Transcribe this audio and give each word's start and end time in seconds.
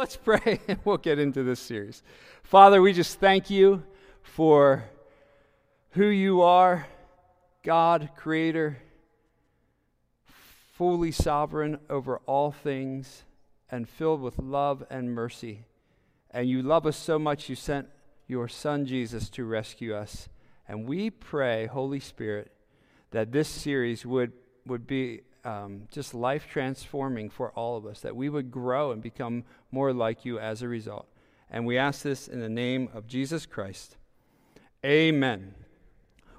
let's 0.00 0.16
pray 0.16 0.58
and 0.68 0.78
we'll 0.86 0.96
get 0.96 1.18
into 1.18 1.42
this 1.42 1.60
series. 1.60 2.02
Father, 2.42 2.80
we 2.80 2.90
just 2.94 3.20
thank 3.20 3.50
you 3.50 3.82
for 4.22 4.82
who 5.90 6.06
you 6.06 6.40
are, 6.40 6.86
God, 7.62 8.08
creator, 8.16 8.78
fully 10.72 11.12
sovereign 11.12 11.78
over 11.90 12.16
all 12.24 12.50
things, 12.50 13.24
and 13.70 13.86
filled 13.86 14.22
with 14.22 14.38
love 14.38 14.82
and 14.88 15.14
mercy. 15.14 15.66
And 16.30 16.48
you 16.48 16.62
love 16.62 16.86
us 16.86 16.96
so 16.96 17.18
much, 17.18 17.50
you 17.50 17.54
sent 17.54 17.86
your 18.26 18.48
Son 18.48 18.86
Jesus 18.86 19.28
to 19.28 19.44
rescue 19.44 19.94
us. 19.94 20.30
And 20.66 20.88
we 20.88 21.10
pray, 21.10 21.66
Holy 21.66 22.00
Spirit, 22.00 22.50
that 23.10 23.32
this 23.32 23.48
series 23.48 24.06
would, 24.06 24.32
would 24.64 24.86
be 24.86 25.20
um, 25.44 25.88
just 25.90 26.14
life 26.14 26.46
transforming 26.50 27.30
for 27.30 27.50
all 27.52 27.76
of 27.76 27.86
us, 27.86 28.00
that 28.00 28.16
we 28.16 28.28
would 28.28 28.50
grow 28.50 28.92
and 28.92 29.02
become 29.02 29.44
more 29.70 29.92
like 29.92 30.24
you 30.24 30.38
as 30.38 30.62
a 30.62 30.68
result. 30.68 31.06
And 31.50 31.66
we 31.66 31.76
ask 31.76 32.02
this 32.02 32.28
in 32.28 32.40
the 32.40 32.48
name 32.48 32.88
of 32.94 33.06
Jesus 33.06 33.46
Christ. 33.46 33.96
Amen. 34.84 35.54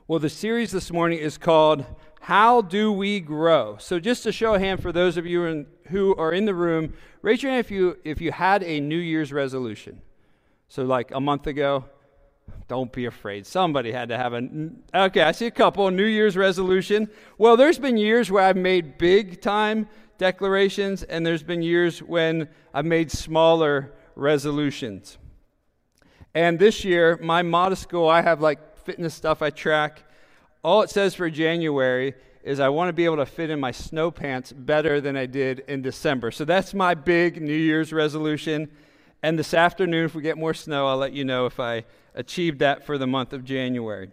Well, 0.07 0.19
the 0.19 0.29
series 0.29 0.71
this 0.71 0.91
morning 0.91 1.19
is 1.19 1.37
called 1.37 1.85
How 2.21 2.61
Do 2.61 2.91
We 2.91 3.19
Grow? 3.19 3.77
So, 3.79 3.99
just 3.99 4.23
to 4.23 4.31
show 4.31 4.55
a 4.55 4.59
hand 4.59 4.81
for 4.81 4.91
those 4.91 5.17
of 5.17 5.25
you 5.25 5.45
in, 5.45 5.67
who 5.87 6.15
are 6.15 6.33
in 6.33 6.45
the 6.45 6.53
room, 6.53 6.93
raise 7.21 7.43
your 7.43 7.51
hand 7.51 7.65
if 7.65 7.71
you, 7.71 7.97
if 8.03 8.19
you 8.19 8.31
had 8.31 8.63
a 8.63 8.79
New 8.79 8.97
Year's 8.97 9.31
resolution. 9.31 10.01
So, 10.67 10.83
like 10.83 11.11
a 11.11 11.19
month 11.19 11.47
ago, 11.47 11.85
don't 12.67 12.91
be 12.91 13.05
afraid. 13.05 13.45
Somebody 13.45 13.91
had 13.91 14.09
to 14.09 14.17
have 14.17 14.33
a. 14.33 14.69
Okay, 14.93 15.21
I 15.21 15.31
see 15.31 15.47
a 15.47 15.51
couple. 15.51 15.89
New 15.91 16.05
Year's 16.05 16.37
resolution. 16.37 17.09
Well, 17.37 17.57
there's 17.57 17.79
been 17.79 17.97
years 17.97 18.31
where 18.31 18.43
I've 18.43 18.57
made 18.57 18.97
big 18.97 19.41
time 19.41 19.87
declarations, 20.17 21.03
and 21.03 21.25
there's 21.25 21.43
been 21.43 21.61
years 21.61 22.01
when 22.01 22.47
I've 22.73 22.85
made 22.85 23.11
smaller 23.11 23.91
resolutions. 24.15 25.17
And 26.33 26.59
this 26.59 26.85
year, 26.85 27.19
my 27.21 27.41
modest 27.41 27.89
goal, 27.89 28.09
I 28.09 28.21
have 28.21 28.39
like 28.39 28.77
fitness 28.77 29.13
stuff 29.13 29.41
I 29.41 29.49
track. 29.49 30.03
All 30.63 30.81
it 30.81 30.89
says 30.89 31.15
for 31.15 31.29
January 31.29 32.13
is 32.43 32.59
I 32.59 32.69
want 32.69 32.89
to 32.89 32.93
be 32.93 33.05
able 33.05 33.17
to 33.17 33.25
fit 33.25 33.49
in 33.49 33.59
my 33.59 33.71
snow 33.71 34.11
pants 34.11 34.51
better 34.51 35.01
than 35.01 35.17
I 35.17 35.25
did 35.25 35.59
in 35.67 35.81
December. 35.81 36.31
So 36.31 36.45
that's 36.45 36.73
my 36.73 36.93
big 36.93 37.41
New 37.41 37.53
Year's 37.53 37.91
resolution. 37.91 38.69
And 39.21 39.37
this 39.37 39.53
afternoon, 39.53 40.05
if 40.05 40.15
we 40.15 40.21
get 40.21 40.37
more 40.37 40.53
snow, 40.53 40.87
I'll 40.87 40.97
let 40.97 41.13
you 41.13 41.25
know 41.25 41.45
if 41.45 41.59
I 41.59 41.83
achieved 42.15 42.59
that 42.59 42.85
for 42.85 42.97
the 42.97 43.07
month 43.07 43.33
of 43.33 43.43
January. 43.43 44.09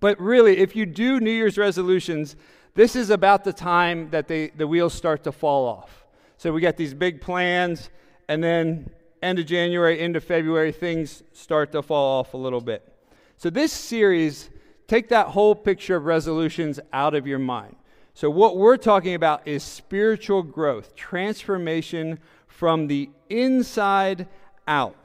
But 0.00 0.20
really, 0.20 0.58
if 0.58 0.74
you 0.74 0.86
do 0.86 1.20
New 1.20 1.30
Year's 1.30 1.56
resolutions, 1.56 2.36
this 2.74 2.96
is 2.96 3.10
about 3.10 3.44
the 3.44 3.52
time 3.52 4.10
that 4.10 4.28
they, 4.28 4.48
the 4.48 4.66
wheels 4.66 4.94
start 4.94 5.22
to 5.24 5.32
fall 5.32 5.66
off. 5.66 6.06
So 6.38 6.52
we 6.52 6.60
got 6.60 6.76
these 6.76 6.94
big 6.94 7.20
plans, 7.20 7.90
and 8.28 8.42
then 8.42 8.90
end 9.22 9.38
of 9.38 9.46
January, 9.46 10.00
into 10.00 10.20
February, 10.20 10.72
things 10.72 11.22
start 11.32 11.70
to 11.72 11.82
fall 11.82 12.18
off 12.18 12.34
a 12.34 12.36
little 12.36 12.60
bit. 12.60 12.92
So 13.36 13.50
this 13.50 13.72
series, 13.72 14.50
take 14.88 15.08
that 15.10 15.28
whole 15.28 15.54
picture 15.54 15.96
of 15.96 16.04
resolutions 16.04 16.80
out 16.92 17.14
of 17.14 17.26
your 17.26 17.38
mind. 17.38 17.76
So 18.14 18.28
what 18.28 18.56
we're 18.56 18.76
talking 18.76 19.14
about 19.14 19.46
is 19.46 19.62
spiritual 19.62 20.42
growth, 20.42 20.94
transformation 20.94 22.18
from 22.46 22.86
the 22.86 23.10
inside 23.30 24.26
out. 24.66 24.96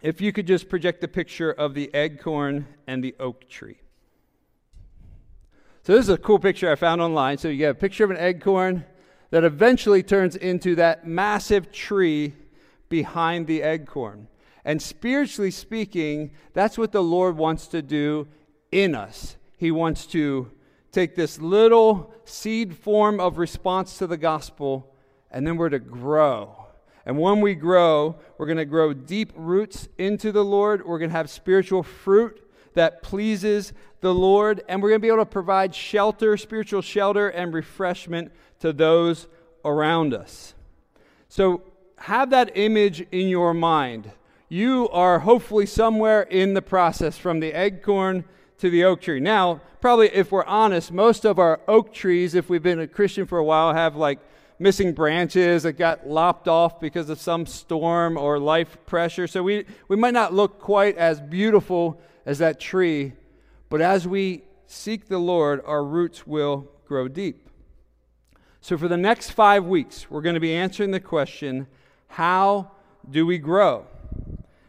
If 0.00 0.20
you 0.20 0.32
could 0.32 0.46
just 0.46 0.68
project 0.68 1.00
the 1.00 1.08
picture 1.08 1.50
of 1.50 1.74
the 1.74 1.90
acorn 1.92 2.66
and 2.86 3.02
the 3.02 3.16
oak 3.18 3.48
tree. 3.48 3.80
So, 5.82 5.94
this 5.94 6.04
is 6.04 6.10
a 6.10 6.18
cool 6.18 6.38
picture 6.38 6.70
I 6.70 6.76
found 6.76 7.00
online. 7.00 7.38
So, 7.38 7.48
you 7.48 7.56
get 7.56 7.70
a 7.70 7.74
picture 7.74 8.04
of 8.04 8.10
an 8.10 8.18
acorn 8.18 8.84
that 9.30 9.42
eventually 9.42 10.02
turns 10.02 10.36
into 10.36 10.76
that 10.76 11.06
massive 11.06 11.72
tree 11.72 12.34
behind 12.88 13.46
the 13.46 13.62
acorn. 13.62 14.28
And 14.64 14.80
spiritually 14.80 15.50
speaking, 15.50 16.30
that's 16.52 16.78
what 16.78 16.92
the 16.92 17.02
Lord 17.02 17.36
wants 17.36 17.66
to 17.68 17.82
do 17.82 18.28
in 18.70 18.94
us. 18.94 19.36
He 19.56 19.70
wants 19.70 20.06
to 20.08 20.50
take 20.92 21.16
this 21.16 21.40
little 21.40 22.14
seed 22.24 22.76
form 22.76 23.18
of 23.18 23.38
response 23.38 23.98
to 23.98 24.06
the 24.06 24.16
gospel, 24.16 24.94
and 25.30 25.46
then 25.46 25.56
we're 25.56 25.70
to 25.70 25.78
grow 25.78 26.67
and 27.08 27.18
when 27.18 27.40
we 27.40 27.54
grow, 27.54 28.16
we're 28.36 28.44
going 28.44 28.58
to 28.58 28.66
grow 28.66 28.92
deep 28.92 29.32
roots 29.34 29.88
into 29.96 30.30
the 30.30 30.44
Lord. 30.44 30.84
We're 30.84 30.98
going 30.98 31.08
to 31.08 31.16
have 31.16 31.30
spiritual 31.30 31.82
fruit 31.82 32.46
that 32.74 33.02
pleases 33.02 33.72
the 34.02 34.12
Lord. 34.12 34.62
And 34.68 34.82
we're 34.82 34.90
going 34.90 35.00
to 35.00 35.02
be 35.02 35.08
able 35.08 35.24
to 35.24 35.26
provide 35.26 35.74
shelter, 35.74 36.36
spiritual 36.36 36.82
shelter, 36.82 37.30
and 37.30 37.54
refreshment 37.54 38.30
to 38.60 38.74
those 38.74 39.26
around 39.64 40.12
us. 40.12 40.52
So 41.30 41.62
have 41.96 42.28
that 42.28 42.50
image 42.58 43.06
in 43.10 43.28
your 43.28 43.54
mind. 43.54 44.12
You 44.50 44.90
are 44.90 45.20
hopefully 45.20 45.64
somewhere 45.64 46.20
in 46.20 46.52
the 46.52 46.62
process 46.62 47.16
from 47.16 47.40
the 47.40 47.52
acorn 47.52 48.24
to 48.58 48.68
the 48.68 48.84
oak 48.84 49.00
tree. 49.00 49.18
Now, 49.18 49.62
probably 49.80 50.08
if 50.08 50.30
we're 50.30 50.44
honest, 50.44 50.92
most 50.92 51.24
of 51.24 51.38
our 51.38 51.62
oak 51.66 51.94
trees, 51.94 52.34
if 52.34 52.50
we've 52.50 52.62
been 52.62 52.80
a 52.80 52.86
Christian 52.86 53.24
for 53.24 53.38
a 53.38 53.44
while, 53.44 53.72
have 53.72 53.96
like 53.96 54.18
missing 54.58 54.92
branches 54.92 55.62
that 55.62 55.74
got 55.74 56.08
lopped 56.08 56.48
off 56.48 56.80
because 56.80 57.08
of 57.08 57.20
some 57.20 57.46
storm 57.46 58.16
or 58.16 58.38
life 58.38 58.76
pressure. 58.86 59.26
So 59.26 59.42
we, 59.42 59.64
we 59.88 59.96
might 59.96 60.14
not 60.14 60.34
look 60.34 60.58
quite 60.58 60.96
as 60.96 61.20
beautiful 61.20 62.00
as 62.26 62.38
that 62.38 62.58
tree, 62.58 63.12
but 63.68 63.80
as 63.80 64.06
we 64.06 64.42
seek 64.66 65.08
the 65.08 65.18
Lord, 65.18 65.62
our 65.64 65.84
roots 65.84 66.26
will 66.26 66.68
grow 66.84 67.08
deep. 67.08 67.48
So 68.60 68.76
for 68.76 68.88
the 68.88 68.96
next 68.96 69.30
five 69.30 69.64
weeks, 69.64 70.10
we're 70.10 70.20
going 70.20 70.34
to 70.34 70.40
be 70.40 70.54
answering 70.54 70.90
the 70.90 71.00
question 71.00 71.66
how 72.08 72.72
do 73.08 73.26
we 73.26 73.38
grow? 73.38 73.86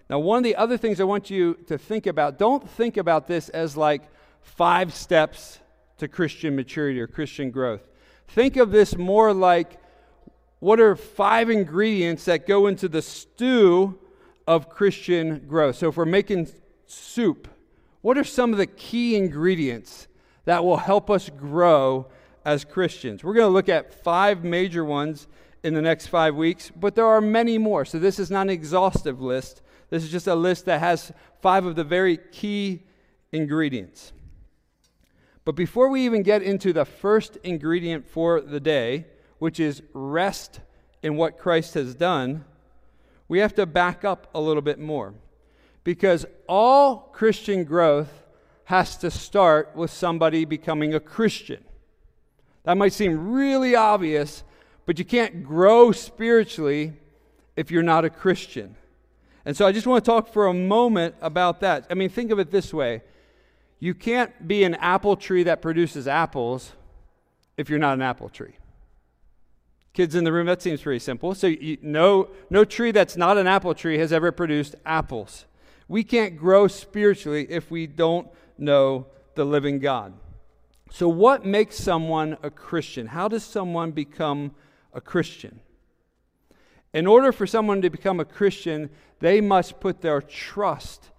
Now, 0.10 0.20
one 0.20 0.38
of 0.38 0.44
the 0.44 0.56
other 0.56 0.78
things 0.78 1.00
I 1.00 1.04
want 1.04 1.30
you 1.30 1.56
to 1.68 1.78
think 1.78 2.08
about, 2.08 2.38
don't 2.38 2.68
think 2.68 2.98
about 2.98 3.28
this 3.28 3.50
as 3.50 3.78
like 3.78 4.04
five 4.42 4.94
steps 4.94 5.60
to 5.98 6.08
Christian 6.08 6.56
maturity 6.56 7.00
or 7.00 7.08
Christian 7.08 7.52
growth. 7.52 7.88
Think 8.30 8.58
of 8.58 8.72
this 8.72 8.96
more 8.96 9.34
like 9.34 9.80
what 10.60 10.80
are 10.80 10.96
five 10.96 11.50
ingredients 11.50 12.26
that 12.26 12.46
go 12.46 12.68
into 12.68 12.88
the 12.88 13.02
stew 13.02 13.98
of 14.46 14.70
Christian 14.70 15.48
growth? 15.48 15.78
So, 15.78 15.90
if 15.90 15.98
we're 15.98 16.06
making 16.06 16.48
soup, 16.86 17.48
what 18.02 18.18
are 18.18 18.24
some 18.24 18.52
of 18.52 18.58
the 18.58 18.68
key 18.68 19.16
ingredients 19.16 20.08
that 20.46 20.64
will 20.64 20.78
help 20.78 21.10
us 21.10 21.30
grow 21.30 22.08
as 22.46 22.66
Christians? 22.66 23.24
We're 23.24 23.34
going 23.34 23.48
to 23.48 23.54
look 23.54 23.70
at 23.70 24.04
five 24.04 24.44
major 24.44 24.86
ones 24.86 25.28
in 25.64 25.74
the 25.74 25.82
next 25.82 26.08
five 26.08 26.36
weeks, 26.36 26.72
but 26.76 26.96
there 26.96 27.08
are 27.08 27.22
many 27.22 27.58
more. 27.58 27.84
So, 27.84 27.98
this 27.98 28.20
is 28.20 28.30
not 28.30 28.44
an 28.44 28.50
exhaustive 28.52 29.22
list. 29.22 29.62
This 29.90 30.04
is 30.04 30.12
just 30.12 30.28
a 30.28 30.36
list 30.36 30.66
that 30.66 30.82
has 30.82 31.12
five 31.42 31.66
of 31.66 31.76
the 31.76 31.84
very 31.84 32.18
key 32.18 32.84
ingredients. 33.32 34.12
But 35.46 35.56
before 35.56 35.90
we 35.90 36.06
even 36.06 36.24
get 36.24 36.42
into 36.42 36.74
the 36.74 36.86
first 36.86 37.38
ingredient 37.44 38.08
for 38.08 38.42
the 38.42 38.60
day, 38.60 39.06
which 39.40 39.60
is 39.60 39.82
rest 39.94 40.60
in 41.02 41.16
what 41.16 41.38
Christ 41.38 41.74
has 41.74 41.96
done, 41.96 42.46
we 43.28 43.40
have 43.40 43.56
to 43.56 43.66
back 43.66 44.04
up 44.04 44.28
a 44.34 44.42
little 44.42 44.62
bit 44.62 44.80
more. 44.80 45.14
Because 45.84 46.26
all 46.48 47.10
Christian 47.14 47.64
growth 47.64 48.26
has 48.66 48.98
to 48.98 49.10
start 49.10 49.72
with 49.76 49.92
somebody 49.92 50.46
becoming 50.46 50.94
a 50.94 51.00
Christian. 51.00 51.64
That 52.64 52.78
might 52.78 52.94
seem 52.94 53.32
really 53.32 53.76
obvious, 53.76 54.44
but 54.86 55.00
you 55.00 55.06
can't 55.06 55.44
grow 55.44 55.92
spiritually 55.92 56.94
if 57.56 57.72
you're 57.72 57.82
not 57.82 58.06
a 58.06 58.10
Christian. 58.10 58.76
And 59.46 59.56
so 59.58 59.66
I 59.66 59.72
just 59.72 59.88
want 59.88 60.04
to 60.04 60.12
talk 60.12 60.32
for 60.32 60.48
a 60.48 60.54
moment 60.54 61.16
about 61.22 61.62
that. 61.62 61.88
I 61.90 61.94
mean, 61.94 62.10
think 62.10 62.30
of 62.30 62.40
it 62.40 62.52
this 62.52 62.74
way 62.74 63.02
you 63.80 63.94
can't 63.94 64.48
be 64.48 64.64
an 64.64 64.76
apple 64.76 65.16
tree 65.16 65.44
that 65.44 65.62
produces 65.62 66.08
apples 66.08 66.74
if 67.58 67.70
you're 67.70 67.80
not 67.80 67.94
an 67.94 68.02
apple 68.02 68.30
tree. 68.30 68.56
Kids 69.94 70.16
in 70.16 70.24
the 70.24 70.32
room, 70.32 70.48
that 70.48 70.62
seems 70.62 70.82
pretty 70.82 71.00
simple. 71.00 71.34
So, 71.34 71.48
you, 71.48 71.78
no, 71.82 72.30
no 72.50 72.64
tree 72.64 72.92
that's 72.92 73.18
not 73.18 73.38
an 73.38 73.48
apple 73.48 73.74
tree 73.74 73.98
has 73.98 74.14
ever 74.14 74.32
produced 74.32 74.76
apples. 74.86 75.46
We 75.88 76.04
can't 76.04 76.38
grow 76.38 76.68
spiritually 76.68 77.48
if 77.50 77.72
we 77.72 77.88
don't 77.88 78.28
know 78.58 79.08
the 79.36 79.46
living 79.46 79.80
God. 79.80 80.14
So, 80.92 81.08
what 81.08 81.46
makes 81.46 81.78
someone 81.78 82.38
a 82.44 82.50
Christian? 82.50 83.08
How 83.08 83.28
does 83.28 83.44
someone 83.44 83.92
become 83.92 84.52
a 84.94 85.02
Christian? 85.02 85.60
In 86.94 87.08
order 87.08 87.32
for 87.32 87.48
someone 87.48 87.82
to 87.82 87.90
become 87.90 88.20
a 88.20 88.26
Christian, 88.26 88.90
they 89.20 89.42
must 89.42 89.80
put 89.80 90.02
their 90.02 90.22
trust 90.22 91.10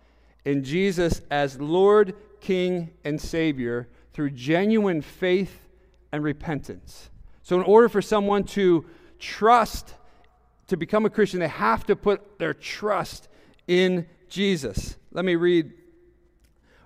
in 0.45 0.65
Jesus 0.65 1.21
as 1.31 1.61
Lord, 1.61 2.15
King, 2.41 2.91
and 3.05 3.21
Savior 3.21 3.89
through 4.13 4.31
genuine 4.31 5.03
faith 5.03 5.69
and 6.13 6.23
repentance. 6.25 7.11
So, 7.43 7.57
in 7.57 7.63
order 7.63 7.89
for 7.89 8.03
someone 8.03 8.45
to 8.45 8.85
trust, 9.19 9.95
to 10.69 10.77
become 10.77 11.07
a 11.07 11.11
Christian, 11.11 11.41
they 11.41 11.49
have 11.49 11.85
to 11.87 11.97
put 11.97 12.39
their 12.39 12.55
trust 12.55 13.29
in 13.67 14.07
Jesus. 14.29 14.97
Let 15.13 15.25
me 15.25 15.37
read 15.37 15.73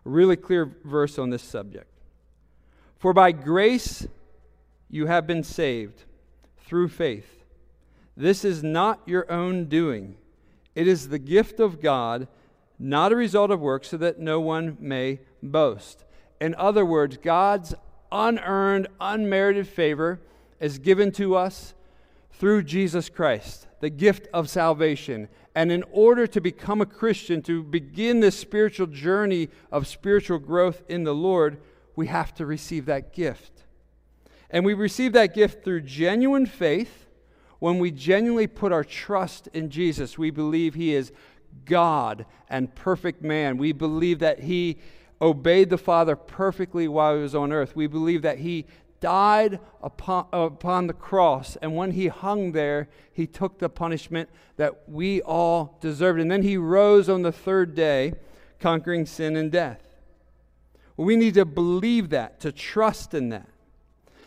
a 0.05 0.09
really 0.09 0.37
clear 0.37 0.77
verse 0.85 1.19
on 1.19 1.31
this 1.31 1.43
subject. 1.43 1.91
For 2.99 3.13
by 3.13 3.33
grace 3.33 4.07
you 4.89 5.07
have 5.07 5.27
been 5.27 5.43
saved 5.43 6.05
through 6.65 6.89
faith. 6.89 7.45
This 8.17 8.45
is 8.45 8.63
not 8.63 9.01
your 9.07 9.31
own 9.31 9.67
doing. 9.67 10.17
It 10.75 10.89
is 10.89 11.09
the 11.09 11.19
gift 11.19 11.61
of 11.61 11.81
God, 11.81 12.29
not 12.85 13.13
a 13.13 13.17
result 13.17 13.51
of 13.51 13.61
works, 13.61 13.89
so 13.89 13.97
that 13.97 14.19
no 14.19 14.39
one 14.41 14.77
may 14.79 15.21
boast. 15.43 16.05
In 16.39 16.55
other 16.57 16.85
words, 16.85 17.17
God's 17.17 17.75
unearned, 18.13 18.89
unmerited 19.01 19.67
favor 19.67 20.21
is 20.61 20.79
given 20.79 21.11
to 21.13 21.35
us 21.35 21.73
through 22.33 22.63
Jesus 22.65 23.09
Christ, 23.09 23.67
the 23.81 23.89
gift 23.89 24.29
of 24.35 24.51
salvation. 24.51 25.29
And 25.55 25.73
in 25.73 25.83
order 25.93 26.27
to 26.27 26.41
become 26.43 26.83
a 26.83 26.87
Christian, 26.87 27.41
to 27.43 27.63
begin 27.63 28.21
this 28.21 28.39
spiritual 28.39 28.89
journey 28.89 29.49
of 29.73 29.87
spiritual 29.87 30.39
growth 30.39 30.83
in 30.87 31.05
the 31.05 31.15
Lord, 31.15 31.59
we 31.97 32.09
have 32.09 32.35
to 32.35 32.45
receive 32.45 32.85
that 32.87 33.15
gift. 33.15 33.63
And 34.51 34.63
we 34.63 34.75
receive 34.75 35.15
that 35.15 35.35
gift 35.35 35.65
through 35.65 35.83
genuine 35.83 36.45
faith 36.45 37.07
when 37.61 37.79
we 37.79 37.91
genuinely 37.91 38.47
put 38.47 38.73
our 38.73 38.85
trust 38.85 39.49
in 39.55 39.71
Jesus. 39.71 40.19
We 40.19 40.31
believe 40.31 40.75
He 40.75 40.95
is 40.95 41.13
God 41.65 42.27
and 42.49 42.75
perfect 42.75 43.23
man. 43.23 43.57
We 43.57 43.73
believe 43.73 44.19
that 44.21 44.41
He 44.41 44.79
obeyed 45.21 45.71
the 45.71 45.79
Father 45.79 46.17
perfectly 46.17 46.89
while 46.89 47.17
He 47.17 47.23
was 47.23 47.35
on 47.35 47.53
earth. 47.53 47.75
We 47.75 47.87
believe 47.87 48.23
that 48.23 48.39
He 48.39 48.67
died 49.01 49.61
upon, 49.83 50.27
upon 50.33 50.87
the 50.87 50.93
cross, 50.93 51.57
and 51.57 51.77
when 51.77 51.93
He 51.93 52.09
hung 52.09 52.53
there, 52.53 52.89
He 53.13 53.27
took 53.27 53.59
the 53.59 53.69
punishment 53.69 54.29
that 54.57 54.89
we 54.89 55.21
all 55.23 55.79
deserved. 55.81 56.21
And 56.21 56.31
then 56.31 56.43
He 56.43 56.57
rose 56.57 57.09
on 57.09 57.23
the 57.23 57.33
third 57.33 57.75
day, 57.75 58.15
conquering 58.61 59.07
sin 59.07 59.37
and 59.37 59.53
death. 59.53 59.81
We 60.97 61.17
need 61.17 61.35
to 61.35 61.45
believe 61.45 62.11
that, 62.11 62.41
to 62.41 62.53
trust 62.53 63.15
in 63.15 63.29
that. 63.31 63.49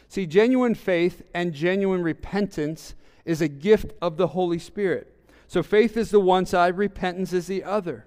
See, 0.10 0.26
genuine 0.26 0.76
faith 0.76 1.24
and 1.34 1.54
genuine 1.54 2.02
repentance 2.02 2.94
is 3.26 3.42
a 3.42 3.48
gift 3.48 3.94
of 4.02 4.18
the 4.18 4.28
Holy 4.28 4.60
Spirit. 4.60 5.14
So 5.48 5.64
faith 5.64 5.96
is 5.96 6.12
the 6.12 6.20
one 6.20 6.46
side, 6.46 6.78
repentance 6.78 7.32
is 7.34 7.48
the 7.48 7.64
other. 7.64 8.06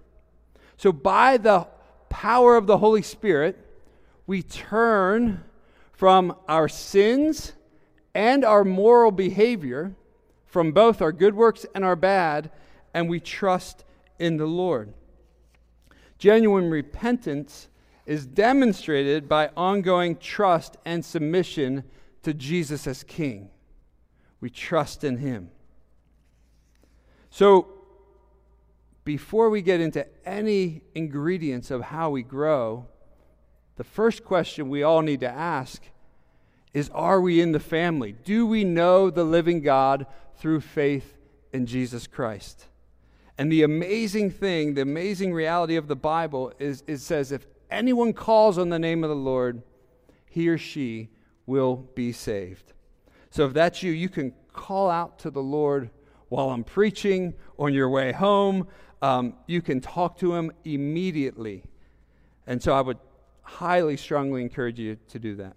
So 0.76 0.92
by 0.92 1.36
the 1.36 1.66
power 2.08 2.56
of 2.56 2.66
the 2.66 2.78
Holy 2.78 3.02
Spirit, 3.02 3.58
we 4.26 4.42
turn 4.42 5.42
from 5.92 6.36
our 6.48 6.68
sins 6.68 7.54
and 8.14 8.44
our 8.44 8.64
moral 8.64 9.10
behavior, 9.10 9.94
from 10.46 10.72
both 10.72 11.00
our 11.00 11.12
good 11.12 11.34
works 11.34 11.64
and 11.74 11.84
our 11.84 11.96
bad, 11.96 12.50
and 12.92 13.08
we 13.08 13.20
trust 13.20 13.84
in 14.18 14.36
the 14.36 14.46
Lord. 14.46 14.92
Genuine 16.18 16.70
repentance 16.70 17.68
is 18.04 18.26
demonstrated 18.26 19.28
by 19.28 19.50
ongoing 19.56 20.16
trust 20.16 20.76
and 20.84 21.04
submission 21.04 21.84
to 22.22 22.34
Jesus 22.34 22.86
as 22.86 23.02
King. 23.02 23.50
We 24.40 24.50
trust 24.50 25.04
in 25.04 25.18
Him. 25.18 25.50
So, 27.30 27.68
before 29.04 29.48
we 29.48 29.62
get 29.62 29.80
into 29.80 30.06
any 30.26 30.82
ingredients 30.94 31.70
of 31.70 31.82
how 31.82 32.10
we 32.10 32.22
grow, 32.22 32.86
the 33.76 33.84
first 33.84 34.24
question 34.24 34.68
we 34.68 34.82
all 34.82 35.00
need 35.00 35.20
to 35.20 35.28
ask 35.30 35.82
is 36.74 36.90
Are 36.90 37.20
we 37.20 37.40
in 37.40 37.52
the 37.52 37.60
family? 37.60 38.12
Do 38.12 38.46
we 38.46 38.64
know 38.64 39.10
the 39.10 39.24
living 39.24 39.62
God 39.62 40.06
through 40.36 40.60
faith 40.60 41.16
in 41.52 41.66
Jesus 41.66 42.06
Christ? 42.06 42.66
And 43.38 43.50
the 43.50 43.62
amazing 43.62 44.30
thing, 44.30 44.74
the 44.74 44.82
amazing 44.82 45.32
reality 45.32 45.76
of 45.76 45.88
the 45.88 45.96
Bible 45.96 46.52
is 46.58 46.84
it 46.86 46.98
says, 46.98 47.32
if 47.32 47.46
anyone 47.70 48.12
calls 48.12 48.58
on 48.58 48.68
the 48.68 48.78
name 48.78 49.02
of 49.02 49.08
the 49.08 49.16
Lord, 49.16 49.62
he 50.26 50.48
or 50.48 50.58
she 50.58 51.08
will 51.46 51.76
be 51.94 52.12
saved. 52.12 52.74
So 53.30 53.46
if 53.46 53.54
that's 53.54 53.82
you, 53.82 53.92
you 53.92 54.10
can 54.10 54.34
call 54.52 54.90
out 54.90 55.18
to 55.20 55.30
the 55.30 55.42
Lord 55.42 55.88
while 56.30 56.48
I'm 56.50 56.64
preaching, 56.64 57.34
on 57.58 57.74
your 57.74 57.90
way 57.90 58.12
home. 58.12 58.66
Um, 59.02 59.34
you 59.46 59.60
can 59.60 59.80
talk 59.80 60.18
to 60.18 60.34
him 60.34 60.50
immediately. 60.64 61.62
And 62.46 62.62
so 62.62 62.72
I 62.72 62.80
would 62.80 62.98
highly, 63.42 63.96
strongly 63.96 64.40
encourage 64.40 64.78
you 64.78 64.96
to 65.08 65.18
do 65.18 65.36
that. 65.36 65.56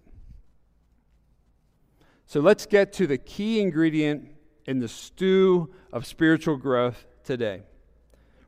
So 2.26 2.40
let's 2.40 2.66
get 2.66 2.92
to 2.94 3.06
the 3.06 3.18
key 3.18 3.60
ingredient 3.60 4.28
in 4.66 4.80
the 4.80 4.88
stew 4.88 5.72
of 5.92 6.06
spiritual 6.06 6.56
growth 6.56 7.06
today. 7.22 7.62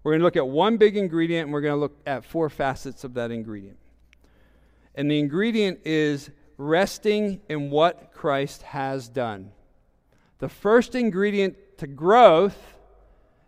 We're 0.02 0.12
going 0.12 0.20
to 0.20 0.24
look 0.24 0.36
at 0.36 0.46
one 0.46 0.76
big 0.76 0.96
ingredient 0.96 1.46
and 1.46 1.52
we're 1.52 1.60
going 1.60 1.74
to 1.74 1.80
look 1.80 1.98
at 2.06 2.24
four 2.24 2.48
facets 2.48 3.04
of 3.04 3.14
that 3.14 3.30
ingredient. 3.30 3.78
And 4.94 5.10
the 5.10 5.18
ingredient 5.18 5.80
is 5.84 6.30
resting 6.58 7.40
in 7.48 7.70
what 7.70 8.12
Christ 8.12 8.62
has 8.62 9.08
done. 9.08 9.52
The 10.38 10.48
first 10.48 10.94
ingredient 10.94 11.56
to 11.78 11.86
growth 11.86 12.74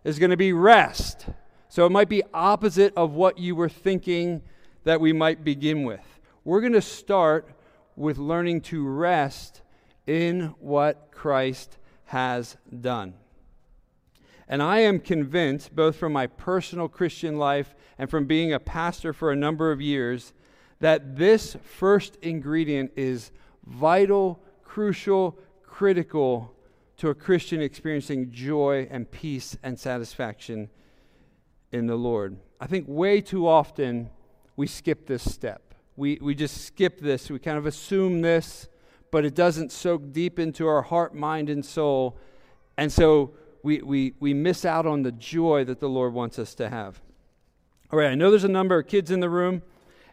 is 0.03 0.19
going 0.19 0.31
to 0.31 0.37
be 0.37 0.53
rest. 0.53 1.27
So 1.67 1.85
it 1.85 1.91
might 1.91 2.09
be 2.09 2.23
opposite 2.33 2.93
of 2.95 3.13
what 3.13 3.37
you 3.37 3.55
were 3.55 3.69
thinking 3.69 4.41
that 4.83 5.01
we 5.01 5.13
might 5.13 5.43
begin 5.43 5.83
with. 5.83 6.19
We're 6.43 6.61
going 6.61 6.73
to 6.73 6.81
start 6.81 7.49
with 7.95 8.17
learning 8.17 8.61
to 8.61 8.87
rest 8.87 9.61
in 10.07 10.55
what 10.59 11.11
Christ 11.11 11.77
has 12.05 12.57
done. 12.81 13.13
And 14.47 14.63
I 14.63 14.79
am 14.79 14.99
convinced, 14.99 15.75
both 15.75 15.95
from 15.95 16.11
my 16.11 16.25
personal 16.25 16.87
Christian 16.87 17.37
life 17.37 17.75
and 17.99 18.09
from 18.09 18.25
being 18.25 18.51
a 18.51 18.59
pastor 18.59 19.13
for 19.13 19.31
a 19.31 19.35
number 19.35 19.71
of 19.71 19.79
years, 19.79 20.33
that 20.79 21.17
this 21.17 21.55
first 21.61 22.15
ingredient 22.23 22.91
is 22.95 23.31
vital, 23.65 24.41
crucial, 24.63 25.37
critical 25.61 26.55
to 26.99 27.09
a 27.09 27.15
Christian 27.15 27.61
experiencing 27.61 28.29
joy 28.29 28.85
and 28.91 29.09
peace 29.09 29.57
and 29.63 29.79
satisfaction 29.79 30.69
in 31.71 31.87
the 31.87 31.95
Lord. 31.95 32.37
I 32.59 32.67
think 32.67 32.85
way 32.89 33.21
too 33.21 33.47
often 33.47 34.09
we 34.57 34.67
skip 34.67 35.07
this 35.07 35.23
step. 35.23 35.73
We, 35.95 36.19
we 36.21 36.35
just 36.35 36.65
skip 36.65 36.99
this. 36.99 37.31
We 37.31 37.39
kind 37.39 37.57
of 37.57 37.65
assume 37.65 38.21
this, 38.21 38.67
but 39.11 39.23
it 39.23 39.33
doesn't 39.33 39.71
soak 39.71 40.11
deep 40.11 40.39
into 40.39 40.67
our 40.67 40.81
heart, 40.81 41.15
mind, 41.15 41.49
and 41.49 41.65
soul. 41.65 42.17
And 42.77 42.91
so 42.91 43.33
we, 43.63 43.81
we, 43.81 44.13
we 44.19 44.33
miss 44.33 44.65
out 44.65 44.85
on 44.85 45.03
the 45.03 45.13
joy 45.13 45.63
that 45.65 45.79
the 45.79 45.89
Lord 45.89 46.13
wants 46.13 46.37
us 46.37 46.53
to 46.55 46.69
have. 46.69 47.01
All 47.91 47.99
right, 47.99 48.11
I 48.11 48.15
know 48.15 48.29
there's 48.29 48.43
a 48.43 48.49
number 48.49 48.77
of 48.77 48.87
kids 48.87 49.09
in 49.09 49.21
the 49.21 49.29
room, 49.29 49.61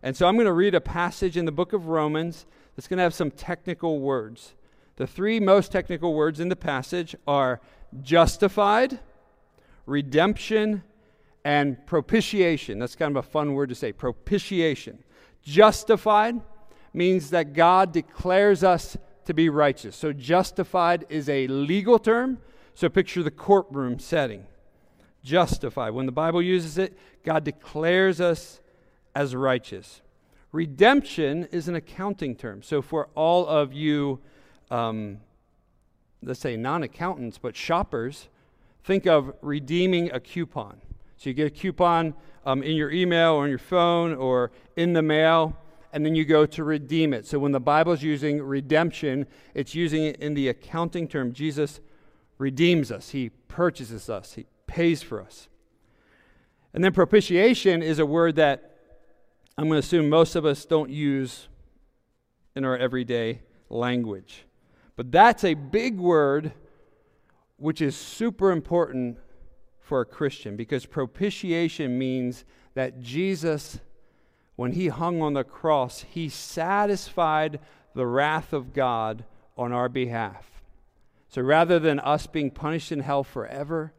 and 0.04 0.16
so 0.16 0.28
I'm 0.28 0.36
going 0.36 0.46
to 0.46 0.52
read 0.52 0.74
a 0.74 0.80
passage 0.80 1.36
in 1.36 1.46
the 1.46 1.52
book 1.52 1.72
of 1.72 1.88
Romans 1.88 2.46
that's 2.76 2.86
going 2.86 2.98
to 2.98 3.02
have 3.02 3.14
some 3.14 3.32
technical 3.32 3.98
words. 3.98 4.54
The 4.96 5.06
three 5.06 5.40
most 5.40 5.72
technical 5.72 6.14
words 6.14 6.40
in 6.40 6.48
the 6.48 6.56
passage 6.56 7.14
are 7.26 7.60
justified, 8.02 8.98
redemption, 9.84 10.82
and 11.44 11.84
propitiation. 11.86 12.78
That's 12.78 12.96
kind 12.96 13.16
of 13.16 13.24
a 13.24 13.28
fun 13.28 13.54
word 13.54 13.68
to 13.68 13.74
say 13.74 13.92
propitiation. 13.92 15.04
Justified 15.42 16.40
means 16.92 17.30
that 17.30 17.52
God 17.52 17.92
declares 17.92 18.64
us 18.64 18.96
to 19.26 19.34
be 19.34 19.48
righteous. 19.48 19.94
So, 19.96 20.12
justified 20.12 21.04
is 21.08 21.28
a 21.28 21.46
legal 21.46 21.98
term 21.98 22.38
so 22.76 22.90
picture 22.90 23.22
the 23.22 23.30
courtroom 23.30 23.98
setting. 23.98 24.44
Justified. 25.24 25.94
When 25.94 26.04
the 26.04 26.12
Bible 26.12 26.42
uses 26.42 26.76
it, 26.76 26.96
God 27.24 27.42
declares 27.42 28.20
us 28.20 28.60
as 29.14 29.34
righteous. 29.34 30.02
Redemption 30.52 31.48
is 31.50 31.68
an 31.68 31.74
accounting 31.74 32.36
term. 32.36 32.62
So 32.62 32.82
for 32.82 33.08
all 33.14 33.46
of 33.46 33.72
you, 33.72 34.20
um, 34.70 35.18
let's 36.22 36.40
say 36.40 36.56
non 36.56 36.82
accountants, 36.82 37.38
but 37.38 37.56
shoppers, 37.56 38.28
think 38.84 39.06
of 39.06 39.34
redeeming 39.42 40.10
a 40.12 40.20
coupon. 40.20 40.80
So 41.16 41.30
you 41.30 41.34
get 41.34 41.46
a 41.46 41.50
coupon 41.50 42.14
um, 42.44 42.62
in 42.62 42.76
your 42.76 42.90
email 42.90 43.32
or 43.32 43.44
on 43.44 43.48
your 43.48 43.58
phone 43.58 44.14
or 44.14 44.52
in 44.76 44.92
the 44.92 45.02
mail, 45.02 45.56
and 45.92 46.04
then 46.04 46.14
you 46.14 46.24
go 46.24 46.46
to 46.46 46.64
redeem 46.64 47.12
it. 47.12 47.26
So 47.26 47.38
when 47.38 47.52
the 47.52 47.60
Bible 47.60 47.92
is 47.92 48.02
using 48.02 48.42
redemption, 48.42 49.26
it's 49.54 49.74
using 49.74 50.04
it 50.04 50.16
in 50.16 50.34
the 50.34 50.48
accounting 50.48 51.08
term. 51.08 51.32
Jesus 51.32 51.80
redeems 52.38 52.92
us, 52.92 53.10
He 53.10 53.30
purchases 53.48 54.10
us, 54.10 54.34
He 54.34 54.46
pays 54.66 55.02
for 55.02 55.22
us. 55.22 55.48
And 56.74 56.84
then 56.84 56.92
propitiation 56.92 57.82
is 57.82 57.98
a 57.98 58.06
word 58.06 58.36
that 58.36 58.76
I'm 59.56 59.68
going 59.68 59.80
to 59.80 59.86
assume 59.86 60.10
most 60.10 60.36
of 60.36 60.44
us 60.44 60.66
don't 60.66 60.90
use 60.90 61.48
in 62.54 62.64
our 62.64 62.76
everyday 62.76 63.40
language. 63.70 64.45
But 64.96 65.12
that's 65.12 65.44
a 65.44 65.54
big 65.54 65.98
word 65.98 66.52
which 67.58 67.80
is 67.80 67.96
super 67.96 68.50
important 68.50 69.18
for 69.80 70.00
a 70.00 70.06
Christian 70.06 70.56
because 70.56 70.84
propitiation 70.84 71.98
means 71.98 72.44
that 72.74 73.00
Jesus, 73.00 73.78
when 74.56 74.72
he 74.72 74.88
hung 74.88 75.22
on 75.22 75.34
the 75.34 75.44
cross, 75.44 76.04
he 76.10 76.28
satisfied 76.28 77.60
the 77.94 78.06
wrath 78.06 78.52
of 78.52 78.72
God 78.72 79.24
on 79.56 79.72
our 79.72 79.88
behalf. 79.88 80.62
So 81.28 81.42
rather 81.42 81.78
than 81.78 82.00
us 82.00 82.26
being 82.26 82.50
punished 82.50 82.92
in 82.92 83.00
hell 83.00 83.24
forever, 83.24 83.92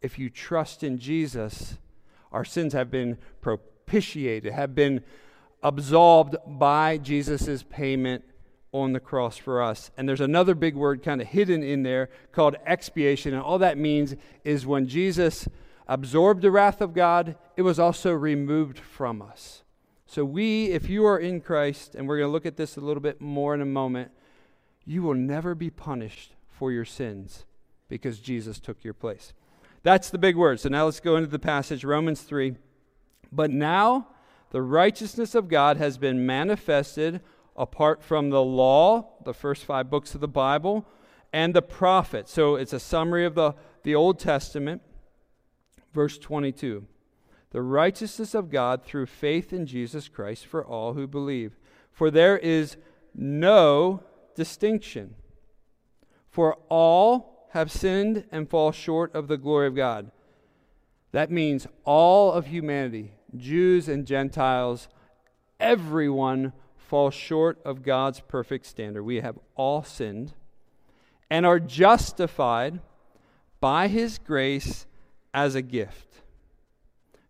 if 0.00 0.18
you 0.18 0.30
trust 0.30 0.82
in 0.82 0.98
Jesus, 0.98 1.78
our 2.32 2.44
sins 2.44 2.72
have 2.72 2.90
been 2.90 3.18
propitiated, 3.40 4.52
have 4.52 4.74
been 4.74 5.02
absolved 5.62 6.36
by 6.46 6.98
Jesus' 6.98 7.62
payment 7.62 8.24
on 8.74 8.92
the 8.92 9.00
cross 9.00 9.36
for 9.36 9.62
us. 9.62 9.92
And 9.96 10.08
there's 10.08 10.20
another 10.20 10.54
big 10.54 10.74
word 10.74 11.02
kind 11.02 11.20
of 11.20 11.28
hidden 11.28 11.62
in 11.62 11.84
there 11.84 12.10
called 12.32 12.56
expiation. 12.66 13.32
And 13.32 13.42
all 13.42 13.58
that 13.58 13.78
means 13.78 14.16
is 14.42 14.66
when 14.66 14.88
Jesus 14.88 15.48
absorbed 15.86 16.42
the 16.42 16.50
wrath 16.50 16.80
of 16.80 16.92
God, 16.92 17.36
it 17.56 17.62
was 17.62 17.78
also 17.78 18.12
removed 18.12 18.80
from 18.80 19.22
us. 19.22 19.62
So, 20.06 20.24
we, 20.24 20.66
if 20.66 20.90
you 20.90 21.06
are 21.06 21.18
in 21.18 21.40
Christ, 21.40 21.94
and 21.94 22.06
we're 22.06 22.18
going 22.18 22.28
to 22.28 22.32
look 22.32 22.46
at 22.46 22.56
this 22.56 22.76
a 22.76 22.80
little 22.80 23.00
bit 23.00 23.20
more 23.20 23.54
in 23.54 23.60
a 23.60 23.66
moment, 23.66 24.10
you 24.84 25.02
will 25.02 25.14
never 25.14 25.54
be 25.54 25.70
punished 25.70 26.34
for 26.50 26.70
your 26.70 26.84
sins 26.84 27.46
because 27.88 28.18
Jesus 28.18 28.60
took 28.60 28.84
your 28.84 28.92
place. 28.92 29.32
That's 29.82 30.10
the 30.10 30.18
big 30.18 30.36
word. 30.36 30.60
So, 30.60 30.68
now 30.68 30.84
let's 30.84 31.00
go 31.00 31.16
into 31.16 31.30
the 31.30 31.38
passage, 31.38 31.84
Romans 31.84 32.22
3. 32.22 32.56
But 33.32 33.50
now 33.50 34.08
the 34.50 34.62
righteousness 34.62 35.34
of 35.34 35.48
God 35.48 35.78
has 35.78 35.98
been 35.98 36.26
manifested 36.26 37.20
apart 37.56 38.02
from 38.02 38.30
the 38.30 38.42
law, 38.42 39.16
the 39.24 39.34
first 39.34 39.64
five 39.64 39.90
books 39.90 40.14
of 40.14 40.20
the 40.20 40.28
Bible, 40.28 40.86
and 41.32 41.54
the 41.54 41.62
prophets. 41.62 42.32
So, 42.32 42.56
it's 42.56 42.72
a 42.72 42.80
summary 42.80 43.24
of 43.24 43.34
the, 43.34 43.54
the 43.82 43.94
Old 43.94 44.18
Testament. 44.18 44.82
Verse 45.92 46.18
22 46.18 46.86
The 47.50 47.62
righteousness 47.62 48.34
of 48.34 48.50
God 48.50 48.84
through 48.84 49.06
faith 49.06 49.52
in 49.52 49.66
Jesus 49.66 50.08
Christ 50.08 50.46
for 50.46 50.64
all 50.64 50.94
who 50.94 51.06
believe. 51.06 51.56
For 51.92 52.10
there 52.10 52.36
is 52.36 52.76
no 53.14 54.02
distinction. 54.34 55.14
For 56.28 56.58
all 56.68 57.48
have 57.52 57.70
sinned 57.70 58.24
and 58.32 58.50
fall 58.50 58.72
short 58.72 59.14
of 59.14 59.28
the 59.28 59.36
glory 59.36 59.68
of 59.68 59.76
God. 59.76 60.10
That 61.12 61.30
means 61.30 61.68
all 61.84 62.32
of 62.32 62.48
humanity, 62.48 63.12
Jews 63.36 63.88
and 63.88 64.04
Gentiles, 64.04 64.88
everyone 65.60 66.52
falls 66.84 67.14
short 67.14 67.58
of 67.64 67.82
God's 67.82 68.20
perfect 68.20 68.66
standard. 68.66 69.02
We 69.02 69.20
have 69.20 69.38
all 69.56 69.82
sinned 69.82 70.34
and 71.30 71.44
are 71.44 71.58
justified 71.58 72.80
by 73.60 73.88
his 73.88 74.18
grace 74.18 74.86
as 75.32 75.54
a 75.54 75.62
gift. 75.62 76.20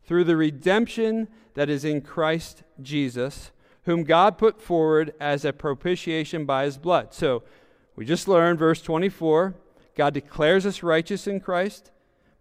Through 0.05 0.25
the 0.25 0.37
redemption 0.37 1.29
that 1.55 1.71
is 1.71 1.85
in 1.85 2.03
Christ 2.03 2.65
Jesus, 2.83 3.53
whom 3.85 4.05
God 4.05 4.37
put 4.37 4.61
forward 4.61 5.15
as 5.21 5.45
a 5.45 5.53
propitiation 5.53 6.45
by 6.45 6.65
his 6.65 6.77
blood. 6.77 7.15
So 7.15 7.43
we 7.97 8.05
just 8.05 8.29
learned, 8.29 8.59
verse 8.59 8.83
24, 8.83 9.55
God 9.97 10.13
declares 10.13 10.67
us 10.67 10.83
righteous 10.83 11.27
in 11.27 11.41
Christ 11.41 11.91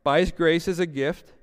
by 0.03 0.20
his 0.20 0.32
grace 0.32 0.67
as 0.67 0.79
a 0.79 0.86
gift 0.86 1.34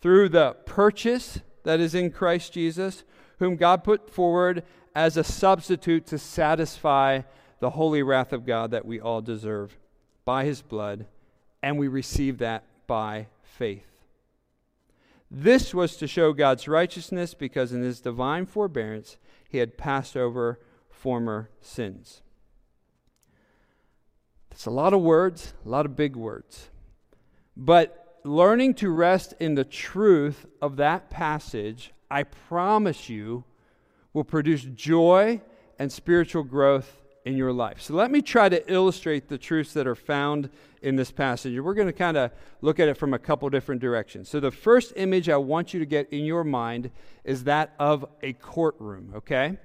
through 0.00 0.28
the 0.28 0.52
purchase 0.64 1.40
that 1.64 1.80
is 1.80 1.94
in 1.94 2.12
Christ 2.12 2.52
Jesus, 2.52 3.02
whom 3.40 3.56
God 3.56 3.82
put 3.82 4.08
forward 4.08 4.62
as 4.96 5.18
a 5.18 5.22
substitute 5.22 6.06
to 6.06 6.16
satisfy 6.16 7.20
the 7.60 7.68
holy 7.68 8.02
wrath 8.02 8.32
of 8.32 8.46
God 8.46 8.70
that 8.70 8.86
we 8.86 8.98
all 8.98 9.20
deserve 9.20 9.76
by 10.24 10.46
his 10.46 10.62
blood, 10.62 11.04
and 11.62 11.78
we 11.78 11.86
receive 11.86 12.38
that 12.38 12.64
by 12.86 13.26
faith. 13.42 14.06
This 15.30 15.74
was 15.74 15.98
to 15.98 16.06
show 16.06 16.32
God's 16.32 16.66
righteousness 16.66 17.34
because 17.34 17.74
in 17.74 17.82
his 17.82 18.00
divine 18.00 18.46
forbearance 18.46 19.18
he 19.50 19.58
had 19.58 19.76
passed 19.76 20.16
over 20.16 20.60
former 20.88 21.50
sins. 21.60 22.22
It's 24.50 24.64
a 24.64 24.70
lot 24.70 24.94
of 24.94 25.02
words, 25.02 25.52
a 25.66 25.68
lot 25.68 25.84
of 25.84 25.94
big 25.94 26.16
words. 26.16 26.70
But 27.54 28.18
learning 28.24 28.74
to 28.76 28.88
rest 28.88 29.34
in 29.38 29.56
the 29.56 29.64
truth 29.64 30.46
of 30.62 30.76
that 30.76 31.10
passage, 31.10 31.92
I 32.10 32.22
promise 32.22 33.10
you, 33.10 33.44
will 34.16 34.24
produce 34.24 34.62
joy 34.74 35.38
and 35.78 35.92
spiritual 35.92 36.42
growth 36.42 37.02
in 37.26 37.36
your 37.36 37.52
life. 37.52 37.82
So 37.82 37.92
let 37.92 38.10
me 38.10 38.22
try 38.22 38.48
to 38.48 38.72
illustrate 38.72 39.28
the 39.28 39.36
truths 39.36 39.74
that 39.74 39.86
are 39.86 39.94
found 39.94 40.48
in 40.80 40.96
this 40.96 41.10
passage. 41.10 41.60
We're 41.60 41.74
going 41.74 41.86
to 41.86 41.92
kind 41.92 42.16
of 42.16 42.30
look 42.62 42.80
at 42.80 42.88
it 42.88 42.96
from 42.96 43.12
a 43.12 43.18
couple 43.18 43.50
different 43.50 43.82
directions. 43.82 44.30
So 44.30 44.40
the 44.40 44.50
first 44.50 44.94
image 44.96 45.28
I 45.28 45.36
want 45.36 45.74
you 45.74 45.80
to 45.80 45.84
get 45.84 46.10
in 46.14 46.24
your 46.24 46.44
mind 46.44 46.92
is 47.24 47.44
that 47.44 47.74
of 47.78 48.06
a 48.22 48.32
courtroom, 48.32 49.12
okay? 49.16 49.58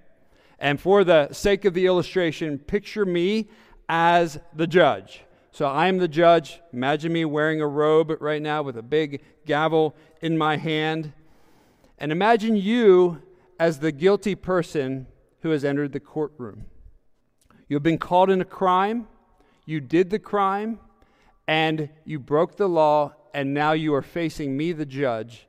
And 0.59 0.81
for 0.81 1.05
the 1.05 1.31
sake 1.31 1.63
of 1.63 1.73
the 1.73 1.85
illustration, 1.85 2.59
picture 2.59 3.05
me 3.05 3.47
as 3.87 4.37
the 4.53 4.67
judge. 4.67 5.21
So 5.53 5.65
I'm 5.65 5.97
the 5.97 6.09
judge. 6.09 6.59
Imagine 6.73 7.13
me 7.13 7.23
wearing 7.23 7.61
a 7.61 7.67
robe 7.67 8.17
right 8.19 8.41
now 8.41 8.63
with 8.63 8.75
a 8.75 8.83
big 8.83 9.21
gavel 9.45 9.95
in 10.19 10.37
my 10.37 10.57
hand. 10.57 11.13
And 11.99 12.11
imagine 12.11 12.57
you 12.57 13.21
as 13.61 13.77
the 13.77 13.91
guilty 13.91 14.33
person 14.33 15.05
who 15.41 15.51
has 15.51 15.63
entered 15.63 15.91
the 15.91 15.99
courtroom. 15.99 16.65
You've 17.69 17.83
been 17.83 17.99
caught 17.99 18.31
in 18.31 18.41
a 18.41 18.45
crime, 18.45 19.07
you 19.67 19.79
did 19.79 20.09
the 20.09 20.17
crime, 20.17 20.79
and 21.47 21.87
you 22.03 22.17
broke 22.17 22.57
the 22.57 22.67
law, 22.67 23.13
and 23.35 23.53
now 23.53 23.73
you 23.73 23.93
are 23.93 24.01
facing 24.01 24.57
me, 24.57 24.71
the 24.71 24.87
judge, 24.87 25.47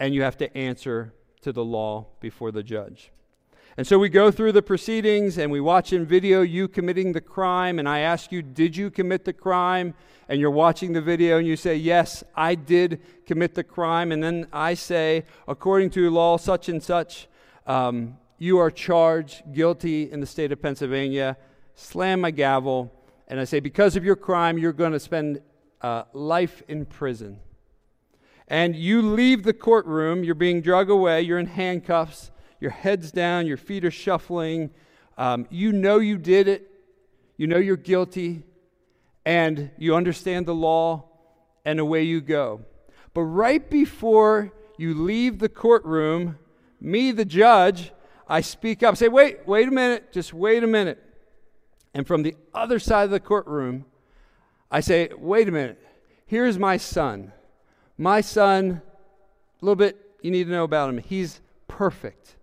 and 0.00 0.14
you 0.14 0.22
have 0.22 0.38
to 0.38 0.56
answer 0.56 1.12
to 1.42 1.52
the 1.52 1.62
law 1.62 2.06
before 2.20 2.50
the 2.50 2.62
judge. 2.62 3.12
And 3.76 3.86
so 3.86 3.98
we 3.98 4.08
go 4.08 4.30
through 4.30 4.52
the 4.52 4.62
proceedings 4.62 5.36
and 5.36 5.50
we 5.50 5.60
watch 5.60 5.92
in 5.92 6.06
video 6.06 6.42
you 6.42 6.68
committing 6.68 7.12
the 7.12 7.20
crime, 7.20 7.78
and 7.78 7.88
I 7.88 8.00
ask 8.00 8.30
you, 8.30 8.40
Did 8.40 8.76
you 8.76 8.90
commit 8.90 9.24
the 9.24 9.32
crime? 9.32 9.94
And 10.28 10.40
you're 10.40 10.50
watching 10.50 10.92
the 10.92 11.02
video 11.02 11.38
and 11.38 11.46
you 11.46 11.56
say, 11.56 11.76
Yes, 11.76 12.22
I 12.36 12.54
did 12.54 13.00
commit 13.26 13.54
the 13.54 13.64
crime. 13.64 14.12
And 14.12 14.22
then 14.22 14.46
I 14.52 14.74
say, 14.74 15.24
According 15.48 15.90
to 15.90 16.10
law 16.10 16.36
such 16.36 16.68
and 16.68 16.82
such, 16.82 17.28
um, 17.66 18.16
you 18.38 18.58
are 18.58 18.70
charged 18.70 19.52
guilty 19.52 20.10
in 20.10 20.20
the 20.20 20.26
state 20.26 20.52
of 20.52 20.60
Pennsylvania, 20.60 21.36
slam 21.74 22.20
my 22.20 22.30
gavel, 22.30 22.92
and 23.28 23.40
I 23.40 23.44
say, 23.44 23.60
because 23.60 23.96
of 23.96 24.04
your 24.04 24.16
crime, 24.16 24.58
you're 24.58 24.72
going 24.72 24.92
to 24.92 25.00
spend 25.00 25.40
uh, 25.80 26.04
life 26.12 26.62
in 26.68 26.84
prison. 26.84 27.40
And 28.48 28.76
you 28.76 29.00
leave 29.00 29.44
the 29.44 29.54
courtroom, 29.54 30.22
you're 30.22 30.34
being 30.34 30.60
drug 30.60 30.90
away, 30.90 31.22
you're 31.22 31.38
in 31.38 31.46
handcuffs, 31.46 32.30
your 32.64 32.70
head's 32.70 33.12
down, 33.12 33.46
your 33.46 33.58
feet 33.58 33.84
are 33.84 33.90
shuffling. 33.90 34.70
Um, 35.18 35.46
you 35.50 35.70
know 35.70 35.98
you 35.98 36.16
did 36.16 36.48
it, 36.48 36.70
you 37.36 37.46
know 37.46 37.58
you're 37.58 37.76
guilty, 37.76 38.42
and 39.26 39.70
you 39.76 39.94
understand 39.94 40.46
the 40.46 40.54
law, 40.54 41.04
and 41.66 41.78
away 41.78 42.04
you 42.04 42.22
go. 42.22 42.62
But 43.12 43.24
right 43.24 43.68
before 43.68 44.50
you 44.78 44.94
leave 44.94 45.40
the 45.40 45.48
courtroom, 45.50 46.38
me, 46.80 47.12
the 47.12 47.26
judge, 47.26 47.92
I 48.26 48.40
speak 48.40 48.82
up, 48.82 48.96
say, 48.96 49.08
wait, 49.08 49.46
wait 49.46 49.68
a 49.68 49.70
minute, 49.70 50.10
just 50.10 50.32
wait 50.32 50.64
a 50.64 50.66
minute. 50.66 51.02
And 51.92 52.06
from 52.06 52.22
the 52.22 52.34
other 52.54 52.78
side 52.78 53.04
of 53.04 53.10
the 53.10 53.20
courtroom, 53.20 53.84
I 54.70 54.80
say, 54.80 55.10
wait 55.18 55.50
a 55.50 55.52
minute, 55.52 55.86
here's 56.24 56.58
my 56.58 56.78
son. 56.78 57.30
My 57.98 58.22
son, 58.22 58.80
a 59.60 59.64
little 59.64 59.76
bit 59.76 60.00
you 60.22 60.30
need 60.30 60.44
to 60.44 60.50
know 60.50 60.64
about 60.64 60.88
him. 60.88 60.96
He's 60.96 61.42
perfect. 61.68 62.36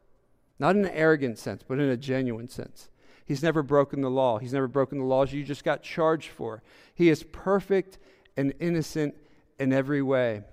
Not 0.62 0.75
in 0.75 0.86
an 0.86 0.91
arrogant 0.91 1.39
sense, 1.39 1.63
but 1.68 1.80
in 1.80 1.89
a 1.89 1.98
genuine 1.98 2.48
sense. 2.48 2.91
He's 3.25 3.41
never 3.41 3.63
broken 3.63 4.01
the 4.01 4.12
law. 4.12 4.38
He's 4.38 4.53
never 4.53 4.68
broken 4.68 5.00
the 5.00 5.06
laws 5.06 5.34
you 5.34 5.44
just 5.44 5.63
got 5.63 5.82
charged 5.82 6.30
for. 6.30 6.62
He 6.94 7.10
is 7.10 7.24
perfect 7.24 7.98
and 8.38 8.53
innocent 8.60 9.15
in 9.58 9.74
every 9.74 10.03
way. 10.03 10.44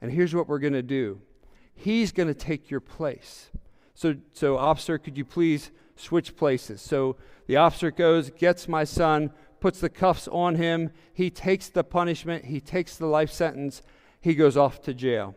And 0.00 0.10
here's 0.10 0.34
what 0.34 0.48
we're 0.48 0.60
going 0.60 0.72
to 0.72 0.82
do 0.82 1.20
He's 1.74 2.10
going 2.10 2.28
to 2.28 2.34
take 2.34 2.70
your 2.70 2.80
place. 2.80 3.50
So, 3.94 4.14
so, 4.32 4.56
officer, 4.56 4.96
could 4.96 5.18
you 5.18 5.26
please 5.26 5.70
switch 5.94 6.36
places? 6.36 6.80
So 6.80 7.16
the 7.46 7.56
officer 7.56 7.90
goes, 7.90 8.30
gets 8.30 8.66
my 8.66 8.84
son, 8.84 9.30
puts 9.60 9.78
the 9.78 9.90
cuffs 9.90 10.26
on 10.28 10.54
him. 10.54 10.90
He 11.12 11.28
takes 11.28 11.68
the 11.68 11.84
punishment, 11.84 12.46
he 12.46 12.60
takes 12.60 12.96
the 12.96 13.04
life 13.04 13.30
sentence, 13.30 13.82
he 14.22 14.34
goes 14.34 14.56
off 14.56 14.80
to 14.84 14.94
jail. 14.94 15.34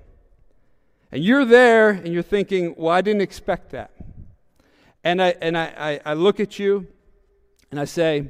And 1.11 1.21
you're 1.21 1.43
there 1.43 1.89
and 1.89 2.13
you're 2.13 2.23
thinking, 2.23 2.73
well, 2.77 2.93
I 2.93 3.01
didn't 3.01 3.21
expect 3.21 3.71
that. 3.71 3.91
And 5.03 5.21
I, 5.21 5.35
and 5.41 5.57
I, 5.57 5.99
I, 6.05 6.11
I 6.11 6.13
look 6.13 6.39
at 6.39 6.59
you 6.59 6.87
and 7.71 7.79
I 7.79 7.85
say, 7.85 8.29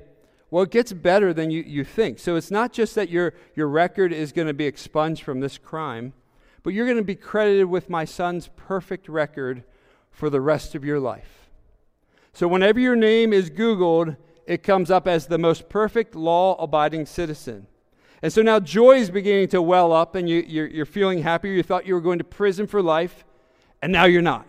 well, 0.50 0.63
it 0.63 0.72
gets 0.72 0.94
better 0.94 1.34
than 1.34 1.51
you, 1.51 1.63
you 1.65 1.84
think. 1.84 2.20
So 2.20 2.36
it's 2.36 2.51
not 2.51 2.74
just 2.74 2.96
that 2.96 3.10
your, 3.10 3.34
your 3.56 3.68
record 3.68 4.13
is 4.13 4.32
going 4.32 4.48
to 4.48 4.53
be 4.53 4.65
expunged 4.65 5.24
from 5.24 5.39
this 5.39 5.58
crime, 5.58 6.13
but 6.62 6.74
you're 6.74 6.86
going 6.86 6.98
to 6.98 7.03
be 7.03 7.15
credited 7.15 7.65
with 7.65 7.89
my 7.89 8.06
son's 8.06 8.50
perfect 8.56 9.10
record 9.10 9.63
for 10.12 10.30
the 10.30 10.42
rest 10.42 10.75
of 10.75 10.86
your 10.86 11.00
life. 11.00 11.50
So, 12.34 12.48
whenever 12.48 12.80
your 12.80 12.96
name 12.96 13.34
is 13.34 13.50
Googled, 13.50 14.18
it 14.48 14.63
comes 14.63 14.89
up 14.89 15.08
as 15.08 15.27
the 15.27 15.38
most 15.38 15.70
perfect 15.70 16.15
law 16.15 16.56
abiding 16.56 17.06
citizen. 17.06 17.68
And 18.22 18.32
so 18.32 18.42
now 18.42 18.60
joy 18.60 18.94
is 18.98 19.10
beginning 19.10 19.50
to 19.50 19.62
well 19.62 19.92
up, 19.92 20.15
and 20.15 20.30
you, 20.30 20.44
you're, 20.48 20.68
you're 20.68 20.86
feeling 20.86 21.22
happier. 21.22 21.51
You 21.51 21.62
thought 21.62 21.86
you 21.86 21.94
were 21.94 22.01
going 22.01 22.20
to 22.20 22.24
prison 22.24 22.68
for 22.68 22.82
life, 22.82 23.25
and 23.82 23.92
now 23.92 24.06
you're 24.06 24.22
not. 24.22 24.48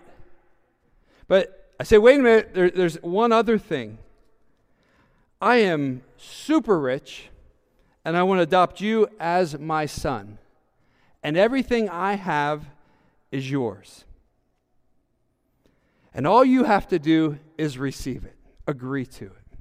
But 1.26 1.63
I 1.84 1.86
say, 1.86 1.98
wait 1.98 2.18
a 2.18 2.22
minute, 2.22 2.54
there, 2.54 2.70
there's 2.70 2.94
one 3.02 3.30
other 3.30 3.58
thing. 3.58 3.98
I 5.38 5.56
am 5.56 6.00
super 6.16 6.80
rich, 6.80 7.28
and 8.06 8.16
I 8.16 8.22
want 8.22 8.38
to 8.38 8.44
adopt 8.44 8.80
you 8.80 9.06
as 9.20 9.58
my 9.58 9.84
son. 9.84 10.38
And 11.22 11.36
everything 11.36 11.90
I 11.90 12.14
have 12.14 12.64
is 13.30 13.50
yours. 13.50 14.06
And 16.14 16.26
all 16.26 16.42
you 16.42 16.64
have 16.64 16.88
to 16.88 16.98
do 16.98 17.38
is 17.58 17.76
receive 17.76 18.24
it. 18.24 18.36
agree 18.66 19.04
to 19.04 19.26
it. 19.26 19.58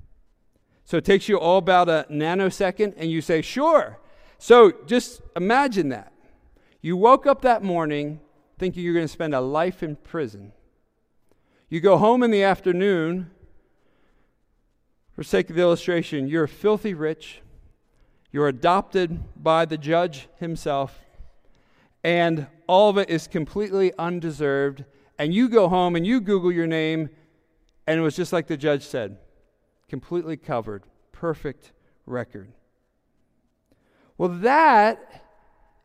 So 0.85 0.95
it 0.95 1.03
takes 1.03 1.27
you 1.27 1.37
all 1.37 1.57
about 1.57 1.89
a 1.89 2.05
nanosecond, 2.09 2.93
and 2.95 3.11
you 3.11 3.19
say, 3.19 3.41
Sure. 3.41 3.99
So 4.37 4.71
just 4.85 5.21
imagine 5.35 5.89
that. 5.89 6.13
You 6.79 6.95
woke 6.95 7.27
up 7.27 7.41
that 7.41 7.63
morning 7.63 8.21
thinking 8.57 8.81
you're 8.81 8.93
going 8.93 9.07
to 9.07 9.11
spend 9.11 9.35
a 9.35 9.41
life 9.41 9.83
in 9.83 9.97
prison. 9.97 10.53
You 11.73 11.79
go 11.79 11.97
home 11.97 12.21
in 12.21 12.29
the 12.29 12.43
afternoon, 12.43 13.31
for 15.15 15.23
sake 15.23 15.49
of 15.49 15.57
illustration, 15.57 16.27
you're 16.27 16.45
filthy 16.45 16.93
rich, 16.93 17.41
you're 18.31 18.47
adopted 18.47 19.19
by 19.41 19.65
the 19.65 19.79
judge 19.79 20.27
himself, 20.39 20.99
and 22.03 22.45
all 22.67 22.91
of 22.91 22.99
it 22.99 23.09
is 23.09 23.25
completely 23.27 23.91
undeserved. 23.97 24.85
And 25.17 25.33
you 25.33 25.49
go 25.49 25.67
home 25.67 25.95
and 25.95 26.05
you 26.05 26.21
Google 26.21 26.51
your 26.51 26.67
name, 26.67 27.09
and 27.87 27.99
it 27.99 28.03
was 28.03 28.15
just 28.15 28.31
like 28.31 28.45
the 28.45 28.55
judge 28.55 28.83
said 28.83 29.17
completely 29.89 30.37
covered, 30.37 30.83
perfect 31.11 31.71
record. 32.05 32.53
Well, 34.19 34.29
that 34.29 35.23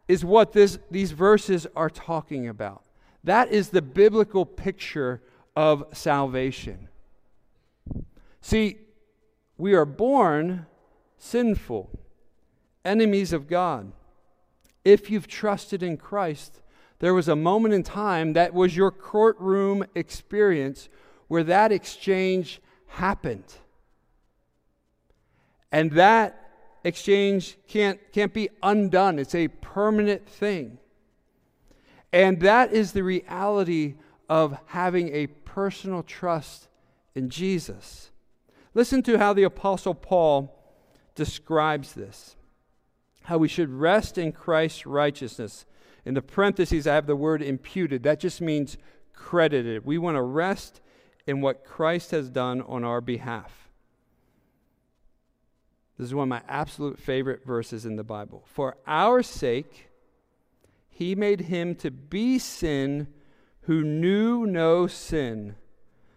is 0.07 0.23
what 0.23 0.53
this, 0.53 0.79
these 0.91 1.13
verses 1.13 1.67
are 1.75 1.89
talking 1.89 2.47
about. 2.47 2.85
That 3.25 3.51
is 3.51 3.71
the 3.71 3.81
biblical 3.81 4.45
picture 4.45 5.23
of 5.59 5.85
salvation. 5.93 6.87
See, 8.41 8.79
we 9.57 9.75
are 9.75 9.85
born 9.85 10.67
sinful, 11.17 11.91
enemies 12.85 13.33
of 13.33 13.49
God. 13.49 13.91
If 14.85 15.11
you've 15.11 15.27
trusted 15.27 15.83
in 15.83 15.97
Christ, 15.97 16.61
there 17.01 17.13
was 17.13 17.27
a 17.27 17.35
moment 17.35 17.75
in 17.75 17.83
time 17.83 18.35
that 18.35 18.55
was 18.55 18.77
your 18.77 18.93
courtroom 18.93 19.85
experience 19.97 20.89
where 21.27 21.43
that 21.43 21.73
exchange 21.73 22.61
happened. 22.87 23.53
And 25.73 25.91
that 25.91 26.51
exchange 26.85 27.59
can't, 27.67 27.99
can't 28.13 28.33
be 28.33 28.49
undone, 28.63 29.19
it's 29.19 29.35
a 29.35 29.49
permanent 29.49 30.25
thing. 30.25 30.79
And 32.13 32.43
that 32.43 32.73
is 32.73 32.93
the 32.93 33.03
reality 33.03 33.97
of 34.29 34.59
having 34.67 35.09
a 35.15 35.27
personal 35.59 36.05
trust 36.05 36.69
in 37.17 37.29
Jesus. 37.29 38.13
Listen 38.75 39.03
to 39.03 39.19
how 39.19 39.33
the 39.33 39.43
Apostle 39.43 39.93
Paul 39.93 40.57
describes 41.17 41.95
this 41.95 42.37
how 43.23 43.39
we 43.39 43.49
should 43.49 43.69
rest 43.69 44.17
in 44.17 44.31
Christ's 44.31 44.87
righteousness. 44.87 45.67
In 46.05 46.15
the 46.15 46.23
parentheses, 46.23 46.87
I 46.87 46.95
have 46.95 47.09
the 47.09 47.17
word 47.17 47.43
imputed. 47.43 48.05
That 48.05 48.21
just 48.21 48.41
means 48.41 48.79
credited. 49.13 49.85
We 49.85 49.99
want 49.99 50.17
to 50.17 50.23
rest 50.23 50.81
in 51.27 51.41
what 51.41 51.65
Christ 51.65 52.13
has 52.13 52.31
done 52.31 52.63
on 52.63 52.85
our 52.85 53.01
behalf. 53.01 53.69
This 55.99 56.07
is 56.07 56.15
one 56.15 56.23
of 56.23 56.29
my 56.29 56.43
absolute 56.49 57.01
favorite 57.01 57.45
verses 57.45 57.85
in 57.85 57.97
the 57.97 58.05
Bible. 58.05 58.45
For 58.47 58.77
our 58.87 59.25
sake, 59.25 59.91
he 60.89 61.17
made 61.17 61.41
him 61.41 61.75
to 61.75 61.91
be 61.91 62.39
sin 62.39 63.09
who 63.69 63.85
knew 63.85 64.47
no 64.47 64.87
sin, 64.87 65.55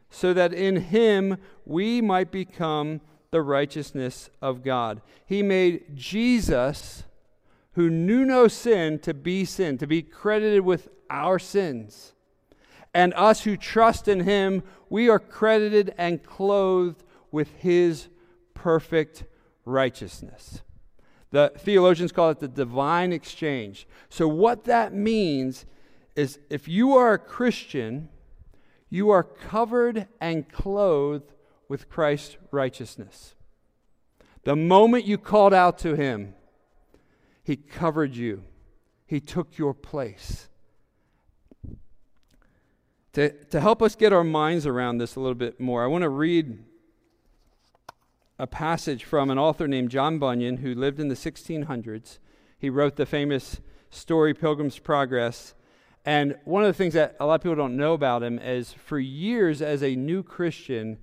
so 0.09 0.33
that 0.33 0.53
in 0.53 0.77
him 0.77 1.37
we 1.65 1.99
might 1.99 2.31
become 2.31 3.01
the 3.29 3.41
righteousness 3.41 4.29
of 4.41 4.63
God. 4.63 5.01
He 5.25 5.43
made 5.43 5.93
Jesus, 5.93 7.03
who 7.73 7.89
knew 7.89 8.23
no 8.23 8.47
sin, 8.47 8.99
to 8.99 9.13
be 9.13 9.43
sin, 9.43 9.77
to 9.79 9.85
be 9.85 10.01
credited 10.01 10.61
with 10.61 10.87
our 11.09 11.37
sins. 11.37 12.13
And 12.93 13.13
us 13.15 13.43
who 13.43 13.57
trust 13.57 14.07
in 14.07 14.21
him, 14.21 14.63
we 14.89 15.09
are 15.09 15.19
credited 15.19 15.93
and 15.97 16.23
clothed 16.23 17.03
with 17.33 17.53
his 17.57 18.07
perfect 18.53 19.25
righteousness. 19.65 20.61
The 21.31 21.51
theologians 21.57 22.13
call 22.13 22.29
it 22.29 22.39
the 22.39 22.47
divine 22.47 23.11
exchange. 23.11 23.89
So, 24.07 24.25
what 24.25 24.63
that 24.63 24.93
means 24.93 25.65
is 26.15 26.39
if 26.49 26.67
you 26.67 26.95
are 26.95 27.13
a 27.13 27.19
Christian, 27.19 28.09
you 28.89 29.09
are 29.09 29.23
covered 29.23 30.07
and 30.19 30.49
clothed 30.51 31.31
with 31.67 31.89
Christ's 31.89 32.37
righteousness. 32.51 33.35
The 34.43 34.55
moment 34.55 35.05
you 35.05 35.17
called 35.17 35.53
out 35.53 35.77
to 35.79 35.95
Him, 35.95 36.33
He 37.43 37.55
covered 37.55 38.15
you, 38.15 38.43
He 39.05 39.19
took 39.19 39.57
your 39.57 39.73
place. 39.73 40.49
To, 43.13 43.29
to 43.29 43.59
help 43.59 43.81
us 43.81 43.95
get 43.95 44.13
our 44.13 44.23
minds 44.23 44.65
around 44.65 44.97
this 44.97 45.15
a 45.15 45.19
little 45.19 45.35
bit 45.35 45.59
more, 45.59 45.83
I 45.83 45.87
want 45.87 46.03
to 46.03 46.09
read 46.09 46.63
a 48.39 48.47
passage 48.47 49.03
from 49.03 49.29
an 49.29 49.37
author 49.37 49.67
named 49.67 49.91
John 49.91 50.17
Bunyan 50.17 50.57
who 50.57 50.73
lived 50.73 50.99
in 50.99 51.09
the 51.09 51.15
1600s. 51.15 52.19
He 52.57 52.69
wrote 52.69 52.95
the 52.95 53.05
famous 53.05 53.59
story 53.89 54.33
Pilgrim's 54.33 54.79
Progress. 54.79 55.53
And 56.05 56.35
one 56.45 56.63
of 56.63 56.67
the 56.67 56.73
things 56.73 56.95
that 56.95 57.15
a 57.19 57.25
lot 57.25 57.35
of 57.35 57.41
people 57.41 57.55
don't 57.55 57.77
know 57.77 57.93
about 57.93 58.23
him 58.23 58.39
is 58.39 58.73
for 58.73 58.99
years 58.99 59.61
as 59.61 59.83
a 59.83 59.95
new 59.95 60.23
Christian, 60.23 60.97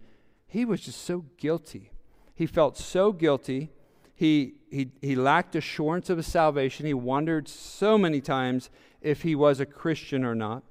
he 0.46 0.64
was 0.64 0.80
just 0.80 1.02
so 1.02 1.24
guilty. 1.36 1.92
He 2.34 2.46
felt 2.46 2.76
so 2.76 3.12
guilty. 3.12 3.70
He, 4.14 4.54
he, 4.70 4.90
he 5.00 5.14
lacked 5.14 5.54
assurance 5.54 6.10
of 6.10 6.16
his 6.16 6.26
salvation. 6.26 6.86
He 6.86 6.94
wondered 6.94 7.48
so 7.48 7.96
many 7.96 8.20
times 8.20 8.70
if 9.00 9.22
he 9.22 9.34
was 9.34 9.60
a 9.60 9.66
Christian 9.66 10.24
or 10.24 10.34
not. 10.34 10.64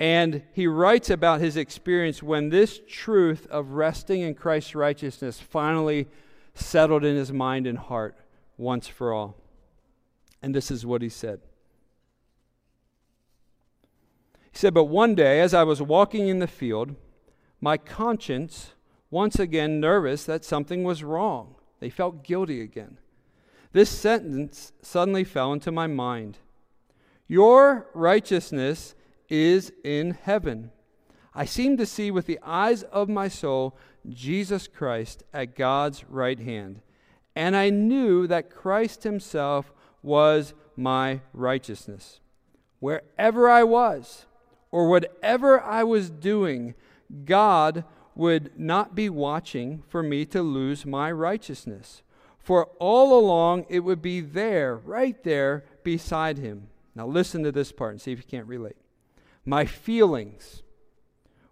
And 0.00 0.42
he 0.52 0.66
writes 0.66 1.10
about 1.10 1.40
his 1.40 1.56
experience 1.56 2.24
when 2.24 2.48
this 2.48 2.80
truth 2.88 3.46
of 3.50 3.72
resting 3.72 4.22
in 4.22 4.34
Christ's 4.34 4.74
righteousness 4.74 5.38
finally 5.38 6.08
settled 6.54 7.04
in 7.04 7.14
his 7.14 7.32
mind 7.32 7.68
and 7.68 7.78
heart 7.78 8.16
once 8.56 8.88
for 8.88 9.12
all. 9.12 9.36
And 10.42 10.52
this 10.52 10.72
is 10.72 10.84
what 10.84 11.02
he 11.02 11.08
said. 11.08 11.40
He 14.52 14.58
said, 14.58 14.74
But 14.74 14.84
one 14.84 15.14
day, 15.14 15.40
as 15.40 15.54
I 15.54 15.64
was 15.64 15.82
walking 15.82 16.28
in 16.28 16.38
the 16.38 16.46
field, 16.46 16.94
my 17.60 17.76
conscience, 17.76 18.72
once 19.10 19.38
again 19.38 19.80
nervous 19.80 20.24
that 20.24 20.44
something 20.44 20.84
was 20.84 21.02
wrong, 21.02 21.54
they 21.80 21.90
felt 21.90 22.22
guilty 22.22 22.60
again. 22.60 22.98
This 23.72 23.90
sentence 23.90 24.72
suddenly 24.82 25.24
fell 25.24 25.52
into 25.52 25.72
my 25.72 25.86
mind 25.86 26.38
Your 27.26 27.88
righteousness 27.94 28.94
is 29.28 29.72
in 29.82 30.12
heaven. 30.12 30.70
I 31.34 31.46
seem 31.46 31.78
to 31.78 31.86
see 31.86 32.10
with 32.10 32.26
the 32.26 32.38
eyes 32.42 32.82
of 32.82 33.08
my 33.08 33.28
soul 33.28 33.74
Jesus 34.08 34.68
Christ 34.68 35.22
at 35.32 35.56
God's 35.56 36.04
right 36.04 36.38
hand. 36.38 36.82
And 37.34 37.56
I 37.56 37.70
knew 37.70 38.26
that 38.26 38.50
Christ 38.50 39.04
Himself 39.04 39.72
was 40.02 40.52
my 40.76 41.20
righteousness. 41.32 42.20
Wherever 42.80 43.48
I 43.48 43.62
was, 43.62 44.26
or 44.72 44.88
whatever 44.88 45.60
I 45.60 45.84
was 45.84 46.10
doing, 46.10 46.74
God 47.24 47.84
would 48.14 48.58
not 48.58 48.94
be 48.94 49.08
watching 49.08 49.82
for 49.88 50.02
me 50.02 50.24
to 50.26 50.42
lose 50.42 50.84
my 50.84 51.12
righteousness. 51.12 52.02
For 52.38 52.66
all 52.80 53.18
along 53.18 53.66
it 53.68 53.80
would 53.80 54.02
be 54.02 54.20
there, 54.20 54.76
right 54.76 55.22
there, 55.22 55.64
beside 55.84 56.38
Him. 56.38 56.68
Now 56.94 57.06
listen 57.06 57.42
to 57.44 57.52
this 57.52 57.70
part 57.70 57.92
and 57.92 58.00
see 58.00 58.12
if 58.12 58.18
you 58.18 58.24
can't 58.24 58.46
relate. 58.46 58.76
My 59.44 59.64
feelings, 59.64 60.62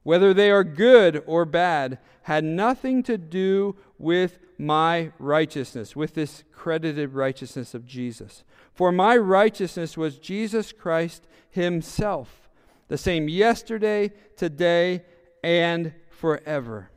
whether 0.02 0.34
they 0.34 0.50
are 0.50 0.64
good 0.64 1.22
or 1.26 1.44
bad, 1.44 1.98
had 2.22 2.44
nothing 2.44 3.02
to 3.04 3.16
do 3.16 3.76
with 3.98 4.38
my 4.58 5.12
righteousness, 5.18 5.96
with 5.96 6.14
this 6.14 6.44
credited 6.52 7.14
righteousness 7.14 7.74
of 7.74 7.86
Jesus. 7.86 8.44
For 8.74 8.92
my 8.92 9.16
righteousness 9.16 9.96
was 9.96 10.18
Jesus 10.18 10.72
Christ 10.72 11.26
Himself, 11.50 12.39
the 12.90 12.98
same 12.98 13.28
yesterday, 13.28 14.10
today, 14.36 15.04
and 15.44 15.94
forever. 16.10 16.90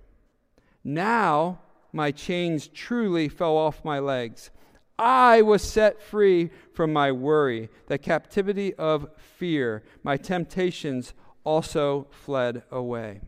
Now 0.83 1.59
my 1.93 2.09
chains 2.11 2.67
truly 2.67 3.29
fell 3.29 3.55
off 3.55 3.85
my 3.85 3.99
legs. 3.99 4.49
I 4.97 5.43
was 5.43 5.61
set 5.61 6.01
free 6.01 6.49
from 6.73 6.91
my 6.91 7.11
worry, 7.11 7.69
the 7.85 7.99
captivity 7.99 8.73
of 8.73 9.07
fear. 9.17 9.83
My 10.01 10.17
temptations 10.17 11.13
also 11.43 12.07
fled 12.09 12.63
away. 12.71 13.21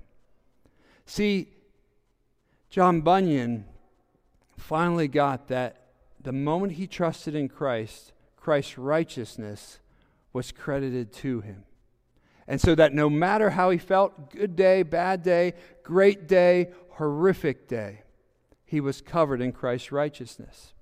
See, 1.05 1.49
John 2.71 3.01
Bunyan 3.01 3.65
finally 4.57 5.07
got 5.07 5.49
that 5.49 5.91
the 6.19 6.31
moment 6.33 6.73
he 6.73 6.87
trusted 6.87 7.35
in 7.35 7.47
Christ, 7.47 8.11
Christ's 8.35 8.79
righteousness 8.79 9.77
was 10.33 10.51
credited 10.51 11.13
to 11.13 11.41
him. 11.41 11.65
And 12.47 12.61
so 12.61 12.75
that 12.75 12.93
no 12.93 13.09
matter 13.09 13.49
how 13.49 13.69
he 13.71 13.77
felt, 13.77 14.31
good 14.31 14.55
day, 14.55 14.83
bad 14.83 15.23
day, 15.23 15.53
great 15.83 16.27
day, 16.27 16.69
horrific 16.91 17.67
day, 17.67 18.01
he 18.65 18.79
was 18.79 19.01
covered 19.01 19.41
in 19.41 19.51
Christ's 19.51 19.91
righteousness. 19.91 20.73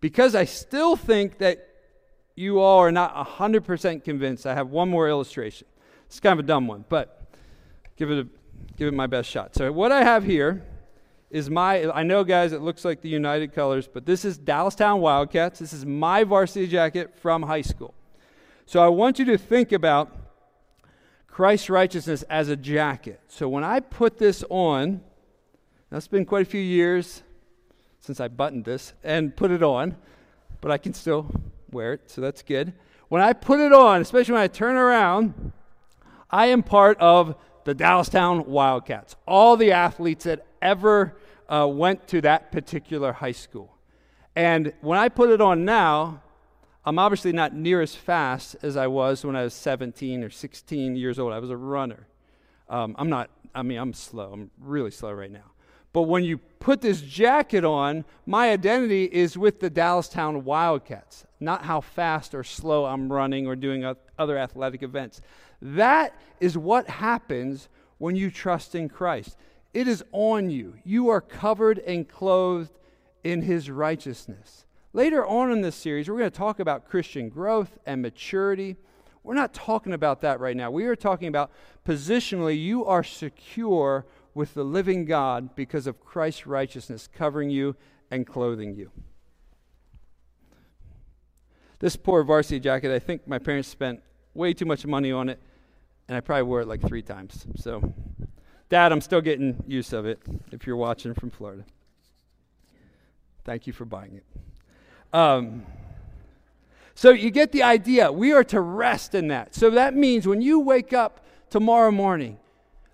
Because 0.00 0.34
I 0.34 0.44
still 0.44 0.96
think 0.96 1.38
that 1.38 1.66
you 2.34 2.60
all 2.60 2.78
are 2.78 2.92
not 2.92 3.14
100% 3.14 4.04
convinced, 4.04 4.46
I 4.46 4.54
have 4.54 4.68
one 4.68 4.88
more 4.88 5.08
illustration. 5.08 5.66
It's 6.06 6.20
kind 6.20 6.38
of 6.38 6.44
a 6.44 6.46
dumb 6.46 6.66
one, 6.66 6.84
but 6.88 7.30
give 7.96 8.10
it, 8.10 8.18
a, 8.18 8.28
give 8.76 8.88
it 8.88 8.94
my 8.94 9.06
best 9.06 9.28
shot. 9.28 9.54
So, 9.54 9.70
what 9.72 9.92
I 9.92 10.02
have 10.02 10.24
here 10.24 10.64
is 11.30 11.48
my, 11.48 11.90
I 11.92 12.02
know, 12.02 12.24
guys, 12.24 12.52
it 12.52 12.60
looks 12.60 12.84
like 12.84 13.02
the 13.02 13.08
United 13.08 13.52
colors, 13.52 13.88
but 13.92 14.04
this 14.04 14.24
is 14.24 14.38
Dallastown 14.38 14.98
Wildcats. 14.98 15.60
This 15.60 15.72
is 15.72 15.86
my 15.86 16.24
varsity 16.24 16.66
jacket 16.66 17.14
from 17.20 17.42
high 17.42 17.62
school. 17.62 17.94
So 18.66 18.82
I 18.82 18.88
want 18.88 19.18
you 19.18 19.24
to 19.26 19.38
think 19.38 19.72
about 19.72 20.12
Christ's 21.40 21.70
righteousness 21.70 22.22
as 22.24 22.50
a 22.50 22.54
jacket. 22.54 23.18
So 23.28 23.48
when 23.48 23.64
I 23.64 23.80
put 23.80 24.18
this 24.18 24.44
on, 24.50 25.00
now 25.90 25.96
it's 25.96 26.06
been 26.06 26.26
quite 26.26 26.42
a 26.42 26.50
few 26.50 26.60
years 26.60 27.22
since 28.00 28.20
I 28.20 28.28
buttoned 28.28 28.66
this 28.66 28.92
and 29.02 29.34
put 29.34 29.50
it 29.50 29.62
on, 29.62 29.96
but 30.60 30.70
I 30.70 30.76
can 30.76 30.92
still 30.92 31.30
wear 31.70 31.94
it, 31.94 32.10
so 32.10 32.20
that's 32.20 32.42
good. 32.42 32.74
When 33.08 33.22
I 33.22 33.32
put 33.32 33.58
it 33.58 33.72
on, 33.72 34.02
especially 34.02 34.34
when 34.34 34.42
I 34.42 34.48
turn 34.48 34.76
around, 34.76 35.52
I 36.30 36.48
am 36.48 36.62
part 36.62 36.98
of 36.98 37.34
the 37.64 37.74
Dallastown 37.74 38.46
Wildcats. 38.46 39.16
All 39.26 39.56
the 39.56 39.72
athletes 39.72 40.24
that 40.24 40.44
ever 40.60 41.16
uh, 41.48 41.66
went 41.66 42.06
to 42.08 42.20
that 42.20 42.52
particular 42.52 43.14
high 43.14 43.32
school. 43.32 43.78
And 44.36 44.74
when 44.82 44.98
I 44.98 45.08
put 45.08 45.30
it 45.30 45.40
on 45.40 45.64
now, 45.64 46.20
I'm 46.84 46.98
obviously 46.98 47.32
not 47.32 47.54
near 47.54 47.82
as 47.82 47.94
fast 47.94 48.56
as 48.62 48.76
I 48.76 48.86
was 48.86 49.24
when 49.24 49.36
I 49.36 49.42
was 49.42 49.54
17 49.54 50.24
or 50.24 50.30
16 50.30 50.96
years 50.96 51.18
old. 51.18 51.32
I 51.32 51.38
was 51.38 51.50
a 51.50 51.56
runner. 51.56 52.06
Um, 52.68 52.94
I'm 52.98 53.10
not, 53.10 53.30
I 53.54 53.62
mean, 53.62 53.78
I'm 53.78 53.92
slow. 53.92 54.32
I'm 54.32 54.50
really 54.58 54.90
slow 54.90 55.12
right 55.12 55.30
now. 55.30 55.52
But 55.92 56.02
when 56.02 56.24
you 56.24 56.38
put 56.38 56.80
this 56.80 57.00
jacket 57.00 57.64
on, 57.64 58.04
my 58.24 58.50
identity 58.50 59.04
is 59.04 59.36
with 59.36 59.60
the 59.60 59.70
Dallastown 59.70 60.44
Wildcats, 60.44 61.26
not 61.40 61.64
how 61.64 61.80
fast 61.80 62.34
or 62.34 62.44
slow 62.44 62.86
I'm 62.86 63.12
running 63.12 63.46
or 63.46 63.56
doing 63.56 63.84
other 64.18 64.38
athletic 64.38 64.82
events. 64.82 65.20
That 65.60 66.14
is 66.38 66.56
what 66.56 66.88
happens 66.88 67.68
when 67.98 68.14
you 68.14 68.30
trust 68.30 68.74
in 68.74 68.88
Christ. 68.88 69.36
It 69.74 69.88
is 69.88 70.04
on 70.12 70.48
you. 70.48 70.74
You 70.84 71.08
are 71.08 71.20
covered 71.20 71.80
and 71.80 72.08
clothed 72.08 72.78
in 73.24 73.42
his 73.42 73.68
righteousness. 73.68 74.64
Later 74.92 75.24
on 75.24 75.52
in 75.52 75.60
this 75.60 75.76
series, 75.76 76.08
we're 76.08 76.18
going 76.18 76.30
to 76.30 76.36
talk 76.36 76.58
about 76.58 76.88
Christian 76.88 77.28
growth 77.28 77.78
and 77.86 78.02
maturity. 78.02 78.76
We're 79.22 79.34
not 79.34 79.54
talking 79.54 79.92
about 79.92 80.20
that 80.22 80.40
right 80.40 80.56
now. 80.56 80.70
We 80.70 80.86
are 80.86 80.96
talking 80.96 81.28
about 81.28 81.52
positionally, 81.86 82.60
you 82.60 82.84
are 82.84 83.04
secure 83.04 84.06
with 84.34 84.54
the 84.54 84.64
living 84.64 85.04
God 85.04 85.54
because 85.54 85.86
of 85.86 86.00
Christ's 86.00 86.46
righteousness 86.46 87.08
covering 87.12 87.50
you 87.50 87.76
and 88.10 88.26
clothing 88.26 88.74
you. 88.74 88.90
This 91.78 91.96
poor 91.96 92.24
varsity 92.24 92.60
jacket, 92.60 92.92
I 92.92 92.98
think 92.98 93.26
my 93.26 93.38
parents 93.38 93.68
spent 93.68 94.02
way 94.34 94.52
too 94.52 94.66
much 94.66 94.84
money 94.84 95.12
on 95.12 95.28
it, 95.28 95.40
and 96.08 96.16
I 96.16 96.20
probably 96.20 96.42
wore 96.42 96.60
it 96.60 96.68
like 96.68 96.82
three 96.82 97.02
times. 97.02 97.46
So 97.56 97.94
Dad, 98.68 98.92
I'm 98.92 99.00
still 99.00 99.20
getting 99.20 99.62
use 99.66 99.92
of 99.92 100.04
it 100.04 100.20
if 100.52 100.66
you're 100.66 100.76
watching 100.76 101.14
from 101.14 101.30
Florida. 101.30 101.64
Thank 103.44 103.66
you 103.66 103.72
for 103.72 103.84
buying 103.84 104.16
it. 104.16 104.24
Um, 105.12 105.66
so 106.94 107.10
you 107.10 107.30
get 107.30 107.52
the 107.52 107.62
idea. 107.62 108.12
We 108.12 108.32
are 108.32 108.44
to 108.44 108.60
rest 108.60 109.14
in 109.14 109.28
that. 109.28 109.54
So 109.54 109.70
that 109.70 109.94
means 109.94 110.26
when 110.26 110.42
you 110.42 110.60
wake 110.60 110.92
up 110.92 111.24
tomorrow 111.48 111.90
morning, 111.90 112.38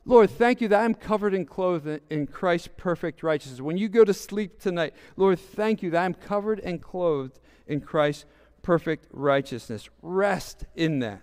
Lord, 0.05 0.31
thank 0.31 0.61
you 0.61 0.69
that 0.69 0.85
I'm 0.85 0.95
covered 0.95 1.35
and 1.35 1.49
clothed 1.49 2.01
in 2.11 2.29
Christ's 2.29 2.69
perfect 2.77 3.25
righteousness. 3.25 3.61
When 3.61 3.77
you 3.77 3.89
go 3.89 4.05
to 4.05 4.15
sleep 4.15 4.61
tonight, 4.61 4.95
Lord, 5.17 5.41
thank 5.41 5.83
you 5.83 5.91
that 5.91 6.05
I'm 6.05 6.15
covered 6.15 6.61
and 6.61 6.81
clothed 6.81 7.41
in 7.67 7.81
Christ's 7.81 8.25
perfect 8.63 9.09
righteousness. 9.11 9.89
Rest 10.03 10.65
in 10.77 11.01
that. 11.01 11.23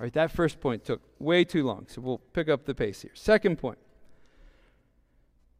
All 0.00 0.04
right, 0.04 0.12
that 0.14 0.30
first 0.30 0.60
point 0.60 0.84
took 0.84 1.02
way 1.18 1.44
too 1.44 1.64
long, 1.64 1.86
so 1.88 2.00
we'll 2.00 2.18
pick 2.18 2.48
up 2.48 2.64
the 2.64 2.74
pace 2.74 3.02
here. 3.02 3.10
Second 3.14 3.58
point 3.58 3.78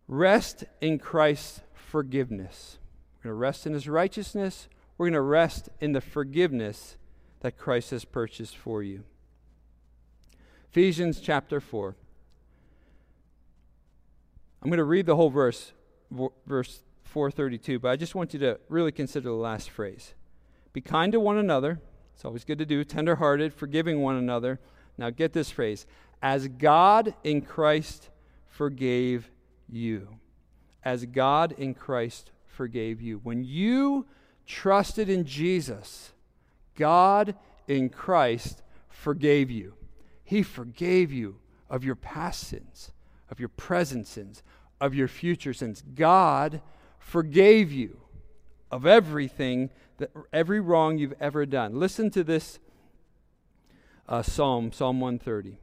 rest 0.07 0.65
in 0.81 0.99
Christ's 0.99 1.61
forgiveness. 1.75 2.79
Going 3.29 3.37
to 3.37 3.41
rest 3.41 3.67
in 3.67 3.75
his 3.75 3.87
righteousness. 3.87 4.69
We're 4.97 5.05
going 5.05 5.13
to 5.13 5.21
rest 5.21 5.69
in 5.81 5.93
the 5.93 6.01
forgiveness 6.01 6.97
that 7.41 7.59
Christ 7.59 7.91
has 7.91 8.07
purchased 8.07 8.57
for 8.57 8.83
you. 8.83 9.05
Ephesians 10.71 11.21
chapter 11.21 11.61
4. 11.61 11.95
I'm 14.63 14.71
going 14.71 14.79
to 14.79 14.85
read 14.85 15.05
the 15.05 15.17
whole 15.17 15.29
verse, 15.29 15.73
verse 16.47 16.81
432, 17.05 17.79
but 17.79 17.91
I 17.91 17.97
just 17.97 18.15
want 18.15 18.33
you 18.33 18.41
to 18.41 18.59
really 18.71 18.93
consider 18.93 19.29
the 19.29 19.35
last 19.35 19.69
phrase. 19.69 20.15
Be 20.73 20.81
kind 20.81 21.13
to 21.13 21.21
one 21.21 21.37
another 21.37 21.83
it's 22.15 22.25
always 22.25 22.45
good 22.45 22.59
to 22.59 22.67
do. 22.67 22.83
Tenderhearted, 22.83 23.53
forgiving 23.53 24.01
one 24.01 24.17
another. 24.17 24.59
Now 24.97 25.11
get 25.11 25.35
this 25.35 25.51
phrase 25.51 25.87
as 26.23 26.49
God 26.49 27.15
in 27.23 27.43
Christ 27.43 28.09
forgave 28.49 29.31
you. 29.69 30.17
As 30.83 31.05
God 31.05 31.53
in 31.59 31.75
Christ 31.75 32.33
forgave 32.59 33.01
you. 33.01 33.21
When 33.23 33.45
you 33.45 34.05
trusted 34.45 35.09
in 35.09 35.25
Jesus, 35.25 36.11
God 36.75 37.37
in 37.69 37.89
Christ 37.89 38.63
forgave 38.89 39.49
you. 39.49 39.75
He 40.25 40.43
forgave 40.43 41.13
you 41.13 41.37
of 41.71 41.85
your 41.85 41.95
past 41.95 42.49
sins, 42.49 42.91
of 43.31 43.39
your 43.39 43.49
present 43.49 44.09
sins, 44.09 44.43
of 44.81 44.93
your 44.93 45.07
future 45.07 45.55
sins. 45.55 45.85
God 45.95 46.61
forgave 46.99 47.71
you 47.71 48.01
of 48.73 48.87
everything 48.87 49.71
that 49.99 50.11
every 50.33 50.59
wrong 50.59 50.99
you've 50.99 51.15
ever 51.21 51.47
done. 51.47 51.79
Listen 51.79 52.11
to 52.11 52.25
this 52.25 52.59
uh, 54.09 54.23
psalm, 54.23 54.73
Psalm 54.73 54.99
130. 54.99 55.59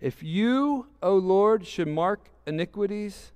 If 0.00 0.20
you, 0.20 0.88
O 1.00 1.14
Lord, 1.14 1.64
should 1.64 1.86
mark 1.86 2.28
iniquities, 2.44 3.30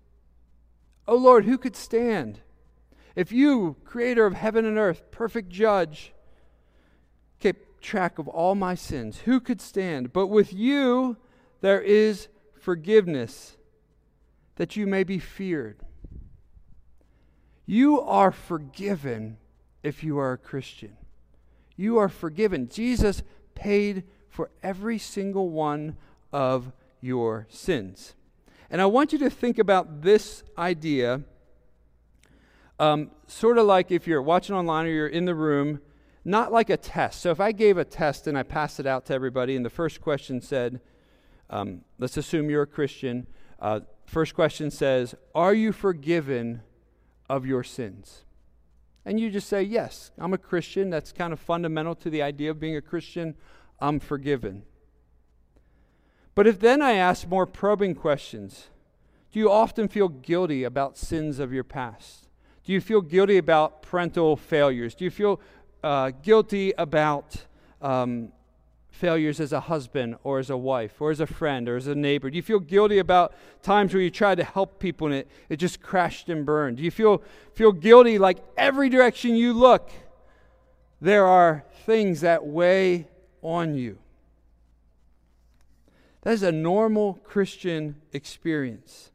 O 1.07 1.17
Lord, 1.17 1.45
who 1.45 1.59
could 1.59 1.77
stand? 1.77 2.41
If 3.17 3.33
you, 3.33 3.77
creator 3.85 4.27
of 4.27 4.35
heaven 4.35 4.65
and 4.65 4.79
earth, 4.79 5.11
perfect 5.11 5.49
judge, 5.49 6.13
kept 7.41 7.83
track 7.83 8.19
of 8.19 8.29
all 8.29 8.55
my 8.55 8.75
sins, 8.75 9.21
who 9.21 9.41
could 9.41 9.61
stand? 9.61 10.13
But 10.13 10.29
with 10.29 10.53
you 10.53 11.17
there 11.61 11.81
is 11.81 12.29
forgiveness, 12.59 13.57
that 14.57 14.77
you 14.77 14.87
may 14.87 15.05
be 15.05 15.19
feared. 15.19 15.81
You 17.67 18.01
are 18.01 18.33
forgiven 18.33 19.39
if 19.83 20.05
you 20.05 20.19
are 20.19 20.33
a 20.33 20.39
Christian. 20.39 20.97
You 21.77 21.99
are 21.99 22.09
forgiven. 22.09 22.69
Jesus 22.69 23.23
paid 23.55 24.05
for 24.29 24.51
every 24.63 24.99
single 24.99 25.51
one 25.51 25.97
of 26.33 26.73
your 27.01 27.47
sins. 27.49 28.15
And 28.71 28.81
I 28.81 28.87
want 28.87 29.13
you 29.13 29.19
to 29.21 29.31
think 29.31 29.59
about 29.59 30.03
this 30.03 30.45
idea 30.57 31.23
um, 32.79 33.11
sort 33.27 33.59
of 33.59 33.67
like 33.67 33.91
if 33.91 34.07
you're 34.07 34.23
watching 34.23 34.55
online 34.55 34.87
or 34.87 34.89
you're 34.89 35.07
in 35.07 35.27
the 35.27 35.35
room, 35.35 35.81
not 36.25 36.51
like 36.51 36.71
a 36.71 36.79
test. 36.79 37.21
So 37.21 37.31
if 37.31 37.39
I 37.39 37.53
gave 37.53 37.77
a 37.77 37.85
test 37.85 38.27
and 38.27 38.39
I 38.39 38.43
passed 38.43 38.81
it 38.81 38.87
out 38.87 39.05
to 39.07 39.15
everybody, 39.15 39.55
and 39.55 39.65
the 39.65 39.71
first 39.71 40.01
question 40.01 40.41
said, 40.41 40.81
um, 41.51 41.83
let's 41.99 42.17
assume 42.17 42.49
you're 42.49 42.63
a 42.63 42.67
Christian. 42.67 43.27
Uh, 43.61 43.81
first 44.07 44.35
question 44.35 44.71
says, 44.71 45.15
Are 45.35 45.53
you 45.53 45.73
forgiven 45.73 46.63
of 47.29 47.45
your 47.45 47.63
sins? 47.63 48.25
and 49.05 49.19
you 49.19 49.31
just 49.31 49.49
say, 49.49 49.63
Yes, 49.63 50.11
I'm 50.19 50.33
a 50.33 50.39
Christian. 50.39 50.91
That's 50.91 51.13
kind 51.13 51.33
of 51.33 51.41
fundamental 51.41 51.95
to 51.97 52.11
the 52.11 52.23
idea 52.23 52.51
of 52.51 52.61
being 52.61 52.77
a 52.77 52.83
Christian. 52.83 53.35
I'm 53.81 53.99
forgiven. 53.99 54.63
But 56.35 56.47
if 56.47 56.61
then 56.61 56.81
I 56.81 56.93
ask 56.93 57.27
more 57.27 57.47
probing 57.47 57.95
questions, 57.95 58.69
do 59.33 59.39
you 59.39 59.51
often 59.51 59.89
feel 59.89 60.09
guilty 60.09 60.65
about 60.65 60.97
sins 60.97 61.39
of 61.39 61.53
your 61.53 61.65
past? 61.65 62.29
Do 62.65 62.73
you 62.73 62.81
feel 62.81 63.01
guilty 63.01 63.37
about 63.37 63.83
parental 63.83 64.37
failures? 64.37 64.95
Do 64.95 65.05
you 65.05 65.11
feel 65.11 65.41
uh, 65.83 66.11
guilty 66.23 66.73
about 66.77 67.37
um, 67.81 68.33
failures 68.91 69.41
as 69.41 69.53
a 69.53 69.61
husband 69.61 70.17
or 70.25 70.39
as 70.39 70.51
a 70.51 70.57
wife 70.57 71.01
or 71.01 71.11
as 71.11 71.21
a 71.21 71.27
friend 71.27 71.69
or 71.69 71.77
as 71.77 71.87
a 71.87 71.95
neighbor? 71.95 72.31
Do 72.31 72.37
you 72.37 72.43
feel 72.43 72.59
guilty 72.59 72.99
about 72.99 73.35
times 73.63 73.95
where 73.95 74.03
you 74.03 74.11
tried 74.11 74.37
to 74.37 74.45
help 74.45 74.79
people 74.79 75.07
and 75.07 75.17
it, 75.17 75.29
it 75.49 75.57
just 75.57 75.81
crashed 75.81 76.29
and 76.29 76.45
burned? 76.45 76.77
Do 76.77 76.83
you 76.83 76.91
feel, 76.91 77.23
feel 77.55 77.73
guilty 77.73 78.19
like 78.19 78.39
every 78.57 78.89
direction 78.89 79.35
you 79.35 79.53
look, 79.53 79.91
there 81.01 81.27
are 81.27 81.65
things 81.87 82.21
that 82.21 82.45
weigh 82.47 83.09
on 83.43 83.75
you? 83.75 83.99
That 86.23 86.33
is 86.33 86.43
a 86.43 86.53
normal 86.53 87.15
Christian 87.25 87.97
experience. 88.13 89.11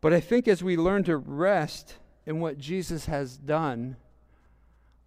But 0.00 0.12
I 0.12 0.20
think 0.20 0.48
as 0.48 0.62
we 0.62 0.76
learn 0.76 1.04
to 1.04 1.16
rest 1.16 1.98
in 2.26 2.40
what 2.40 2.58
Jesus 2.58 3.06
has 3.06 3.36
done, 3.36 3.96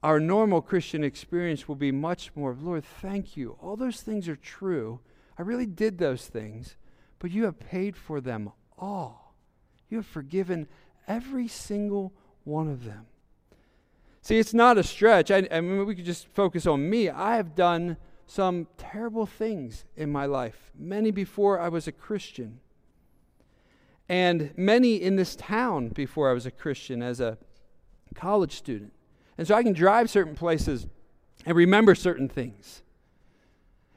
our 0.02 0.20
normal 0.20 0.62
Christian 0.62 1.04
experience 1.04 1.68
will 1.68 1.76
be 1.76 1.92
much 1.92 2.32
more, 2.36 2.56
Lord, 2.60 2.86
thank 2.86 3.36
you. 3.36 3.58
All 3.62 3.76
those 3.76 4.02
things 4.02 4.30
are 4.30 4.36
true. 4.36 5.00
I 5.38 5.42
really 5.42 5.66
did 5.66 5.98
those 5.98 6.28
things, 6.28 6.78
but 7.20 7.32
you 7.32 7.44
have 7.44 7.60
paid 7.60 7.98
for 7.98 8.22
them 8.22 8.52
all. 8.78 9.36
You 9.90 9.98
have 9.98 10.06
forgiven 10.06 10.68
every 11.08 11.48
single 11.48 12.14
one 12.44 12.70
of 12.70 12.86
them. 12.86 13.08
See, 14.22 14.40
it's 14.40 14.54
not 14.54 14.78
a 14.78 14.84
stretch. 14.84 15.30
I, 15.30 15.48
I 15.52 15.62
mean, 15.62 15.86
we 15.86 15.96
could 15.96 16.06
just 16.06 16.28
focus 16.30 16.66
on 16.66 16.90
me. 16.90 17.10
I 17.10 17.36
have 17.36 17.54
done 17.54 17.98
some 18.28 18.68
terrible 18.78 19.26
things 19.26 19.86
in 19.96 20.12
my 20.12 20.26
life, 20.26 20.72
many 20.78 21.12
before 21.12 21.60
I 21.60 21.70
was 21.70 21.88
a 21.88 21.92
Christian. 21.92 22.60
and 24.08 24.52
many 24.56 24.96
in 25.02 25.16
this 25.16 25.36
town 25.36 25.90
before 25.90 26.30
I 26.30 26.34
was 26.34 26.46
a 26.46 26.52
Christian 26.52 27.02
as 27.02 27.20
a 27.20 27.38
college 28.14 28.54
student. 28.54 28.94
And 29.38 29.48
so 29.48 29.56
I 29.56 29.64
can 29.64 29.74
drive 29.74 30.10
certain 30.10 30.36
places 30.36 30.88
and 31.46 31.56
remember 31.56 31.96
certain 31.96 32.30
things. 32.30 32.84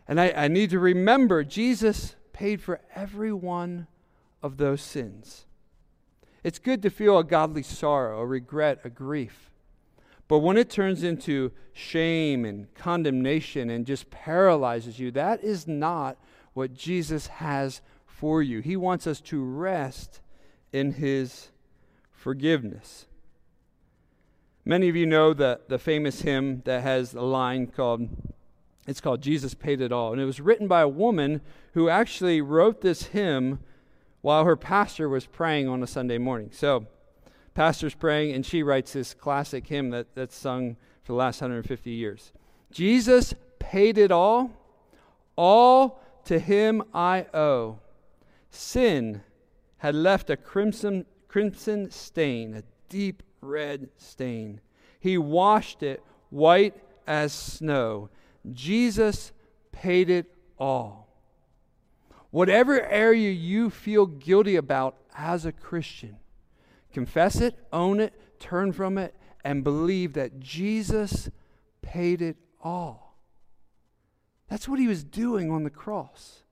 And 0.06 0.20
I, 0.20 0.30
I 0.30 0.48
need 0.48 0.70
to 0.70 0.78
remember 0.78 1.44
Jesus 1.44 2.16
paid 2.32 2.62
for 2.62 2.80
every 2.94 3.32
one 3.32 3.86
of 4.42 4.56
those 4.56 4.80
sins. 4.80 5.44
It's 6.42 6.58
good 6.58 6.82
to 6.82 6.90
feel 6.90 7.18
a 7.18 7.24
godly 7.24 7.62
sorrow, 7.62 8.20
a 8.20 8.26
regret, 8.26 8.80
a 8.84 8.90
grief. 8.90 9.47
But 10.28 10.40
when 10.40 10.58
it 10.58 10.68
turns 10.68 11.02
into 11.02 11.52
shame 11.72 12.44
and 12.44 12.72
condemnation 12.74 13.70
and 13.70 13.86
just 13.86 14.10
paralyzes 14.10 14.98
you, 14.98 15.10
that 15.12 15.42
is 15.42 15.66
not 15.66 16.18
what 16.52 16.74
Jesus 16.74 17.28
has 17.28 17.80
for 18.06 18.42
you. 18.42 18.60
He 18.60 18.76
wants 18.76 19.06
us 19.06 19.20
to 19.22 19.42
rest 19.42 20.20
in 20.70 20.92
his 20.92 21.48
forgiveness. 22.10 23.06
Many 24.66 24.90
of 24.90 24.96
you 24.96 25.06
know 25.06 25.32
the, 25.32 25.60
the 25.68 25.78
famous 25.78 26.20
hymn 26.20 26.60
that 26.66 26.82
has 26.82 27.14
a 27.14 27.22
line 27.22 27.68
called, 27.68 28.06
it's 28.86 29.00
called 29.00 29.22
Jesus 29.22 29.54
Paid 29.54 29.80
It 29.80 29.92
All. 29.92 30.12
And 30.12 30.20
it 30.20 30.26
was 30.26 30.42
written 30.42 30.68
by 30.68 30.82
a 30.82 30.88
woman 30.88 31.40
who 31.72 31.88
actually 31.88 32.42
wrote 32.42 32.82
this 32.82 33.04
hymn 33.04 33.60
while 34.20 34.44
her 34.44 34.56
pastor 34.56 35.08
was 35.08 35.24
praying 35.24 35.68
on 35.68 35.82
a 35.82 35.86
Sunday 35.86 36.18
morning. 36.18 36.50
So, 36.52 36.86
pastor's 37.59 37.92
praying, 37.92 38.33
and 38.33 38.47
she 38.47 38.62
writes 38.62 38.92
this 38.92 39.14
classic 39.14 39.66
hymn 39.66 39.90
that, 39.90 40.07
that's 40.14 40.37
sung 40.37 40.77
for 41.03 41.11
the 41.11 41.16
last 41.16 41.40
150 41.40 41.90
years. 41.90 42.33
Jesus 42.71 43.35
paid 43.59 43.99
it 43.99 44.12
all, 44.12 44.53
all 45.35 46.01
to 46.27 46.38
him 46.38 46.85
I 46.94 47.27
owe. 47.35 47.81
Sin 48.49 49.23
had 49.79 49.97
left 49.97 50.31
a 50.31 50.37
crimson, 50.37 51.05
crimson 51.27 51.90
stain, 51.90 52.55
a 52.55 52.62
deep 52.88 53.25
red 53.40 53.88
stain. 53.97 54.61
He 55.01 55.18
washed 55.18 55.83
it 55.83 56.01
white 56.31 56.77
as 57.09 57.33
snow. 57.33 58.09
Jesus 58.53 59.33
paid 59.73 60.11
it 60.11 60.33
all. 60.61 61.09
Whatever 62.31 62.81
area 62.83 63.33
you 63.33 63.68
feel 63.68 64.07
guilty 64.07 64.55
about 64.55 64.94
as 65.16 65.44
a 65.44 65.51
Christian, 65.51 66.18
confess 66.98 67.40
it, 67.40 67.56
own 67.72 68.00
it, 68.00 68.12
turn 68.40 68.72
from 68.72 68.98
it, 68.98 69.14
and 69.44 69.62
believe 69.62 70.14
that 70.14 70.40
Jesus 70.40 71.30
paid 71.80 72.20
it 72.20 72.37
all. 72.61 73.20
That's 74.48 74.68
what 74.68 74.80
he 74.80 74.88
was 74.88 75.04
doing 75.04 75.48
on 75.48 75.62
the 75.62 75.70
cross. 75.70 76.42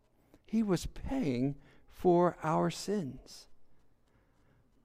He 0.45 0.63
was 0.63 0.87
paying 0.87 1.57
for 1.91 2.37
our 2.45 2.71
sins. 2.71 3.49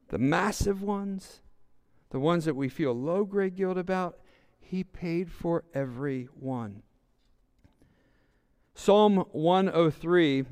The 0.07 0.17
massive 0.17 0.81
ones, 0.81 1.41
the 2.09 2.19
ones 2.19 2.45
that 2.45 2.55
we 2.55 2.67
feel 2.67 2.93
low 2.93 3.23
grade 3.23 3.55
guilt 3.55 3.77
about, 3.77 4.17
He 4.59 4.83
paid 4.83 5.29
for 5.29 5.63
every 5.75 6.27
one. 6.39 6.81
Psalm 8.73 9.25
103 9.31 10.45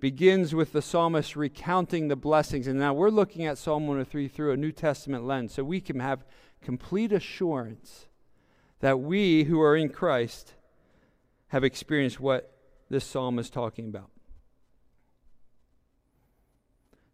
begins 0.00 0.54
with 0.54 0.72
the 0.72 0.82
psalmist 0.82 1.36
recounting 1.36 2.08
the 2.08 2.16
blessings. 2.16 2.66
And 2.66 2.78
now 2.78 2.92
we're 2.92 3.10
looking 3.10 3.46
at 3.46 3.58
Psalm 3.58 3.86
103 3.86 4.28
through 4.28 4.52
a 4.52 4.56
New 4.56 4.72
Testament 4.72 5.24
lens 5.24 5.54
so 5.54 5.64
we 5.64 5.80
can 5.80 6.00
have 6.00 6.24
complete 6.60 7.12
assurance 7.12 8.06
that 8.80 9.00
we 9.00 9.44
who 9.44 9.60
are 9.60 9.76
in 9.76 9.88
Christ 9.88 10.54
have 11.48 11.64
experienced 11.64 12.20
what 12.20 12.52
this 12.90 13.04
psalm 13.04 13.38
is 13.38 13.50
talking 13.50 13.88
about. 13.88 14.10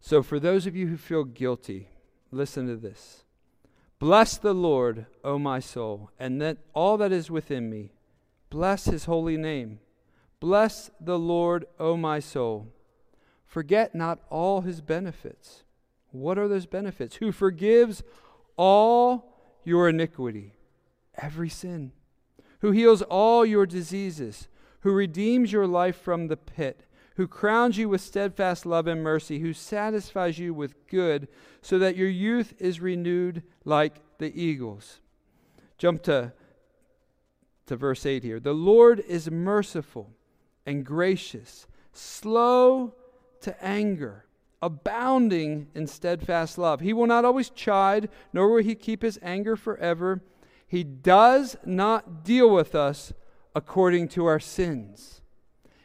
So, 0.01 0.21
for 0.21 0.39
those 0.39 0.67
of 0.67 0.75
you 0.75 0.87
who 0.87 0.97
feel 0.97 1.23
guilty, 1.23 1.87
listen 2.29 2.67
to 2.67 2.75
this. 2.75 3.23
Bless 3.99 4.35
the 4.37 4.53
Lord, 4.53 5.05
O 5.23 5.39
my 5.39 5.61
soul, 5.61 6.11
and 6.19 6.41
that 6.41 6.57
all 6.73 6.97
that 6.97 7.13
is 7.13 7.31
within 7.31 7.69
me. 7.69 7.93
Bless 8.49 8.85
his 8.85 9.05
holy 9.05 9.37
name. 9.37 9.79
Bless 10.43 10.91
the 10.99 11.17
Lord, 11.17 11.67
O 11.79 11.95
my 11.95 12.19
soul. 12.19 12.67
Forget 13.45 13.95
not 13.95 14.19
all 14.29 14.59
his 14.59 14.81
benefits. 14.81 15.63
What 16.11 16.37
are 16.37 16.49
those 16.49 16.65
benefits? 16.65 17.15
Who 17.15 17.31
forgives 17.31 18.03
all 18.57 19.39
your 19.63 19.87
iniquity, 19.87 20.51
every 21.15 21.47
sin, 21.47 21.93
who 22.59 22.71
heals 22.71 23.01
all 23.03 23.45
your 23.45 23.65
diseases, 23.65 24.49
who 24.81 24.91
redeems 24.91 25.53
your 25.53 25.65
life 25.65 25.95
from 25.95 26.27
the 26.27 26.35
pit 26.35 26.87
who 27.15 27.27
crowns 27.27 27.77
you 27.77 27.87
with 27.87 28.01
steadfast 28.01 28.65
love 28.65 28.85
and 28.87 29.01
mercy, 29.01 29.39
who 29.39 29.53
satisfies 29.53 30.39
you 30.39 30.53
with 30.53 30.87
good, 30.87 31.29
so 31.61 31.79
that 31.79 31.95
your 31.95 32.09
youth 32.09 32.53
is 32.59 32.81
renewed 32.81 33.43
like 33.63 34.01
the 34.17 34.35
eagles. 34.37 34.99
Jump 35.77 36.01
to, 36.03 36.33
to 37.67 37.75
verse 37.77 38.05
8 38.05 38.23
here. 38.23 38.41
The 38.41 38.53
Lord 38.53 38.99
is 39.07 39.29
merciful 39.31 40.09
and 40.65 40.85
gracious, 40.85 41.67
slow 41.91 42.93
to 43.41 43.63
anger, 43.63 44.25
abounding 44.61 45.67
in 45.75 45.87
steadfast 45.87 46.57
love. 46.57 46.79
He 46.79 46.93
will 46.93 47.07
not 47.07 47.25
always 47.25 47.49
chide, 47.49 48.09
nor 48.31 48.49
will 48.49 48.63
he 48.63 48.75
keep 48.75 49.01
his 49.01 49.19
anger 49.21 49.55
forever. 49.55 50.21
He 50.67 50.83
does 50.83 51.57
not 51.65 52.23
deal 52.23 52.49
with 52.49 52.73
us 52.73 53.13
according 53.55 54.07
to 54.09 54.25
our 54.25 54.39
sins 54.39 55.21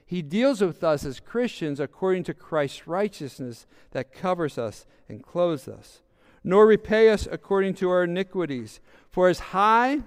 he 0.08 0.22
deals 0.22 0.62
with 0.62 0.82
us 0.82 1.04
as 1.04 1.20
Christians 1.20 1.78
according 1.78 2.24
to 2.24 2.34
Christ's 2.34 2.86
righteousness 2.86 3.66
that 3.90 4.10
covers 4.10 4.56
us 4.56 4.86
and 5.06 5.22
clothes 5.22 5.68
us, 5.68 6.00
nor 6.42 6.66
repay 6.66 7.10
us 7.10 7.28
according 7.30 7.74
to 7.74 7.90
our 7.90 8.04
iniquities. 8.04 8.80
For 9.10 9.28
as 9.28 9.38
high 9.38 9.98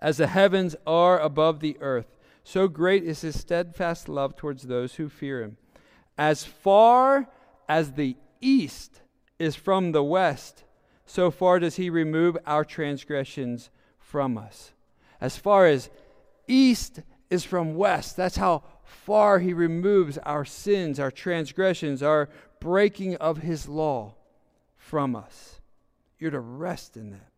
as 0.00 0.16
the 0.16 0.26
heavens 0.26 0.74
are 0.84 1.20
above 1.20 1.60
the 1.60 1.76
earth, 1.80 2.13
so 2.44 2.68
great 2.68 3.02
is 3.02 3.22
his 3.22 3.38
steadfast 3.38 4.08
love 4.08 4.36
towards 4.36 4.64
those 4.64 4.94
who 4.94 5.08
fear 5.08 5.42
him. 5.42 5.56
As 6.16 6.44
far 6.44 7.28
as 7.68 7.92
the 7.92 8.16
east 8.40 9.00
is 9.38 9.56
from 9.56 9.92
the 9.92 10.04
west, 10.04 10.62
so 11.06 11.30
far 11.30 11.58
does 11.58 11.76
he 11.76 11.90
remove 11.90 12.36
our 12.46 12.64
transgressions 12.64 13.70
from 13.98 14.38
us. 14.38 14.72
As 15.20 15.36
far 15.36 15.66
as 15.66 15.90
east 16.46 17.00
is 17.30 17.44
from 17.44 17.74
west. 17.74 18.16
That's 18.16 18.36
how 18.36 18.62
far 18.84 19.38
he 19.38 19.52
removes 19.52 20.18
our 20.18 20.44
sins, 20.44 21.00
our 21.00 21.10
transgressions, 21.10 22.02
our 22.02 22.28
breaking 22.60 23.16
of 23.16 23.38
his 23.38 23.68
law 23.68 24.14
from 24.76 25.16
us. 25.16 25.60
You're 26.18 26.30
to 26.30 26.40
rest 26.40 26.96
in 26.96 27.10
that. 27.10 27.30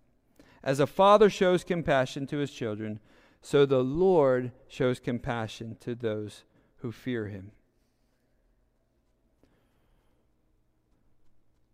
As 0.63 0.81
a 0.81 0.87
father 0.87 1.31
shows 1.31 1.65
compassion 1.65 2.27
to 2.29 2.39
his 2.39 2.51
children, 2.51 3.01
so 3.43 3.65
the 3.67 3.83
Lord 3.83 4.53
shows 4.69 4.99
compassion 4.99 5.77
to 5.81 5.95
those 5.95 6.45
who 6.79 6.93
fear 6.93 7.27
him. 7.27 7.53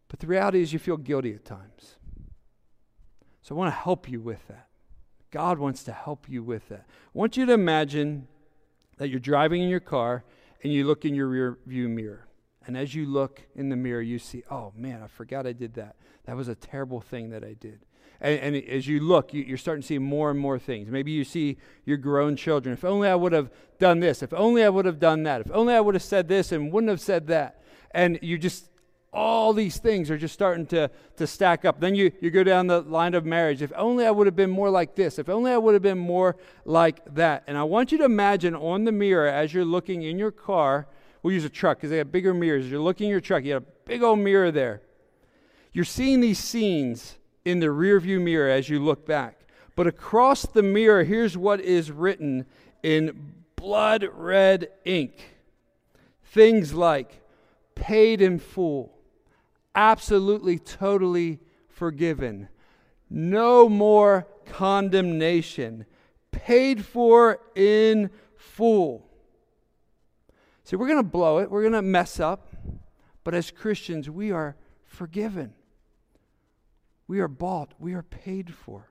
But 0.09 0.21
the 0.21 0.27
reality 0.27 0.61
is, 0.61 0.73
you 0.73 0.79
feel 0.79 0.99
guilty 0.99 1.33
at 1.33 1.45
times. 1.45 1.97
So 3.41 3.55
I 3.55 3.59
want 3.59 3.75
to 3.75 3.81
help 3.81 4.09
you 4.09 4.21
with 4.21 4.47
that. 4.49 4.69
God 5.31 5.59
wants 5.59 5.83
to 5.85 5.93
help 5.93 6.29
you 6.29 6.43
with 6.43 6.69
that. 6.69 6.85
I 6.87 7.11
want 7.15 7.39
you 7.39 7.47
to 7.47 7.53
imagine 7.55 8.29
that 8.99 9.09
you're 9.09 9.19
driving 9.19 9.63
in 9.63 9.71
your 9.71 9.81
car 9.81 10.25
and 10.63 10.73
you 10.73 10.85
look 10.87 11.07
in 11.07 11.15
your 11.15 11.29
rear 11.29 11.59
view 11.67 11.89
mirror. 11.89 12.29
And 12.67 12.77
as 12.77 12.95
you 12.95 13.07
look 13.07 13.43
in 13.57 13.71
the 13.71 13.77
mirror, 13.77 14.03
you 14.03 14.19
see, 14.19 14.45
oh 14.51 14.73
man, 14.77 15.03
I 15.03 15.07
forgot 15.07 15.47
I 15.47 15.53
did 15.53 15.75
that. 15.75 15.97
That 16.27 16.37
was 16.37 16.49
a 16.49 16.55
terrible 16.55 17.01
thing 17.01 17.31
that 17.31 17.43
I 17.43 17.55
did. 17.55 17.81
And, 18.23 18.57
and 18.57 18.69
as 18.69 18.87
you 18.87 19.01
look, 19.01 19.35
you, 19.35 19.43
you're 19.43 19.59
starting 19.59 19.83
to 19.83 19.87
see 19.87 19.99
more 19.99 20.31
and 20.31 20.39
more 20.39 20.59
things. 20.59 20.89
Maybe 20.89 21.11
you 21.11 21.25
see 21.25 21.59
your 21.85 21.99
grown 21.99 22.37
children. 22.37 22.73
If 22.73 22.85
only 22.85 23.09
I 23.09 23.17
would 23.17 23.33
have 23.33 23.51
done 23.79 24.01
this. 24.01 24.23
If 24.23 24.33
only 24.33 24.65
I 24.65 24.69
would 24.69 24.87
have 24.87 25.01
done 25.01 25.25
that. 25.25 25.43
If 25.43 25.51
only 25.51 25.75
I 25.75 25.81
would 25.81 25.95
have 25.95 26.05
said 26.05 26.29
this 26.29 26.53
and 26.53 26.73
wouldn't 26.73 26.89
have 26.89 27.01
said 27.01 27.27
that. 27.27 27.61
And 27.91 28.19
you 28.23 28.39
just 28.39 28.69
all 29.13 29.53
these 29.53 29.77
things 29.77 30.11
are 30.11 30.17
just 30.17 30.33
starting 30.33 30.65
to, 30.65 30.91
to 31.17 31.27
stack 31.27 31.67
up. 31.67 31.81
Then 31.81 31.95
you, 31.95 32.13
you 32.23 32.31
go 32.31 32.43
down 32.43 32.67
the 32.67 32.81
line 32.81 33.13
of 33.13 33.27
marriage. 33.27 33.61
If 33.61 33.71
only 33.77 34.07
I 34.07 34.11
would 34.11 34.27
have 34.27 34.37
been 34.37 34.49
more 34.49 34.71
like 34.71 34.95
this. 34.95 35.19
If 35.19 35.29
only 35.29 35.53
I 35.53 35.59
would 35.59 35.75
have 35.75 35.83
been 35.83 35.99
more 35.99 36.37
like 36.65 37.03
that. 37.15 37.43
And 37.47 37.59
I 37.59 37.63
want 37.65 37.93
you 37.93 37.99
to 37.99 38.05
imagine 38.05 38.55
on 38.55 38.85
the 38.85 38.93
mirror 38.93 39.27
as 39.27 39.53
you're 39.53 39.67
looking 39.67 40.03
in 40.03 40.19
your 40.19 40.31
car, 40.31 40.87
we'll 41.23 41.35
use 41.35 41.45
a 41.45 41.51
truck 41.51 41.77
because 41.77 41.91
they 41.91 41.99
have 41.99 42.11
bigger 42.11 42.33
mirrors. 42.33 42.71
You're 42.71 42.81
looking 42.81 43.09
in 43.09 43.11
your 43.11 43.21
truck, 43.21 43.45
you 43.45 43.53
have 43.53 43.65
a 43.65 43.67
big 43.85 44.03
old 44.03 44.21
mirror 44.21 44.51
there. 44.51 44.81
You're 45.75 45.85
seeing 45.85 46.21
these 46.21 46.39
scenes 46.39 47.19
in 47.45 47.61
the 47.61 47.67
rearview 47.67 48.21
mirror 48.21 48.51
as 48.51 48.69
you 48.69 48.83
look 48.83 49.07
back. 49.07 49.41
But 49.75 49.87
across 49.87 50.43
the 50.47 50.63
mirror, 50.63 51.05
here's 51.05 51.37
what 51.37 51.61
is 51.61 51.91
written 51.91 52.47
in 52.83 53.35
blood 53.57 54.09
red 54.15 54.69
ink 54.85 55.13
things 56.25 56.73
like 56.73 57.21
paid 57.75 58.21
in 58.23 58.39
full 58.39 58.93
absolutely, 59.75 60.59
totally 60.59 61.41
forgiven. 61.69 62.49
No 63.11 63.69
more 63.69 64.27
condemnation. 64.47 65.87
Paid 66.31 66.85
for 66.85 67.41
in 67.55 68.11
full. 68.37 69.07
See, 70.65 70.77
we're 70.77 70.87
going 70.87 71.03
to 71.03 71.11
blow 71.11 71.39
it. 71.39 71.51
We're 71.51 71.63
going 71.63 71.73
to 71.73 71.83
mess 71.83 72.21
up. 72.21 72.49
But 73.25 73.35
as 73.35 73.51
Christians, 73.51 74.09
we 74.09 74.31
are 74.31 74.57
forgiven. 74.85 75.55
We 77.13 77.21
are 77.21 77.29
bought, 77.29 77.75
we 77.79 77.93
are 77.93 78.03
paid 78.03 78.55
for. 78.55 78.91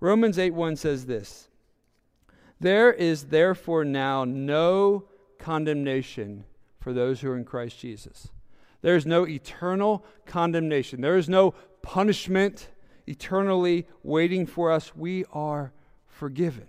Romans 0.00 0.36
8 0.36 0.50
1 0.50 0.74
says 0.74 1.06
this 1.06 1.46
There 2.58 2.92
is 2.92 3.26
therefore 3.26 3.84
now 3.84 4.24
no 4.24 5.04
condemnation 5.38 6.44
for 6.80 6.92
those 6.92 7.20
who 7.20 7.30
are 7.30 7.36
in 7.36 7.44
Christ 7.44 7.78
Jesus. 7.78 8.32
There 8.82 8.96
is 8.96 9.06
no 9.06 9.28
eternal 9.28 10.04
condemnation, 10.26 11.02
there 11.02 11.16
is 11.16 11.28
no 11.28 11.54
punishment 11.82 12.70
eternally 13.06 13.86
waiting 14.02 14.44
for 14.44 14.72
us. 14.72 14.96
We 14.96 15.24
are 15.32 15.72
forgiven. 16.08 16.66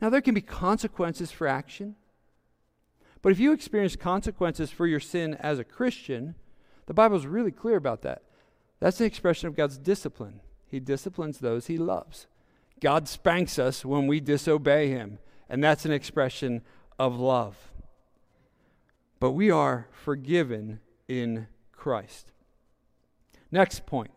Now, 0.00 0.08
there 0.08 0.20
can 0.20 0.34
be 0.34 0.40
consequences 0.40 1.32
for 1.32 1.48
action. 1.48 1.96
But 3.22 3.32
if 3.32 3.40
you 3.40 3.50
experience 3.50 3.96
consequences 3.96 4.70
for 4.70 4.86
your 4.86 5.00
sin 5.00 5.34
as 5.34 5.58
a 5.58 5.64
Christian, 5.64 6.36
the 6.86 6.94
Bible 6.94 7.16
is 7.16 7.26
really 7.26 7.50
clear 7.50 7.74
about 7.74 8.02
that. 8.02 8.22
That's 8.80 9.00
an 9.00 9.06
expression 9.06 9.46
of 9.46 9.54
God's 9.54 9.78
discipline. 9.78 10.40
He 10.66 10.80
disciplines 10.80 11.38
those 11.38 11.66
he 11.66 11.78
loves. 11.78 12.26
God 12.80 13.08
spanks 13.08 13.58
us 13.58 13.84
when 13.84 14.06
we 14.06 14.20
disobey 14.20 14.88
him, 14.88 15.18
and 15.48 15.62
that's 15.62 15.84
an 15.84 15.92
expression 15.92 16.62
of 16.98 17.18
love. 17.18 17.70
But 19.18 19.32
we 19.32 19.50
are 19.50 19.88
forgiven 19.92 20.80
in 21.06 21.46
Christ. 21.72 22.32
Next 23.52 23.84
point 23.84 24.10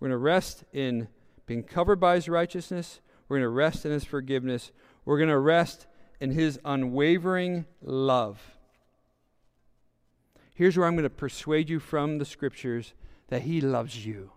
we're 0.00 0.08
going 0.08 0.18
to 0.18 0.24
rest 0.24 0.64
in 0.72 1.08
being 1.46 1.62
covered 1.62 2.00
by 2.00 2.16
his 2.16 2.28
righteousness, 2.28 3.00
we're 3.28 3.36
going 3.38 3.44
to 3.44 3.48
rest 3.48 3.86
in 3.86 3.92
his 3.92 4.04
forgiveness, 4.04 4.72
we're 5.04 5.18
going 5.18 5.28
to 5.28 5.38
rest 5.38 5.86
in 6.20 6.30
his 6.30 6.58
unwavering 6.64 7.66
love. 7.82 8.56
Here's 10.54 10.76
where 10.76 10.86
I'm 10.86 10.94
going 10.94 11.04
to 11.04 11.10
persuade 11.10 11.68
you 11.68 11.80
from 11.80 12.18
the 12.18 12.24
scriptures 12.24 12.94
that 13.28 13.42
he 13.42 13.60
loves 13.60 14.06
you. 14.06 14.30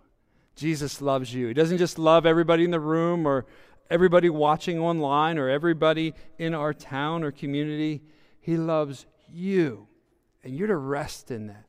Jesus 0.55 1.01
loves 1.01 1.33
you. 1.33 1.47
He 1.47 1.53
doesn't 1.53 1.77
just 1.77 1.99
love 1.99 2.25
everybody 2.25 2.63
in 2.63 2.71
the 2.71 2.79
room 2.79 3.27
or 3.27 3.45
everybody 3.89 4.29
watching 4.29 4.79
online 4.79 5.37
or 5.37 5.49
everybody 5.49 6.13
in 6.37 6.53
our 6.53 6.73
town 6.73 7.23
or 7.23 7.31
community. 7.31 8.01
He 8.39 8.57
loves 8.57 9.05
you. 9.29 9.87
And 10.43 10.55
you're 10.55 10.67
to 10.67 10.77
rest 10.77 11.29
in 11.29 11.47
that. 11.47 11.65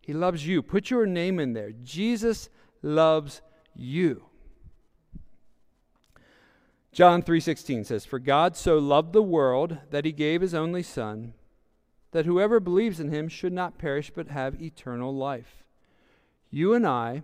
He 0.00 0.12
loves 0.12 0.46
you. 0.46 0.62
Put 0.62 0.90
your 0.90 1.06
name 1.06 1.38
in 1.38 1.52
there. 1.52 1.72
Jesus 1.82 2.50
loves 2.82 3.40
you. 3.74 4.24
John 6.92 7.22
3:16 7.22 7.84
says, 7.84 8.04
"For 8.04 8.18
God 8.18 8.56
so 8.56 8.78
loved 8.78 9.14
the 9.14 9.22
world 9.22 9.78
that 9.90 10.04
he 10.04 10.12
gave 10.12 10.42
his 10.42 10.52
only 10.52 10.82
son, 10.82 11.32
that 12.10 12.26
whoever 12.26 12.60
believes 12.60 13.00
in 13.00 13.08
him 13.08 13.28
should 13.28 13.52
not 13.52 13.78
perish 13.78 14.10
but 14.14 14.28
have 14.28 14.60
eternal 14.60 15.14
life." 15.14 15.61
You 16.52 16.74
and 16.74 16.86
I 16.86 17.22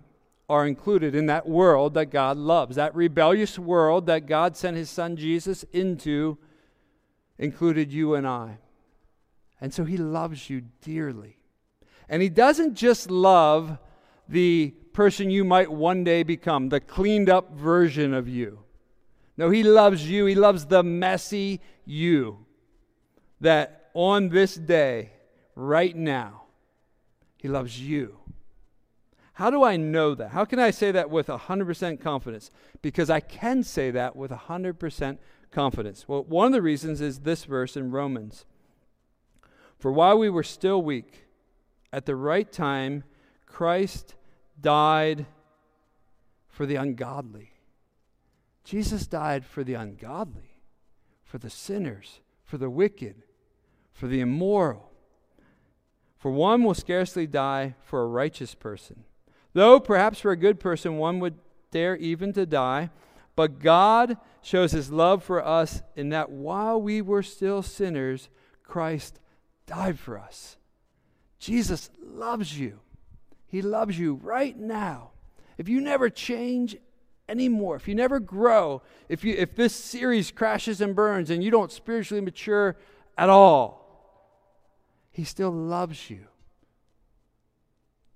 are 0.49 0.67
included 0.67 1.15
in 1.15 1.27
that 1.27 1.47
world 1.47 1.93
that 1.93 2.07
God 2.07 2.35
loves. 2.35 2.75
That 2.75 2.93
rebellious 2.93 3.57
world 3.57 4.07
that 4.07 4.25
God 4.25 4.57
sent 4.57 4.75
his 4.75 4.89
son 4.89 5.15
Jesus 5.15 5.63
into 5.71 6.37
included 7.37 7.93
you 7.93 8.15
and 8.15 8.27
I. 8.27 8.57
And 9.61 9.73
so 9.73 9.85
he 9.85 9.95
loves 9.95 10.49
you 10.49 10.63
dearly. 10.81 11.37
And 12.09 12.21
he 12.21 12.27
doesn't 12.27 12.73
just 12.73 13.09
love 13.09 13.77
the 14.27 14.73
person 14.93 15.29
you 15.29 15.43
might 15.43 15.71
one 15.71 16.03
day 16.03 16.23
become, 16.23 16.69
the 16.69 16.79
cleaned 16.79 17.29
up 17.29 17.53
version 17.53 18.13
of 18.13 18.27
you. 18.27 18.59
No, 19.39 19.49
He 19.49 19.63
loves 19.63 20.09
you. 20.09 20.25
He 20.25 20.35
loves 20.35 20.65
the 20.65 20.83
messy 20.83 21.61
you 21.85 22.45
that 23.39 23.89
on 23.93 24.27
this 24.27 24.55
day, 24.55 25.13
right 25.55 25.95
now, 25.95 26.43
He 27.37 27.47
loves 27.47 27.79
you. 27.79 28.17
How 29.39 29.49
do 29.49 29.63
I 29.63 29.77
know 29.77 30.15
that? 30.15 30.31
How 30.31 30.43
can 30.43 30.59
I 30.59 30.69
say 30.69 30.91
that 30.91 31.09
with 31.09 31.27
100% 31.27 32.01
confidence? 32.01 32.51
Because 32.81 33.09
I 33.09 33.21
can 33.21 33.63
say 33.63 33.89
that 33.89 34.13
with 34.17 34.31
100% 34.31 35.17
confidence. 35.49 36.09
Well, 36.09 36.25
one 36.25 36.47
of 36.47 36.51
the 36.51 36.61
reasons 36.61 36.99
is 36.99 37.19
this 37.19 37.45
verse 37.45 37.77
in 37.77 37.89
Romans. 37.89 38.43
For 39.77 39.93
while 39.93 40.19
we 40.19 40.29
were 40.29 40.43
still 40.43 40.81
weak, 40.81 41.23
at 41.93 42.05
the 42.05 42.17
right 42.17 42.51
time, 42.51 43.05
Christ 43.45 44.15
died 44.59 45.25
for 46.49 46.65
the 46.65 46.75
ungodly. 46.75 47.53
Jesus 48.65 49.07
died 49.07 49.45
for 49.45 49.63
the 49.63 49.75
ungodly, 49.75 50.59
for 51.23 51.37
the 51.37 51.49
sinners, 51.49 52.19
for 52.43 52.57
the 52.57 52.69
wicked, 52.69 53.23
for 53.93 54.07
the 54.07 54.19
immoral. 54.19 54.91
For 56.17 56.29
one 56.29 56.65
will 56.65 56.73
scarcely 56.73 57.25
die 57.25 57.75
for 57.81 58.01
a 58.01 58.07
righteous 58.07 58.53
person, 58.53 59.05
though 59.53 59.79
perhaps 59.79 60.19
for 60.19 60.31
a 60.31 60.37
good 60.37 60.59
person 60.59 60.97
one 60.97 61.19
would 61.19 61.35
dare 61.71 61.95
even 61.97 62.33
to 62.33 62.45
die. 62.45 62.89
But 63.35 63.59
God 63.59 64.17
shows 64.41 64.71
his 64.71 64.91
love 64.91 65.23
for 65.23 65.45
us 65.45 65.81
in 65.95 66.09
that 66.09 66.29
while 66.29 66.81
we 66.81 67.01
were 67.01 67.23
still 67.23 67.61
sinners, 67.61 68.29
Christ 68.63 69.19
died 69.65 69.97
for 69.97 70.17
us. 70.19 70.57
Jesus 71.39 71.89
loves 72.03 72.59
you. 72.59 72.79
He 73.47 73.61
loves 73.61 73.97
you 73.97 74.15
right 74.21 74.57
now. 74.57 75.11
If 75.57 75.69
you 75.69 75.81
never 75.81 76.09
change 76.09 76.77
anymore, 77.27 77.75
if 77.75 77.87
you 77.87 77.95
never 77.95 78.19
grow, 78.19 78.81
if, 79.07 79.23
you, 79.23 79.35
if 79.35 79.55
this 79.55 79.73
series 79.73 80.31
crashes 80.31 80.81
and 80.81 80.95
burns 80.95 81.29
and 81.29 81.43
you 81.43 81.51
don't 81.51 81.71
spiritually 81.71 82.21
mature 82.21 82.75
at 83.17 83.29
all, 83.29 83.79
He 85.11 85.23
still 85.23 85.51
loves 85.51 86.09
you 86.09 86.25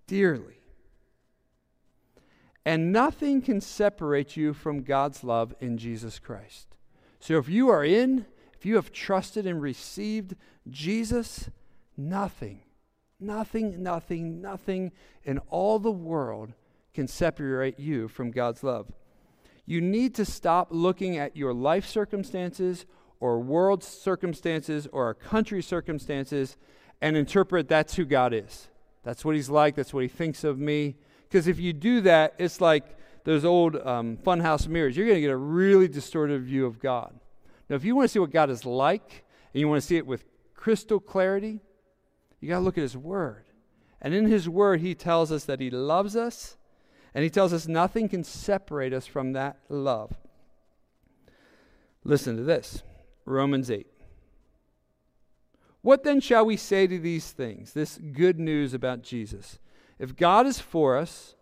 dearly. 0.08 0.53
And 2.66 2.92
nothing 2.92 3.42
can 3.42 3.60
separate 3.60 4.38
you 4.38 4.54
from 4.54 4.84
God's 4.84 5.24
love 5.24 5.54
in 5.60 5.78
Jesus 5.78 6.20
Christ. 6.20 6.68
So 7.20 7.38
if 7.38 7.50
you 7.50 7.70
are 7.70 7.84
in, 7.84 8.26
if 8.58 8.66
you 8.66 8.76
have 8.76 8.92
trusted 8.92 9.46
and 9.46 9.62
received 9.62 10.36
Jesus, 10.70 11.50
nothing, 11.98 12.62
nothing, 13.20 13.84
nothing, 13.84 14.42
nothing 14.42 14.92
in 15.24 15.40
all 15.50 15.80
the 15.80 15.92
world 15.92 16.54
can 16.94 17.08
separate 17.08 17.80
you 17.80 18.08
from 18.08 18.32
God's 18.32 18.64
love 18.64 18.92
you 19.66 19.82
need 19.82 20.14
to 20.16 20.26
stop 20.26 20.68
looking 20.72 21.18
at 21.18 21.38
your 21.38 21.54
life 21.54 21.86
circumstances 21.86 22.86
or 23.20 23.40
world 23.40 23.84
circumstances 23.84 24.88
or 24.92 25.10
a 25.10 25.16
country 25.16 25.62
circumstances 25.62 26.58
and 27.02 27.16
interpret 27.16 27.68
that's 27.68 27.96
who 27.96 28.06
God 28.06 28.34
is. 28.34 28.68
That's 29.04 29.24
what 29.24 29.36
He's 29.36 29.50
like. 29.50 29.76
That's 29.76 29.94
what 29.94 30.04
He 30.04 30.10
thinks 30.10 30.44
of 30.44 30.60
me. 30.60 30.96
Because 31.34 31.48
if 31.48 31.60
you 31.60 31.74
do 31.74 32.02
that, 32.02 32.36
it's 32.38 32.62
like 32.62 32.84
those 33.24 33.44
old 33.44 33.76
um, 33.76 34.18
funhouse 34.18 34.68
mirrors. 34.68 34.96
You're 34.96 35.08
going 35.08 35.16
to 35.16 35.22
get 35.22 35.32
a 35.32 35.36
really 35.36 35.88
distorted 35.88 36.44
view 36.44 36.68
of 36.68 36.78
God. 36.78 37.12
Now, 37.68 37.76
if 37.76 37.84
you 37.84 37.96
want 37.96 38.08
to 38.08 38.14
see 38.14 38.20
what 38.20 38.30
God 38.30 38.52
is 38.52 38.68
like 38.68 39.26
and 39.52 39.60
you 39.60 39.68
want 39.68 39.82
to 39.82 39.88
see 39.88 39.98
it 39.98 40.06
with 40.06 40.26
crystal 40.54 41.00
clarity, 41.00 41.60
you 42.40 42.50
got 42.50 42.60
to 42.60 42.64
look 42.64 42.78
at 42.78 42.84
His 42.84 42.96
Word. 42.96 43.46
And 44.00 44.14
in 44.14 44.28
His 44.28 44.48
Word, 44.48 44.82
He 44.82 44.94
tells 44.94 45.32
us 45.32 45.46
that 45.46 45.60
He 45.60 45.72
loves 45.72 46.16
us 46.16 46.56
and 47.16 47.24
he 47.24 47.32
tells 47.32 47.52
us 47.52 47.68
nothing 47.68 48.10
can 48.10 48.24
separate 48.24 48.94
us 48.94 49.08
from 49.08 49.34
that 49.34 49.58
love. 49.70 50.14
Listen 52.04 52.38
to 52.38 52.44
this 52.44 52.84
Romans 53.26 53.72
8. 53.72 53.88
What 55.82 56.04
then 56.04 56.22
shall 56.22 56.46
we 56.46 56.58
say 56.58 56.86
to 56.86 57.00
these 57.00 57.32
things? 57.32 57.74
This 57.74 57.98
good 57.98 58.40
news 58.40 58.76
about 58.76 59.02
Jesus. 59.02 59.58
If 60.00 60.16
God 60.16 60.46
is 60.46 60.60
for 60.60 60.98
us, 60.98 61.36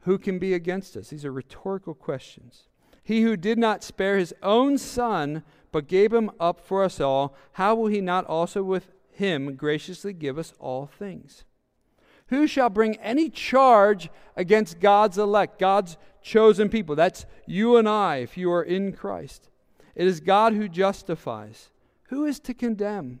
who 0.00 0.18
can 0.18 0.38
be 0.38 0.54
against 0.54 0.96
us? 0.96 1.08
These 1.08 1.24
are 1.24 1.32
rhetorical 1.32 1.94
questions. 1.94 2.68
He 3.02 3.22
who 3.22 3.36
did 3.36 3.58
not 3.58 3.82
spare 3.82 4.18
his 4.18 4.34
own 4.42 4.78
son, 4.78 5.42
but 5.72 5.88
gave 5.88 6.12
him 6.12 6.30
up 6.38 6.60
for 6.60 6.84
us 6.84 7.00
all, 7.00 7.34
how 7.52 7.74
will 7.74 7.86
he 7.86 8.00
not 8.00 8.26
also 8.26 8.62
with 8.62 8.92
him 9.12 9.54
graciously 9.56 10.12
give 10.12 10.38
us 10.38 10.52
all 10.58 10.86
things? 10.86 11.44
Who 12.28 12.46
shall 12.46 12.70
bring 12.70 12.96
any 12.96 13.28
charge 13.28 14.08
against 14.36 14.80
God's 14.80 15.18
elect, 15.18 15.58
God's 15.58 15.96
chosen 16.22 16.68
people? 16.68 16.94
That's 16.94 17.26
you 17.46 17.76
and 17.76 17.88
I, 17.88 18.16
if 18.16 18.36
you 18.36 18.52
are 18.52 18.62
in 18.62 18.92
Christ. 18.92 19.50
It 19.96 20.06
is 20.06 20.20
God 20.20 20.52
who 20.52 20.68
justifies. 20.68 21.70
Who 22.04 22.24
is 22.24 22.38
to 22.40 22.54
condemn? 22.54 23.20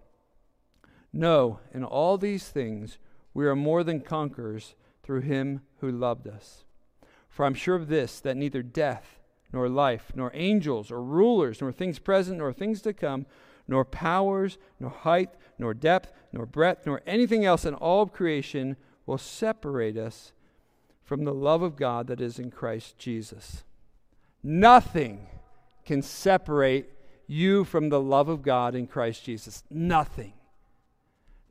No, 1.13 1.59
in 1.73 1.83
all 1.83 2.17
these 2.17 2.47
things 2.49 2.97
We 3.33 3.45
are 3.45 3.55
more 3.55 3.83
than 3.83 4.01
conquerors 4.01 4.75
through 5.03 5.21
him 5.21 5.61
who 5.79 5.91
loved 5.91 6.27
us. 6.27 6.65
For 7.29 7.45
I'm 7.45 7.53
sure 7.53 7.75
of 7.75 7.87
this, 7.87 8.19
that 8.19 8.37
neither 8.37 8.61
death, 8.61 9.19
nor 9.53 9.69
life, 9.69 10.11
nor 10.15 10.31
angels, 10.33 10.91
or 10.91 11.01
rulers, 11.01 11.61
nor 11.61 11.71
things 11.71 11.99
present, 11.99 12.39
nor 12.39 12.51
things 12.51 12.81
to 12.81 12.93
come, 12.93 13.25
nor 13.67 13.85
powers, 13.85 14.57
nor 14.79 14.89
height, 14.89 15.29
nor 15.57 15.73
depth, 15.73 16.11
nor 16.33 16.45
breadth, 16.45 16.85
nor 16.85 17.01
anything 17.05 17.45
else 17.45 17.65
in 17.65 17.73
all 17.73 18.01
of 18.01 18.11
creation 18.11 18.75
will 19.05 19.17
separate 19.17 19.97
us 19.97 20.33
from 21.03 21.23
the 21.23 21.33
love 21.33 21.61
of 21.61 21.75
God 21.75 22.07
that 22.07 22.21
is 22.21 22.39
in 22.39 22.51
Christ 22.51 22.97
Jesus. 22.97 23.63
Nothing 24.43 25.27
can 25.85 26.01
separate 26.01 26.89
you 27.27 27.63
from 27.63 27.89
the 27.89 27.99
love 27.99 28.29
of 28.29 28.41
God 28.41 28.75
in 28.75 28.87
Christ 28.87 29.23
Jesus. 29.23 29.63
Nothing. 29.69 30.33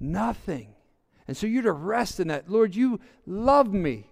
Nothing. 0.00 0.74
And 1.28 1.36
so 1.36 1.46
you're 1.46 1.62
to 1.62 1.72
rest 1.72 2.18
in 2.18 2.28
that. 2.28 2.50
Lord, 2.50 2.74
you 2.74 2.98
love 3.26 3.72
me. 3.72 4.06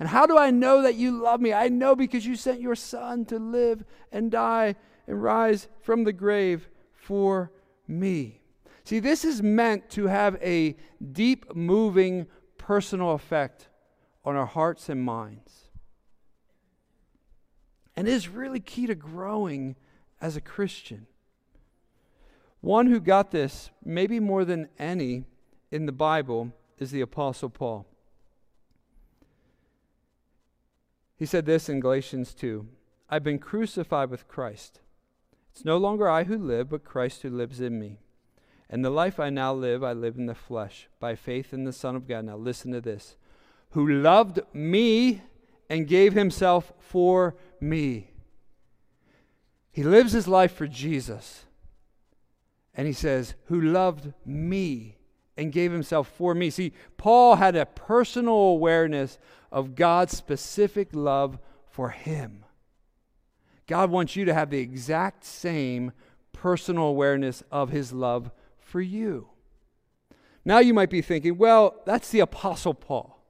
And 0.00 0.08
how 0.08 0.26
do 0.26 0.36
I 0.36 0.50
know 0.50 0.82
that 0.82 0.96
you 0.96 1.22
love 1.22 1.40
me? 1.40 1.52
I 1.52 1.68
know 1.68 1.94
because 1.94 2.26
you 2.26 2.34
sent 2.34 2.60
your 2.60 2.74
son 2.74 3.24
to 3.26 3.38
live 3.38 3.84
and 4.10 4.30
die 4.30 4.74
and 5.06 5.22
rise 5.22 5.68
from 5.82 6.04
the 6.04 6.12
grave 6.12 6.68
for 6.92 7.52
me. 7.86 8.40
See, 8.84 8.98
this 8.98 9.24
is 9.24 9.42
meant 9.42 9.88
to 9.90 10.06
have 10.06 10.36
a 10.42 10.76
deep, 11.12 11.54
moving, 11.54 12.26
personal 12.58 13.12
effect 13.12 13.68
on 14.24 14.36
our 14.36 14.46
hearts 14.46 14.88
and 14.88 15.02
minds. 15.02 15.68
And 17.96 18.08
is 18.08 18.28
really 18.28 18.60
key 18.60 18.86
to 18.86 18.94
growing 18.94 19.76
as 20.20 20.36
a 20.36 20.40
Christian. 20.40 21.06
One 22.60 22.86
who 22.86 22.98
got 22.98 23.30
this, 23.30 23.70
maybe 23.84 24.18
more 24.18 24.44
than 24.44 24.68
any 24.78 25.24
in 25.74 25.86
the 25.86 25.92
Bible, 25.92 26.52
is 26.78 26.92
the 26.92 27.00
Apostle 27.00 27.50
Paul. 27.50 27.84
He 31.16 31.26
said 31.26 31.46
this 31.46 31.68
in 31.68 31.80
Galatians 31.80 32.32
2 32.32 32.66
I've 33.10 33.24
been 33.24 33.40
crucified 33.40 34.08
with 34.08 34.28
Christ. 34.28 34.80
It's 35.50 35.64
no 35.64 35.76
longer 35.76 36.08
I 36.08 36.24
who 36.24 36.38
live, 36.38 36.70
but 36.70 36.84
Christ 36.84 37.22
who 37.22 37.30
lives 37.30 37.60
in 37.60 37.78
me. 37.78 37.98
And 38.70 38.84
the 38.84 38.90
life 38.90 39.18
I 39.18 39.30
now 39.30 39.52
live, 39.52 39.82
I 39.82 39.92
live 39.92 40.16
in 40.16 40.26
the 40.26 40.34
flesh, 40.34 40.88
by 41.00 41.16
faith 41.16 41.52
in 41.52 41.64
the 41.64 41.72
Son 41.72 41.96
of 41.96 42.06
God. 42.06 42.24
Now 42.24 42.36
listen 42.36 42.70
to 42.72 42.80
this 42.80 43.16
who 43.70 43.88
loved 43.88 44.38
me 44.52 45.22
and 45.68 45.88
gave 45.88 46.12
himself 46.12 46.72
for 46.78 47.34
me. 47.60 48.12
He 49.72 49.82
lives 49.82 50.12
his 50.12 50.28
life 50.28 50.52
for 50.52 50.68
Jesus. 50.68 51.46
And 52.76 52.86
he 52.86 52.92
says, 52.92 53.34
who 53.46 53.60
loved 53.60 54.12
me 54.24 54.98
and 55.36 55.52
gave 55.52 55.72
himself 55.72 56.08
for 56.08 56.34
me. 56.34 56.50
See, 56.50 56.72
Paul 56.96 57.36
had 57.36 57.56
a 57.56 57.66
personal 57.66 58.34
awareness 58.34 59.18
of 59.50 59.74
God's 59.74 60.16
specific 60.16 60.88
love 60.92 61.38
for 61.66 61.90
him. 61.90 62.44
God 63.66 63.90
wants 63.90 64.14
you 64.14 64.24
to 64.24 64.34
have 64.34 64.50
the 64.50 64.58
exact 64.58 65.24
same 65.24 65.92
personal 66.32 66.84
awareness 66.84 67.42
of 67.50 67.70
his 67.70 67.92
love 67.92 68.30
for 68.58 68.80
you. 68.80 69.28
Now 70.44 70.58
you 70.58 70.74
might 70.74 70.90
be 70.90 71.00
thinking, 71.00 71.38
well, 71.38 71.80
that's 71.86 72.10
the 72.10 72.20
Apostle 72.20 72.74
Paul. 72.74 73.24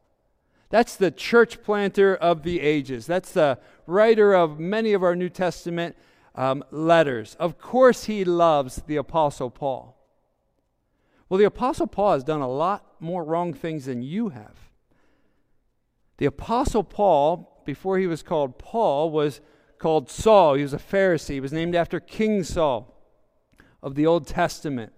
That's 0.70 0.96
the 0.96 1.12
church 1.12 1.62
planter 1.62 2.16
of 2.16 2.42
the 2.42 2.60
ages. 2.60 3.06
That's 3.06 3.30
the 3.30 3.58
writer 3.86 4.34
of 4.34 4.58
many 4.58 4.92
of 4.92 5.04
our 5.04 5.14
New 5.14 5.28
Testament 5.28 5.94
um, 6.34 6.64
letters. 6.72 7.36
Of 7.38 7.58
course, 7.58 8.04
he 8.04 8.24
loves 8.24 8.82
the 8.86 8.96
Apostle 8.96 9.50
Paul. 9.50 9.96
Well, 11.28 11.38
the 11.38 11.44
Apostle 11.44 11.86
Paul 11.86 12.12
has 12.12 12.24
done 12.24 12.40
a 12.40 12.48
lot 12.48 12.84
more 13.00 13.24
wrong 13.24 13.52
things 13.52 13.86
than 13.86 14.02
you 14.02 14.30
have. 14.30 14.70
The 16.18 16.26
Apostle 16.26 16.84
Paul, 16.84 17.62
before 17.64 17.98
he 17.98 18.06
was 18.06 18.22
called 18.22 18.58
Paul, 18.58 19.10
was 19.10 19.40
called 19.78 20.10
Saul. 20.10 20.54
He 20.54 20.62
was 20.62 20.74
a 20.74 20.78
Pharisee. 20.78 21.34
He 21.34 21.40
was 21.40 21.52
named 21.52 21.74
after 21.74 21.98
King 21.98 22.44
Saul 22.44 22.94
of 23.82 23.94
the 23.94 24.06
Old 24.06 24.26
Testament. 24.26 24.92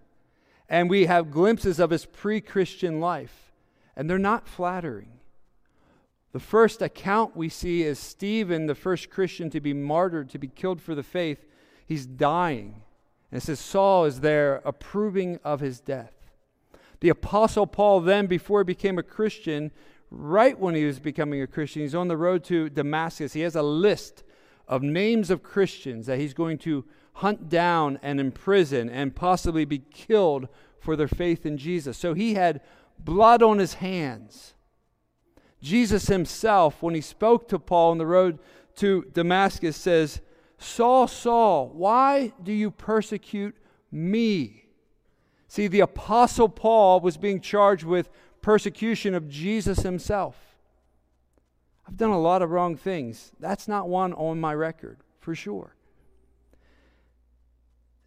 And 0.68 0.90
we 0.90 1.06
have 1.06 1.30
glimpses 1.30 1.78
of 1.78 1.90
his 1.90 2.06
pre 2.06 2.40
Christian 2.40 3.00
life, 3.00 3.52
and 3.94 4.10
they're 4.10 4.18
not 4.18 4.48
flattering. 4.48 5.12
The 6.32 6.40
first 6.40 6.82
account 6.82 7.36
we 7.36 7.48
see 7.48 7.82
is 7.82 7.98
Stephen, 7.98 8.66
the 8.66 8.74
first 8.74 9.08
Christian 9.10 9.48
to 9.50 9.60
be 9.60 9.72
martyred, 9.72 10.28
to 10.30 10.38
be 10.38 10.48
killed 10.48 10.82
for 10.82 10.94
the 10.94 11.02
faith. 11.02 11.46
He's 11.86 12.04
dying. 12.04 12.82
And 13.30 13.40
it 13.40 13.44
says 13.44 13.60
Saul 13.60 14.04
is 14.04 14.20
there 14.20 14.60
approving 14.64 15.38
of 15.44 15.60
his 15.60 15.80
death. 15.80 16.12
The 17.00 17.08
Apostle 17.10 17.66
Paul, 17.66 18.00
then, 18.00 18.26
before 18.26 18.60
he 18.60 18.64
became 18.64 18.98
a 18.98 19.02
Christian, 19.02 19.70
right 20.10 20.58
when 20.58 20.74
he 20.74 20.84
was 20.84 20.98
becoming 20.98 21.42
a 21.42 21.46
Christian, 21.46 21.82
he's 21.82 21.94
on 21.94 22.08
the 22.08 22.16
road 22.16 22.44
to 22.44 22.70
Damascus. 22.70 23.32
He 23.32 23.40
has 23.40 23.56
a 23.56 23.62
list 23.62 24.24
of 24.66 24.82
names 24.82 25.30
of 25.30 25.42
Christians 25.42 26.06
that 26.06 26.18
he's 26.18 26.34
going 26.34 26.58
to 26.58 26.84
hunt 27.14 27.48
down 27.48 27.98
and 28.02 28.20
imprison 28.20 28.90
and 28.90 29.16
possibly 29.16 29.64
be 29.64 29.78
killed 29.78 30.48
for 30.78 30.96
their 30.96 31.08
faith 31.08 31.46
in 31.46 31.56
Jesus. 31.56 31.96
So 31.96 32.14
he 32.14 32.34
had 32.34 32.60
blood 32.98 33.42
on 33.42 33.58
his 33.58 33.74
hands. 33.74 34.54
Jesus 35.62 36.06
himself, 36.06 36.82
when 36.82 36.94
he 36.94 37.00
spoke 37.00 37.48
to 37.48 37.58
Paul 37.58 37.92
on 37.92 37.98
the 37.98 38.06
road 38.06 38.38
to 38.76 39.06
Damascus, 39.12 39.76
says, 39.76 40.20
Saul, 40.58 41.08
Saul, 41.08 41.70
why 41.74 42.32
do 42.42 42.52
you 42.52 42.70
persecute 42.70 43.56
me? 43.90 44.65
See, 45.48 45.68
the 45.68 45.80
Apostle 45.80 46.48
Paul 46.48 47.00
was 47.00 47.16
being 47.16 47.40
charged 47.40 47.84
with 47.84 48.10
persecution 48.42 49.14
of 49.14 49.28
Jesus 49.28 49.80
himself. 49.80 50.36
I've 51.86 51.96
done 51.96 52.10
a 52.10 52.20
lot 52.20 52.42
of 52.42 52.50
wrong 52.50 52.76
things. 52.76 53.32
That's 53.38 53.68
not 53.68 53.88
one 53.88 54.12
on 54.12 54.40
my 54.40 54.54
record, 54.54 54.98
for 55.20 55.34
sure. 55.34 55.76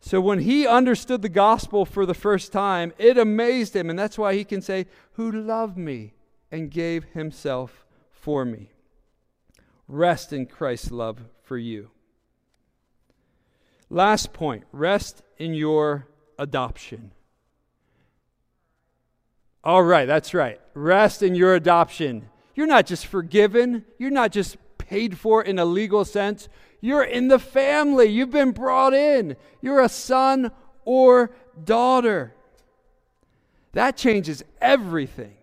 So 0.02 0.22
when 0.22 0.40
he 0.40 0.66
understood 0.66 1.22
the 1.22 1.30
gospel 1.30 1.86
for 1.86 2.06
the 2.06 2.14
first 2.14 2.52
time, 2.52 2.94
it 2.98 3.18
amazed 3.18 3.76
him. 3.76 3.90
And 3.90 4.00
that's 4.00 4.18
why 4.18 4.34
he 4.34 4.44
can 4.44 4.62
say, 4.62 4.86
Who 5.14 5.32
loved 5.32 5.78
me 5.78 6.14
and 6.52 6.72
gave 6.72 7.06
himself 7.06 7.86
for 8.12 8.46
me. 8.46 8.72
Rest 9.88 10.34
in 10.34 10.46
Christ's 10.46 10.92
love 10.92 11.20
for 11.42 11.58
you. 11.58 11.90
Last 13.90 14.34
point 14.34 14.64
rest 14.72 15.24
in 15.38 15.54
your 15.54 16.08
adoption. 16.38 17.12
All 19.64 19.84
right, 19.84 20.06
that's 20.06 20.34
right. 20.34 20.60
Rest 20.74 21.22
in 21.22 21.36
your 21.36 21.56
adoption. 21.56 22.30
You're 22.56 22.68
not 22.68 22.86
just 22.86 23.06
forgiven, 23.06 23.86
you're 23.98 24.10
not 24.10 24.32
just 24.32 24.58
paid 24.78 25.18
for 25.18 25.44
in 25.44 25.60
a 25.60 25.66
legal 25.66 26.04
sense. 26.04 26.50
You're 26.82 27.04
in 27.04 27.28
the 27.28 27.40
family. 27.40 28.06
You've 28.06 28.32
been 28.32 28.52
brought 28.52 28.94
in. 28.94 29.36
You're 29.62 29.82
a 29.82 29.90
son 29.90 30.52
or 30.86 31.32
daughter. 31.64 32.34
That 33.74 33.98
changes 33.98 34.44
everything. 34.62 35.36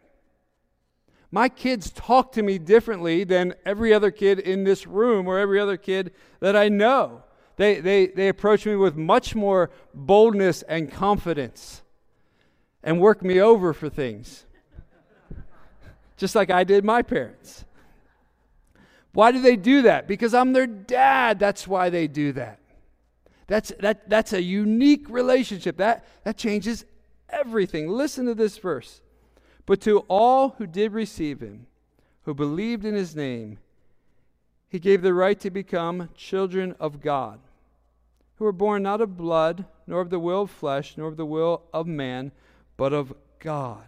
My 1.31 1.49
kids 1.49 1.91
talk 1.91 2.33
to 2.33 2.43
me 2.43 2.59
differently 2.59 3.25
than 3.25 3.55
every 3.65 3.93
other 3.93 4.11
kid 4.11 4.39
in 4.39 4.65
this 4.65 4.87
room 4.87 5.29
or 5.29 5.39
every 5.39 5.61
other 5.61 5.77
kid 5.77 6.13
that 6.41 6.57
I 6.57 6.69
know. 6.69 7.23
They, 7.57 7.81
they, 7.81 8.07
they 8.07 8.29
approach 8.29 8.65
me 8.65 8.77
with 8.77 8.97
much 8.97 9.35
more 9.35 9.71
boldness 9.95 10.63
and 10.63 10.91
confidence 10.91 11.83
and 12.87 13.01
work 13.01 13.23
me 13.23 13.41
over 13.41 13.75
for 13.75 13.91
things, 13.91 14.47
just 16.17 16.37
like 16.37 16.51
I 16.51 16.65
did 16.65 16.85
my 16.85 17.03
parents. 17.03 17.65
Why 19.13 19.33
do 19.33 19.43
they 19.43 19.57
do 19.57 19.83
that? 19.83 20.07
Because 20.07 20.33
I'm 20.33 20.53
their 20.53 20.69
dad. 20.69 21.39
That's 21.39 21.67
why 21.67 21.91
they 21.91 22.07
do 22.07 22.33
that. 22.33 22.61
That's, 23.49 23.73
that, 23.81 24.09
that's 24.09 24.33
a 24.33 24.43
unique 24.43 25.09
relationship. 25.09 25.79
That, 25.79 26.05
that 26.23 26.37
changes 26.37 26.85
everything. 27.29 27.89
Listen 27.89 28.27
to 28.27 28.35
this 28.35 28.57
verse. 28.59 29.01
But 29.65 29.81
to 29.81 30.01
all 30.09 30.51
who 30.59 30.67
did 30.67 30.93
receive 30.93 31.41
him, 31.41 31.67
who 32.23 32.35
believed 32.35 32.85
in 32.85 32.95
his 32.95 33.17
name, 33.17 33.59
he 34.69 34.79
gave 34.79 35.03
the 35.03 35.15
right 35.15 35.41
to 35.41 35.51
become 35.51 36.11
children 36.15 36.77
of 36.79 37.01
God, 37.01 37.41
who 38.37 38.45
were 38.45 38.53
born 38.53 38.83
not 38.85 39.01
of 39.01 39.17
blood, 39.17 39.65
nor 39.89 40.03
of 40.03 40.11
the 40.11 40.21
will 40.21 40.43
of 40.43 40.51
flesh, 40.51 40.97
nor 40.97 41.09
of 41.09 41.17
the 41.17 41.27
will 41.27 41.63
of 41.73 41.87
man, 41.87 42.31
but 42.77 42.93
of 42.93 43.13
God. 43.39 43.87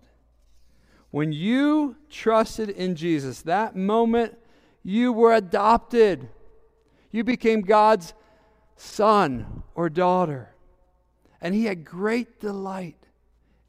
When 1.10 1.32
you 1.32 1.96
trusted 2.10 2.70
in 2.70 2.94
Jesus, 2.94 3.42
that 3.42 3.76
moment 3.76 4.36
you 4.82 5.12
were 5.12 5.34
adopted. 5.34 6.28
You 7.10 7.24
became 7.24 7.62
God's 7.62 8.14
son 8.76 9.62
or 9.74 9.88
daughter. 9.88 10.54
And 11.40 11.54
he 11.54 11.64
had 11.64 11.84
great 11.84 12.40
delight 12.40 12.96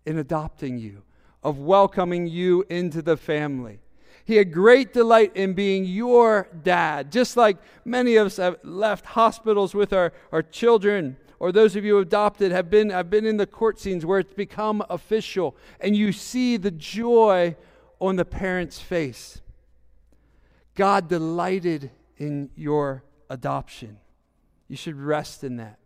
in 0.06 0.18
adopting 0.18 0.78
you 0.78 1.04
of 1.44 1.60
welcoming 1.60 2.28
you 2.28 2.66
into 2.70 3.02
the 3.02 3.16
family. 3.16 3.80
He 4.26 4.36
had 4.36 4.54
great 4.54 4.94
delight 4.94 5.36
in 5.36 5.54
being 5.54 5.86
your 5.86 6.48
dad, 6.64 7.12
just 7.12 7.38
like 7.38 7.58
many 7.86 8.16
of 8.16 8.28
us 8.28 8.38
have 8.38 8.58
left 8.64 9.06
hospitals 9.06 9.74
with 9.74 9.94
our, 9.94 10.14
our 10.32 10.44
children, 10.44 11.18
or 11.40 11.52
those 11.52 11.76
of 11.76 11.86
you 11.86 12.00
adopted 12.00 12.52
have 12.52 12.70
been, 12.70 12.90
have 12.90 13.10
been 13.10 13.26
in 13.26 13.38
the 13.38 13.48
court 13.48 13.80
scenes 13.80 14.06
where 14.06 14.20
it's 14.20 14.34
become 14.34 14.84
official, 14.90 15.56
and 15.80 15.96
you 15.96 16.12
see 16.12 16.58
the 16.58 16.72
joy 16.72 17.56
on 18.00 18.18
the 18.18 18.26
parent's 18.26 18.80
face. 18.80 19.42
God 20.76 21.08
delighted 21.08 21.92
in 22.18 22.50
your 22.56 23.04
adoption. 23.30 23.98
You 24.68 24.76
should 24.76 24.96
rest 24.96 25.44
in 25.44 25.58
that. 25.58 25.80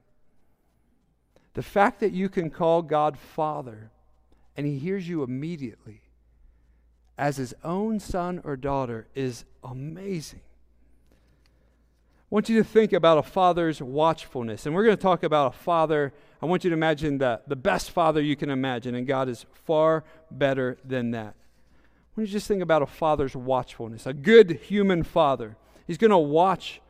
The 1.54 1.64
fact 1.64 2.00
that 2.00 2.12
you 2.12 2.30
can 2.30 2.50
call 2.50 2.82
God 2.82 3.18
Father 3.18 3.92
and 4.58 4.66
He 4.66 4.80
hears 4.80 5.08
you 5.08 5.24
immediately 5.24 6.02
as 7.18 7.38
His 7.38 7.54
own 7.64 8.00
son 8.00 8.42
or 8.44 8.58
daughter 8.58 9.08
is 9.14 9.46
amazing. 9.64 10.42
I 12.34 12.36
want 12.36 12.50
you 12.50 12.58
to 12.58 12.68
think 12.68 12.94
about 12.94 13.20
a 13.20 13.22
father's 13.22 13.80
watchfulness. 13.80 14.66
And 14.66 14.74
we're 14.74 14.86
going 14.86 14.98
to 14.98 15.02
talk 15.02 15.22
about 15.22 15.54
a 15.54 15.56
father. 15.56 16.12
I 16.42 16.48
want 16.48 16.64
you 16.64 16.72
to 16.72 16.74
imagine 16.74 17.20
the, 17.20 17.42
the 17.46 17.56
best 17.56 17.92
father 17.92 18.22
you 18.22 18.36
can 18.36 18.50
imagine, 18.50 18.96
and 18.96 19.06
God 19.06 19.30
is 19.30 19.46
far 19.66 20.04
better 20.32 20.80
than 20.84 21.12
that. 21.12 21.36
Want 22.16 22.28
you 22.28 22.34
just 22.34 22.48
think 22.48 22.64
about 22.64 22.82
a 22.82 22.88
father's 22.88 23.36
watchfulness. 23.36 24.08
A 24.08 24.14
good 24.14 24.50
human 24.64 25.04
father. 25.04 25.58
He's 25.86 26.00
going 26.00 26.10
to 26.10 26.18
watch 26.18 26.82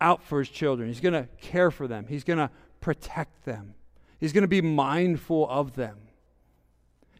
out 0.00 0.22
for 0.22 0.38
his 0.38 0.48
children, 0.48 0.88
he's 0.88 1.00
going 1.00 1.12
to 1.12 1.28
care 1.42 1.70
for 1.70 1.86
them, 1.86 2.06
he's 2.08 2.24
going 2.24 2.38
to 2.38 2.48
protect 2.80 3.44
them, 3.44 3.74
he's 4.18 4.32
going 4.32 4.44
to 4.44 4.48
be 4.48 4.62
mindful 4.62 5.46
of 5.50 5.74
them. 5.74 5.98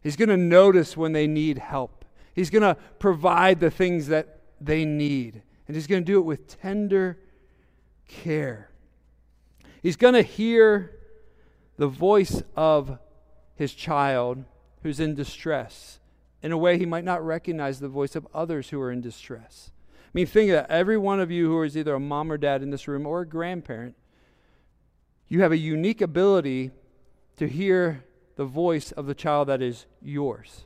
He's 0.01 0.15
going 0.15 0.29
to 0.29 0.37
notice 0.37 0.97
when 0.97 1.11
they 1.11 1.27
need 1.27 1.59
help. 1.59 2.05
He's 2.33 2.49
going 2.49 2.63
to 2.63 2.75
provide 2.97 3.59
the 3.59 3.69
things 3.69 4.07
that 4.07 4.39
they 4.59 4.83
need. 4.83 5.43
And 5.67 5.75
he's 5.75 5.85
going 5.85 6.01
to 6.01 6.05
do 6.05 6.17
it 6.17 6.23
with 6.23 6.47
tender 6.59 7.19
care. 8.07 8.69
He's 9.81 9.95
going 9.95 10.13
to 10.13 10.21
hear 10.21 10.91
the 11.77 11.87
voice 11.87 12.41
of 12.55 12.97
his 13.55 13.73
child 13.73 14.43
who's 14.83 14.99
in 14.99 15.15
distress 15.15 15.99
in 16.41 16.51
a 16.51 16.57
way 16.57 16.77
he 16.77 16.85
might 16.85 17.03
not 17.03 17.25
recognize 17.25 17.79
the 17.79 17.87
voice 17.87 18.15
of 18.15 18.27
others 18.33 18.69
who 18.69 18.79
are 18.79 18.91
in 18.91 19.01
distress. 19.01 19.71
I 20.05 20.09
mean, 20.13 20.27
think 20.27 20.51
of 20.51 20.55
that. 20.55 20.71
Every 20.71 20.97
one 20.97 21.19
of 21.19 21.31
you 21.31 21.47
who 21.47 21.63
is 21.63 21.75
either 21.75 21.95
a 21.95 21.99
mom 21.99 22.31
or 22.31 22.37
dad 22.37 22.61
in 22.61 22.69
this 22.69 22.87
room 22.87 23.05
or 23.07 23.21
a 23.21 23.27
grandparent, 23.27 23.95
you 25.27 25.41
have 25.41 25.51
a 25.51 25.57
unique 25.57 26.01
ability 26.01 26.71
to 27.37 27.47
hear 27.47 28.05
the 28.35 28.45
voice 28.45 28.91
of 28.91 29.07
the 29.07 29.15
child 29.15 29.47
that 29.47 29.61
is 29.61 29.87
yours. 30.01 30.65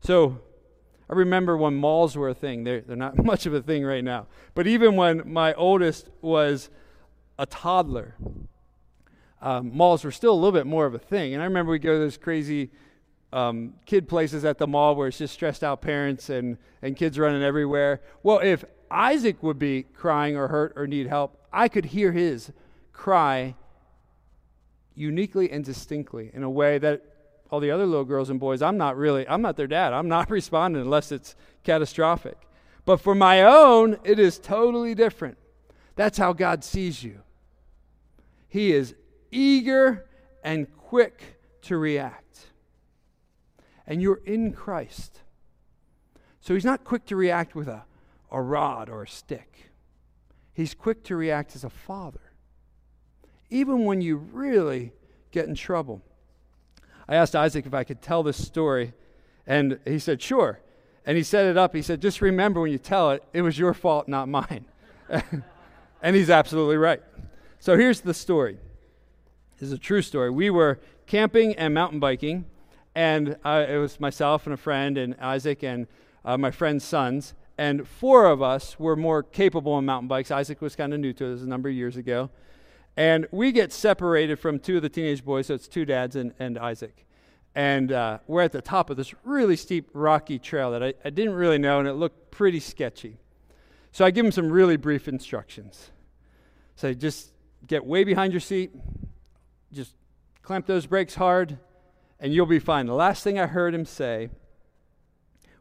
So, 0.00 0.40
I 1.12 1.14
remember 1.14 1.58
when 1.58 1.74
malls 1.74 2.16
were 2.16 2.30
a 2.30 2.34
thing. 2.34 2.64
They're, 2.64 2.80
they're 2.80 2.96
not 2.96 3.22
much 3.24 3.44
of 3.44 3.52
a 3.52 3.60
thing 3.60 3.84
right 3.84 4.02
now. 4.02 4.28
But 4.54 4.66
even 4.66 4.96
when 4.96 5.30
my 5.30 5.52
oldest 5.52 6.08
was 6.22 6.70
a 7.38 7.44
toddler, 7.44 8.16
um, 9.42 9.76
malls 9.76 10.04
were 10.04 10.10
still 10.10 10.32
a 10.32 10.34
little 10.34 10.52
bit 10.52 10.66
more 10.66 10.86
of 10.86 10.94
a 10.94 10.98
thing. 10.98 11.34
And 11.34 11.42
I 11.42 11.44
remember 11.44 11.72
we'd 11.72 11.82
go 11.82 11.92
to 11.92 11.98
those 11.98 12.16
crazy 12.16 12.70
um, 13.30 13.74
kid 13.84 14.08
places 14.08 14.46
at 14.46 14.56
the 14.56 14.66
mall 14.66 14.94
where 14.94 15.08
it's 15.08 15.18
just 15.18 15.34
stressed 15.34 15.62
out 15.62 15.82
parents 15.82 16.30
and, 16.30 16.56
and 16.80 16.96
kids 16.96 17.18
running 17.18 17.42
everywhere. 17.42 18.00
Well, 18.22 18.38
if 18.38 18.64
Isaac 18.90 19.42
would 19.42 19.58
be 19.58 19.82
crying 19.82 20.34
or 20.34 20.48
hurt 20.48 20.72
or 20.76 20.86
need 20.86 21.08
help, 21.08 21.46
I 21.52 21.68
could 21.68 21.84
hear 21.84 22.12
his 22.12 22.52
cry 22.94 23.54
uniquely 24.94 25.50
and 25.50 25.62
distinctly 25.62 26.30
in 26.32 26.42
a 26.42 26.50
way 26.50 26.78
that 26.78 27.04
all 27.52 27.60
the 27.60 27.70
other 27.70 27.86
little 27.86 28.04
girls 28.04 28.30
and 28.30 28.40
boys, 28.40 28.62
I'm 28.62 28.76
not 28.76 28.96
really, 28.96 29.28
I'm 29.28 29.42
not 29.42 29.56
their 29.56 29.66
dad. 29.66 29.92
I'm 29.92 30.08
not 30.08 30.30
responding 30.38 30.82
unless 30.82 31.12
it's 31.12 31.36
catastrophic. 31.62 32.38
But 32.84 33.00
for 33.00 33.14
my 33.14 33.42
own, 33.42 33.98
it 34.02 34.18
is 34.18 34.38
totally 34.38 34.94
different. 34.94 35.38
That's 35.94 36.18
how 36.18 36.32
God 36.32 36.64
sees 36.64 37.04
you. 37.04 37.20
He 38.48 38.72
is 38.72 38.94
eager 39.30 40.06
and 40.42 40.66
quick 40.76 41.38
to 41.62 41.76
react. 41.76 42.46
And 43.86 44.02
you're 44.02 44.20
in 44.24 44.52
Christ. 44.52 45.20
So 46.40 46.54
he's 46.54 46.64
not 46.64 46.82
quick 46.82 47.06
to 47.06 47.16
react 47.16 47.54
with 47.54 47.68
a, 47.68 47.84
a 48.30 48.42
rod 48.42 48.88
or 48.88 49.02
a 49.02 49.08
stick. 49.08 49.70
He's 50.52 50.74
quick 50.74 51.04
to 51.04 51.14
react 51.14 51.54
as 51.54 51.62
a 51.62 51.70
father 51.70 52.32
even 53.52 53.84
when 53.84 54.00
you 54.00 54.16
really 54.16 54.92
get 55.30 55.46
in 55.46 55.54
trouble. 55.54 56.02
I 57.12 57.16
asked 57.16 57.36
Isaac 57.36 57.66
if 57.66 57.74
I 57.74 57.84
could 57.84 58.00
tell 58.00 58.22
this 58.22 58.42
story, 58.42 58.94
and 59.46 59.78
he 59.84 59.98
said, 59.98 60.22
Sure. 60.22 60.60
And 61.04 61.14
he 61.14 61.22
set 61.22 61.44
it 61.44 61.58
up. 61.58 61.74
He 61.74 61.82
said, 61.82 62.00
Just 62.00 62.22
remember 62.22 62.62
when 62.62 62.72
you 62.72 62.78
tell 62.78 63.10
it, 63.10 63.22
it 63.34 63.42
was 63.42 63.58
your 63.58 63.74
fault, 63.74 64.08
not 64.08 64.30
mine. 64.30 64.64
and 66.02 66.16
he's 66.16 66.30
absolutely 66.30 66.78
right. 66.78 67.02
So 67.58 67.76
here's 67.76 68.00
the 68.00 68.14
story. 68.14 68.56
This 69.58 69.66
is 69.66 69.72
a 69.74 69.78
true 69.78 70.00
story. 70.00 70.30
We 70.30 70.48
were 70.48 70.80
camping 71.06 71.54
and 71.56 71.74
mountain 71.74 72.00
biking, 72.00 72.46
and 72.94 73.36
uh, 73.44 73.66
it 73.68 73.76
was 73.76 74.00
myself 74.00 74.46
and 74.46 74.54
a 74.54 74.56
friend, 74.56 74.96
and 74.96 75.14
Isaac 75.20 75.62
and 75.62 75.88
uh, 76.24 76.38
my 76.38 76.50
friend's 76.50 76.82
sons. 76.82 77.34
And 77.58 77.86
four 77.86 78.24
of 78.24 78.40
us 78.40 78.80
were 78.80 78.96
more 78.96 79.22
capable 79.22 79.72
on 79.72 79.84
mountain 79.84 80.08
bikes. 80.08 80.30
Isaac 80.30 80.62
was 80.62 80.74
kind 80.74 80.94
of 80.94 81.00
new 81.00 81.12
to 81.12 81.24
it. 81.26 81.28
It 81.28 81.32
was 81.32 81.42
a 81.42 81.46
number 81.46 81.68
of 81.68 81.74
years 81.74 81.98
ago. 81.98 82.30
And 82.96 83.26
we 83.30 83.52
get 83.52 83.72
separated 83.72 84.38
from 84.38 84.58
two 84.58 84.76
of 84.76 84.82
the 84.82 84.88
teenage 84.88 85.24
boys, 85.24 85.46
so 85.46 85.54
it's 85.54 85.68
two 85.68 85.84
dads 85.84 86.16
and, 86.16 86.34
and 86.38 86.58
Isaac. 86.58 87.06
And 87.54 87.92
uh, 87.92 88.18
we're 88.26 88.42
at 88.42 88.52
the 88.52 88.62
top 88.62 88.90
of 88.90 88.96
this 88.96 89.14
really 89.24 89.56
steep, 89.56 89.90
rocky 89.92 90.38
trail 90.38 90.70
that 90.72 90.82
I, 90.82 90.94
I 91.04 91.10
didn't 91.10 91.34
really 91.34 91.58
know, 91.58 91.78
and 91.78 91.88
it 91.88 91.94
looked 91.94 92.30
pretty 92.30 92.60
sketchy. 92.60 93.18
So 93.92 94.04
I 94.04 94.10
give 94.10 94.24
him 94.24 94.32
some 94.32 94.50
really 94.50 94.76
brief 94.76 95.08
instructions. 95.08 95.90
Say, 96.76 96.92
so 96.92 96.98
just 96.98 97.32
get 97.66 97.84
way 97.84 98.04
behind 98.04 98.32
your 98.32 98.40
seat, 98.40 98.72
just 99.72 99.94
clamp 100.42 100.66
those 100.66 100.86
brakes 100.86 101.14
hard, 101.14 101.58
and 102.18 102.32
you'll 102.32 102.46
be 102.46 102.58
fine. 102.58 102.86
The 102.86 102.94
last 102.94 103.22
thing 103.22 103.38
I 103.38 103.46
heard 103.46 103.74
him 103.74 103.84
say 103.84 104.30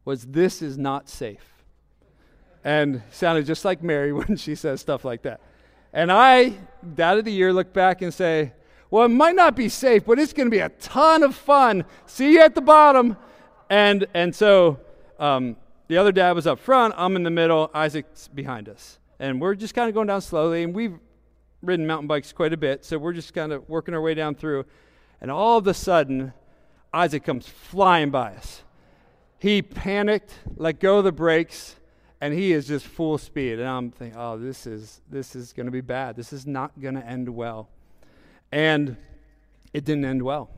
was, 0.06 0.26
This 0.26 0.62
is 0.62 0.78
not 0.78 1.10
safe. 1.10 1.64
And 2.64 3.02
sounded 3.12 3.46
just 3.46 3.66
like 3.66 3.84
Mary 3.84 4.14
when 4.14 4.38
she 4.38 4.56
says 4.56 4.80
stuff 4.80 5.04
like 5.04 5.24
that. 5.24 5.42
And 5.94 6.12
I, 6.12 6.58
that 6.96 7.18
of 7.18 7.26
the 7.26 7.32
year, 7.32 7.52
look 7.52 7.74
back 7.74 8.02
and 8.02 8.14
say, 8.14 8.54
well, 8.90 9.06
it 9.06 9.10
might 9.10 9.36
not 9.36 9.56
be 9.56 9.70
safe, 9.70 10.06
but 10.06 10.20
it's 10.20 10.34
going 10.34 10.48
to 10.48 10.52
be 10.52 10.60
a 10.60 10.70
ton 10.70 11.24
of 11.24 11.36
fun. 11.36 11.86
See 12.06 12.34
you 12.34 12.42
at 12.42 12.56
the 12.56 12.62
bottom. 12.62 13.18
And, 13.70 14.06
and 14.14 14.36
so 14.36 14.80
um, 15.20 15.56
the 15.88 15.98
other 15.98 16.12
dad 16.12 16.34
was 16.34 16.46
up 16.46 16.60
front. 16.60 16.94
I'm 16.98 17.16
in 17.16 17.24
the 17.24 17.30
middle. 17.30 17.72
Isaac's 17.74 18.28
behind 18.28 18.68
us. 18.68 19.00
And 19.20 19.40
we're 19.40 19.56
just 19.56 19.74
kind 19.74 19.88
of 19.88 19.94
going 19.94 20.08
down 20.08 20.22
slowly. 20.22 20.64
And 20.64 20.74
we've 20.74 20.98
ridden 21.62 21.88
mountain 21.88 22.08
bikes 22.08 22.34
quite 22.34 22.54
a 22.54 22.58
bit. 22.58 22.84
So 22.84 22.98
we're 22.98 23.14
just 23.14 23.34
kind 23.34 23.54
of 23.54 23.68
working 23.70 23.94
our 23.94 24.02
way 24.02 24.14
down 24.14 24.36
through. 24.36 24.66
And 25.22 25.32
all 25.32 25.58
of 25.58 25.68
a 25.68 25.74
sudden, 25.74 26.34
Isaac 26.94 27.24
comes 27.24 27.48
flying 27.48 28.10
by 28.10 28.34
us. 28.34 28.64
He 29.40 29.62
panicked, 29.62 30.34
let 30.58 30.80
go 30.80 30.98
of 30.98 31.04
the 31.04 31.12
brakes, 31.12 31.76
and 32.22 32.36
he 32.36 32.54
is 32.54 32.68
just 32.68 32.86
full 32.86 33.18
speed. 33.18 33.60
And 33.60 33.68
i'm 33.68 33.92
thinking 33.92 34.18
oh 34.18 34.38
this 34.38 34.68
is 34.68 35.02
this 35.10 35.36
is 35.36 35.52
going 35.52 35.66
to 35.66 35.72
be 35.72 35.82
bad. 35.82 36.16
This 36.16 36.32
is 36.32 36.46
not 36.46 36.80
going 36.80 36.94
to 36.94 37.06
end 37.06 37.28
well. 37.28 37.68
And 38.52 38.96
it 39.74 39.84
didn't 39.84 40.06
end 40.06 40.22
well. 40.22 40.52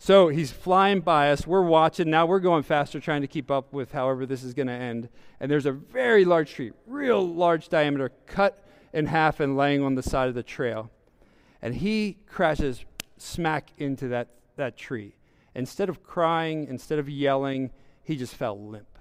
So 0.00 0.28
he's 0.28 0.52
flying 0.52 1.00
by 1.00 1.32
us. 1.32 1.46
We're 1.46 1.62
watching. 1.62 2.08
Now 2.10 2.26
we're 2.26 2.38
going 2.38 2.62
faster 2.62 3.00
trying 3.00 3.22
to 3.22 3.26
keep 3.26 3.50
up 3.50 3.72
with 3.72 3.90
however 3.90 4.26
this 4.26 4.44
is 4.44 4.54
going 4.54 4.68
to 4.68 4.72
end. 4.72 5.08
And 5.40 5.50
there's 5.50 5.66
a 5.66 5.72
very 5.72 6.24
large 6.24 6.52
tree 6.52 6.72
real 6.86 7.26
large 7.26 7.68
diameter 7.68 8.12
cut 8.26 8.64
in 8.92 9.06
half 9.06 9.40
and 9.40 9.56
laying 9.56 9.82
on 9.82 9.94
the 9.94 10.02
side 10.02 10.28
of 10.28 10.34
the 10.34 10.42
trail. 10.42 10.90
And 11.62 11.74
he 11.74 12.18
crashes 12.26 12.84
smack 13.16 13.70
into 13.78 14.08
that, 14.08 14.28
that 14.56 14.76
tree. 14.76 15.16
Instead 15.54 15.88
of 15.88 16.04
crying 16.04 16.68
instead 16.68 16.98
of 16.98 17.08
yelling 17.08 17.70
he 18.04 18.16
just 18.16 18.34
fell 18.34 18.58
limp. 18.58 18.98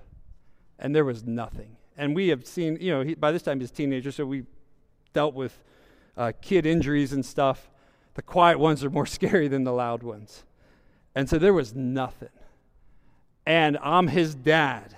And 0.79 0.95
there 0.95 1.05
was 1.05 1.23
nothing 1.23 1.76
and 1.97 2.15
we 2.15 2.27
have 2.29 2.45
seen, 2.45 2.77
you 2.79 2.91
know, 2.91 3.01
he, 3.01 3.15
by 3.15 3.31
this 3.31 3.41
time 3.41 3.59
he's 3.59 3.71
a 3.71 3.73
teenager, 3.73 4.11
so 4.11 4.25
we 4.25 4.43
dealt 5.13 5.33
with 5.33 5.59
uh, 6.15 6.31
kid 6.41 6.65
injuries 6.65 7.13
and 7.13 7.25
stuff. 7.25 7.69
The 8.13 8.21
quiet 8.21 8.59
ones 8.59 8.83
are 8.83 8.89
more 8.89 9.05
scary 9.17 9.47
than 9.47 9.63
the 9.63 9.73
loud 9.73 10.03
ones. 10.03 10.43
And 11.15 11.27
so 11.27 11.37
there 11.37 11.53
was 11.53 11.73
nothing. 11.73 12.29
And 13.45 13.77
I'm 13.81 14.07
his 14.07 14.35
dad. 14.35 14.95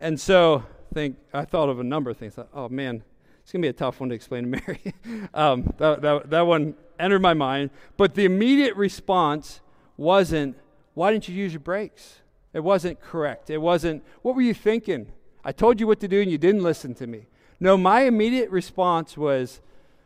And 0.00 0.18
so 0.18 0.64
think 0.92 1.16
I 1.32 1.44
thought 1.44 1.68
of 1.68 1.78
a 1.78 1.84
number 1.84 2.10
of 2.10 2.16
things. 2.16 2.36
Oh 2.52 2.68
man, 2.68 3.02
it's 3.42 3.52
gonna 3.52 3.62
be 3.62 3.68
a 3.68 3.72
tough 3.72 4.00
one 4.00 4.08
to 4.08 4.14
explain 4.14 4.44
to 4.44 4.48
Mary. 4.66 4.94
um, 5.34 5.72
that, 5.78 6.02
that, 6.02 6.30
that 6.30 6.46
one 6.46 6.74
entered 6.98 7.22
my 7.22 7.34
mind. 7.34 7.70
But 7.96 8.14
the 8.14 8.24
immediate 8.24 8.76
response 8.76 9.60
wasn't, 9.96 10.56
why 10.94 11.12
didn't 11.12 11.28
you 11.28 11.34
use 11.34 11.52
your 11.52 11.60
brakes? 11.60 12.18
It 12.52 12.60
wasn't 12.60 13.00
correct. 13.00 13.50
It 13.50 13.58
wasn't, 13.58 14.02
what 14.22 14.34
were 14.34 14.42
you 14.42 14.54
thinking? 14.54 15.12
I 15.44 15.52
told 15.52 15.80
you 15.80 15.86
what 15.86 16.00
to 16.00 16.08
do 16.08 16.20
and 16.20 16.30
you 16.30 16.38
didn't 16.38 16.62
listen 16.62 16.94
to 16.94 17.06
me. 17.06 17.26
No, 17.58 17.76
my 17.76 18.02
immediate 18.02 18.50
response 18.50 19.16
was, 19.16 19.60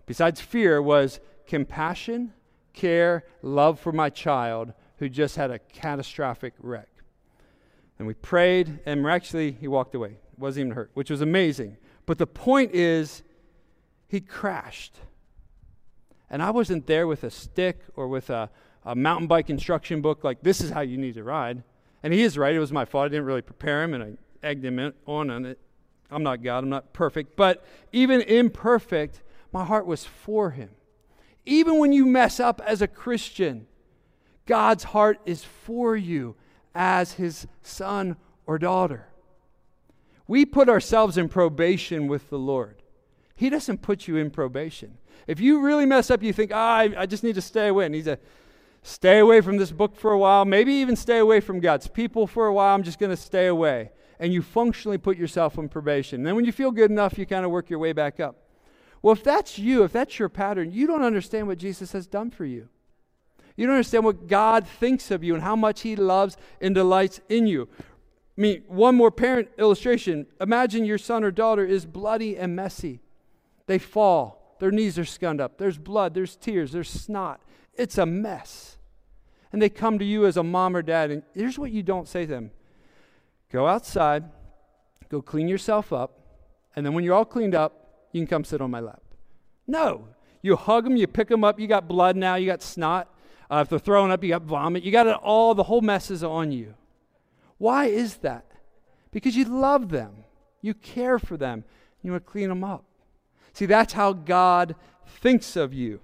besides 0.07 0.41
fear, 0.41 0.82
was 0.82 1.20
compassion, 1.47 2.32
care, 2.72 3.24
love 3.43 3.78
for 3.78 3.93
my 3.93 4.11
child 4.11 4.72
who 4.99 5.09
just 5.09 5.37
had 5.37 5.51
a 5.51 5.59
catastrophic 5.59 6.55
wreck. 6.61 6.89
And 7.99 8.09
we 8.09 8.14
prayed, 8.14 8.80
and 8.87 9.03
miraculously, 9.03 9.53
he 9.53 9.68
walked 9.68 9.95
away. 9.95 10.16
Wasn't 10.37 10.66
even 10.66 10.74
hurt, 10.74 10.91
which 10.95 11.11
was 11.11 11.20
amazing. 11.20 11.76
But 12.07 12.18
the 12.18 12.26
point 12.26 12.74
is, 12.74 13.22
he 14.09 14.20
crashed. 14.20 14.99
And 16.28 16.43
I 16.43 16.51
wasn't 16.51 16.87
there 16.87 17.07
with 17.07 17.22
a 17.22 17.30
stick 17.30 17.80
or 17.95 18.09
with 18.09 18.30
a, 18.30 18.51
a 18.85 18.97
mountain 18.97 19.28
bike 19.28 19.49
instruction 19.49 20.01
book, 20.01 20.24
like, 20.24 20.43
this 20.43 20.61
is 20.61 20.70
how 20.70 20.80
you 20.80 20.99
need 20.99 21.14
to 21.14 21.22
ride. 21.22 21.62
And 22.03 22.12
he 22.12 22.22
is 22.22 22.37
right, 22.37 22.55
it 22.55 22.59
was 22.59 22.72
my 22.72 22.85
fault. 22.85 23.07
I 23.07 23.09
didn't 23.09 23.26
really 23.26 23.43
prepare 23.43 23.82
him, 23.85 23.95
and 23.95 24.03
I 24.03 24.12
on 24.45 25.47
it. 25.47 25.59
I'm 26.11 26.22
not 26.22 26.42
God, 26.42 26.64
I'm 26.64 26.70
not 26.70 26.92
perfect, 26.92 27.36
but 27.36 27.64
even 27.92 28.20
imperfect, 28.20 29.22
my 29.53 29.64
heart 29.64 29.86
was 29.86 30.05
for 30.05 30.51
him. 30.51 30.70
Even 31.47 31.78
when 31.78 31.92
you 31.92 32.07
mess 32.07 32.40
up 32.40 32.61
as 32.64 32.82
a 32.82 32.88
Christian, 32.88 33.66
God's 34.47 34.84
heart 34.84 35.18
is 35.24 35.45
for 35.45 35.97
you 35.97 36.36
as 36.74 37.12
his 37.12 37.47
son 37.62 38.16
or 38.47 38.59
daughter. 38.59 39.09
We 40.26 40.45
put 40.45 40.68
ourselves 40.68 41.18
in 41.18 41.28
probation 41.28 42.07
with 42.07 42.30
the 42.30 42.38
Lord. 42.38 42.82
He 43.34 43.51
doesn't 43.51 43.82
put 43.82 44.07
you 44.07 44.16
in 44.16 44.30
probation. 44.30 44.99
If 45.26 45.40
you 45.40 45.61
really 45.61 45.86
mess 45.86 46.11
up, 46.11 46.22
you 46.22 46.32
think, 46.32 46.51
oh, 46.53 46.57
I, 46.57 46.95
I 46.97 47.07
just 47.07 47.24
need 47.24 47.34
to 47.34 47.42
stay 47.42 47.68
away. 47.68 47.86
And 47.86 47.95
he's 47.95 48.07
a 48.07 48.18
stay 48.82 49.18
away 49.18 49.40
from 49.40 49.57
this 49.57 49.72
book 49.72 49.97
for 49.97 50.12
a 50.12 50.18
while, 50.18 50.45
maybe 50.45 50.72
even 50.74 50.95
stay 50.95 51.18
away 51.18 51.40
from 51.40 51.59
God's 51.59 51.88
people 51.88 52.26
for 52.26 52.47
a 52.47 52.53
while. 52.53 52.74
I'm 52.74 52.82
just 52.82 52.99
going 52.99 53.11
to 53.11 53.16
stay 53.16 53.47
away. 53.47 53.90
And 54.18 54.32
you 54.32 54.42
functionally 54.42 54.98
put 54.98 55.16
yourself 55.16 55.58
on 55.58 55.68
probation. 55.68 56.20
And 56.20 56.26
then 56.26 56.36
when 56.36 56.44
you 56.44 56.52
feel 56.52 56.70
good 56.70 56.90
enough, 56.90 57.18
you 57.18 57.26
kind 57.26 57.44
of 57.44 57.50
work 57.50 57.68
your 57.68 57.78
way 57.78 57.92
back 57.92 58.20
up. 58.20 58.36
Well, 59.02 59.12
if 59.12 59.22
that's 59.22 59.58
you, 59.58 59.84
if 59.84 59.92
that's 59.92 60.18
your 60.18 60.28
pattern, 60.28 60.72
you 60.72 60.86
don't 60.86 61.02
understand 61.02 61.46
what 61.46 61.58
Jesus 61.58 61.92
has 61.92 62.06
done 62.06 62.30
for 62.30 62.44
you. 62.44 62.68
You 63.56 63.66
don't 63.66 63.76
understand 63.76 64.04
what 64.04 64.26
God 64.26 64.66
thinks 64.66 65.10
of 65.10 65.22
you 65.22 65.34
and 65.34 65.42
how 65.42 65.56
much 65.56 65.82
He 65.82 65.94
loves 65.94 66.36
and 66.60 66.74
delights 66.74 67.20
in 67.28 67.46
you. 67.46 67.68
I 68.36 68.40
mean, 68.40 68.64
one 68.66 68.96
more 68.96 69.10
parent 69.10 69.48
illustration. 69.58 70.26
Imagine 70.40 70.84
your 70.84 70.98
son 70.98 71.22
or 71.22 71.30
daughter 71.30 71.64
is 71.64 71.86
bloody 71.86 72.36
and 72.36 72.56
messy. 72.56 73.00
They 73.66 73.78
fall, 73.78 74.56
their 74.58 74.70
knees 74.70 74.98
are 74.98 75.04
scuned 75.04 75.40
up, 75.40 75.58
there's 75.58 75.78
blood, 75.78 76.14
there's 76.14 76.36
tears, 76.36 76.72
there's 76.72 76.90
snot. 76.90 77.40
It's 77.74 77.98
a 77.98 78.06
mess. 78.06 78.76
And 79.52 79.62
they 79.62 79.68
come 79.68 79.98
to 79.98 80.04
you 80.04 80.26
as 80.26 80.36
a 80.36 80.42
mom 80.42 80.76
or 80.76 80.82
dad, 80.82 81.10
and 81.10 81.22
here's 81.32 81.58
what 81.58 81.70
you 81.70 81.82
don't 81.82 82.08
say 82.08 82.22
to 82.22 82.30
them 82.30 82.50
go 83.55 83.68
outside, 83.68 84.24
go 85.09 85.22
clean 85.22 85.46
yourself 85.46 85.92
up, 85.92 86.18
and 86.74 86.84
then 86.84 86.92
when 86.92 87.05
you're 87.05 87.14
all 87.14 87.24
cleaned 87.24 87.55
up, 87.55 88.09
you 88.11 88.20
can 88.20 88.26
come 88.26 88.42
sit 88.42 88.61
on 88.61 88.68
my 88.68 88.80
lap. 88.80 89.00
No. 89.68 90.09
You 90.42 90.57
hug 90.57 90.82
them, 90.82 90.96
you 90.96 91.07
pick 91.07 91.28
them 91.28 91.44
up, 91.44 91.61
you 91.61 91.68
got 91.68 91.86
blood 91.86 92.16
now, 92.16 92.34
you 92.34 92.46
got 92.46 92.62
snot. 92.62 93.09
Uh, 93.48 93.61
if 93.62 93.68
they're 93.68 93.78
throwing 93.78 94.11
up, 94.11 94.24
you 94.24 94.30
got 94.30 94.42
vomit. 94.42 94.82
You 94.82 94.90
got 94.90 95.07
it 95.07 95.16
all, 95.22 95.55
the 95.55 95.62
whole 95.62 95.82
mess 95.82 96.11
is 96.11 96.24
on 96.24 96.50
you. 96.50 96.74
Why 97.59 97.86
is 97.86 98.16
that? 98.18 98.44
Because 99.12 99.36
you 99.36 99.44
love 99.44 99.88
them, 99.88 100.24
you 100.61 100.74
care 100.74 101.20
for 101.20 101.36
them, 101.36 101.62
you 102.02 102.11
want 102.11 102.26
to 102.26 102.30
clean 102.30 102.48
them 102.48 102.64
up. 102.64 102.84
See, 103.52 103.66
that's 103.66 103.92
how 103.92 104.14
God 104.14 104.74
thinks 105.07 105.55
of 105.55 105.72
you. 105.72 106.00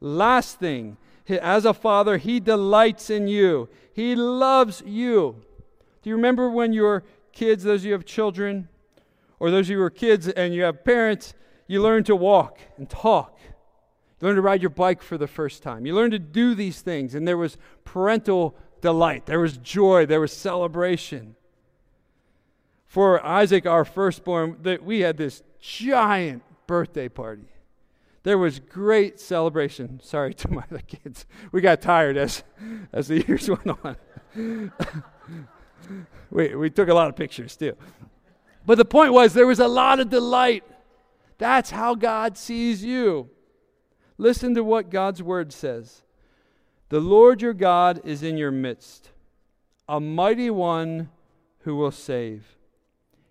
Last 0.00 0.58
thing, 0.58 0.96
as 1.28 1.66
a 1.66 1.74
father, 1.74 2.16
he 2.16 2.40
delights 2.40 3.10
in 3.10 3.28
you, 3.28 3.68
he 3.92 4.14
loves 4.14 4.82
you. 4.86 5.44
Do 6.02 6.10
you 6.10 6.16
remember 6.16 6.50
when 6.50 6.72
you 6.72 6.82
were 6.82 7.04
kids, 7.32 7.64
those 7.64 7.82
of 7.82 7.86
you 7.86 7.92
have 7.92 8.04
children, 8.04 8.68
or 9.38 9.50
those 9.50 9.66
of 9.66 9.70
you 9.70 9.76
who 9.78 9.82
are 9.84 9.90
kids 9.90 10.28
and 10.28 10.54
you 10.54 10.62
have 10.62 10.84
parents, 10.84 11.34
you 11.66 11.82
learn 11.82 12.04
to 12.04 12.16
walk 12.16 12.58
and 12.76 12.88
talk. 12.88 13.38
You 14.20 14.26
learn 14.26 14.36
to 14.36 14.42
ride 14.42 14.62
your 14.62 14.70
bike 14.70 15.02
for 15.02 15.16
the 15.16 15.26
first 15.26 15.62
time. 15.62 15.86
You 15.86 15.94
learn 15.94 16.10
to 16.10 16.18
do 16.18 16.54
these 16.54 16.80
things, 16.80 17.14
and 17.14 17.26
there 17.26 17.36
was 17.36 17.56
parental 17.84 18.56
delight, 18.80 19.26
there 19.26 19.40
was 19.40 19.56
joy, 19.58 20.06
there 20.06 20.20
was 20.20 20.32
celebration. 20.32 21.36
For 22.86 23.24
Isaac, 23.24 23.66
our 23.66 23.84
firstborn, 23.84 24.58
that 24.62 24.82
we 24.82 25.00
had 25.00 25.18
this 25.18 25.42
giant 25.60 26.42
birthday 26.66 27.08
party. 27.08 27.48
There 28.22 28.38
was 28.38 28.58
great 28.58 29.20
celebration. 29.20 30.00
Sorry 30.02 30.34
to 30.34 30.50
my 30.50 30.64
other 30.70 30.82
kids. 30.86 31.26
We 31.52 31.60
got 31.60 31.80
tired 31.80 32.16
as, 32.16 32.42
as 32.92 33.08
the 33.08 33.24
years 33.26 33.48
went 33.64 33.78
on. 33.84 34.72
we, 36.30 36.54
we 36.54 36.70
took 36.70 36.88
a 36.88 36.94
lot 36.94 37.08
of 37.08 37.16
pictures 37.16 37.56
too. 37.56 37.76
But 38.66 38.78
the 38.78 38.84
point 38.84 39.12
was, 39.12 39.32
there 39.32 39.46
was 39.46 39.60
a 39.60 39.68
lot 39.68 40.00
of 40.00 40.10
delight. 40.10 40.64
That's 41.38 41.70
how 41.70 41.94
God 41.94 42.36
sees 42.36 42.84
you. 42.84 43.30
Listen 44.18 44.54
to 44.54 44.64
what 44.64 44.90
God's 44.90 45.22
word 45.22 45.52
says 45.52 46.02
The 46.88 47.00
Lord 47.00 47.40
your 47.40 47.54
God 47.54 48.00
is 48.04 48.22
in 48.22 48.36
your 48.36 48.50
midst, 48.50 49.10
a 49.88 50.00
mighty 50.00 50.50
one 50.50 51.08
who 51.60 51.76
will 51.76 51.92
save. 51.92 52.56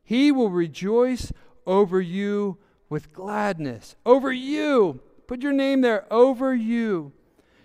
He 0.03 0.31
will 0.31 0.49
rejoice 0.49 1.33
over 1.65 1.99
you 1.99 2.57
with 2.89 3.13
gladness. 3.13 3.95
Over 4.05 4.31
you. 4.31 5.01
Put 5.27 5.41
your 5.41 5.51
name 5.51 5.81
there. 5.81 6.05
Over 6.09 6.55
you. 6.55 7.11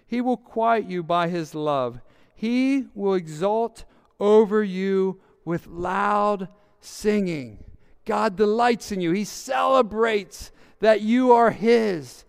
He 0.07 0.21
will 0.21 0.37
quiet 0.37 0.87
you 0.87 1.03
by 1.03 1.29
his 1.29 1.55
love. 1.55 2.01
He 2.35 2.87
will 2.95 3.15
exalt 3.15 3.85
over 4.23 4.63
you 4.63 5.21
with 5.45 5.67
loud 5.67 6.49
singing. 6.81 7.65
God 8.05 8.37
delights 8.37 8.93
in 8.93 9.01
you. 9.01 9.11
He 9.11 9.25
celebrates 9.25 10.53
that 10.79 11.01
you 11.01 11.33
are 11.33 11.51
his, 11.51 12.25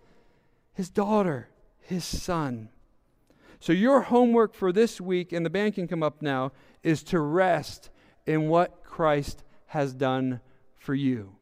his 0.72 0.90
daughter, 0.90 1.48
his 1.80 2.04
son. 2.04 2.68
So, 3.60 3.72
your 3.72 4.02
homework 4.02 4.54
for 4.54 4.72
this 4.72 5.00
week, 5.00 5.32
and 5.32 5.46
the 5.46 5.50
band 5.50 5.74
can 5.74 5.88
come 5.88 6.02
up 6.02 6.20
now, 6.20 6.52
is 6.82 7.02
to 7.04 7.20
rest 7.20 7.90
in 8.26 8.48
what 8.48 8.84
Christ 8.84 9.44
has 9.66 9.94
done 9.94 10.40
for 10.76 10.94
you. 10.94 11.36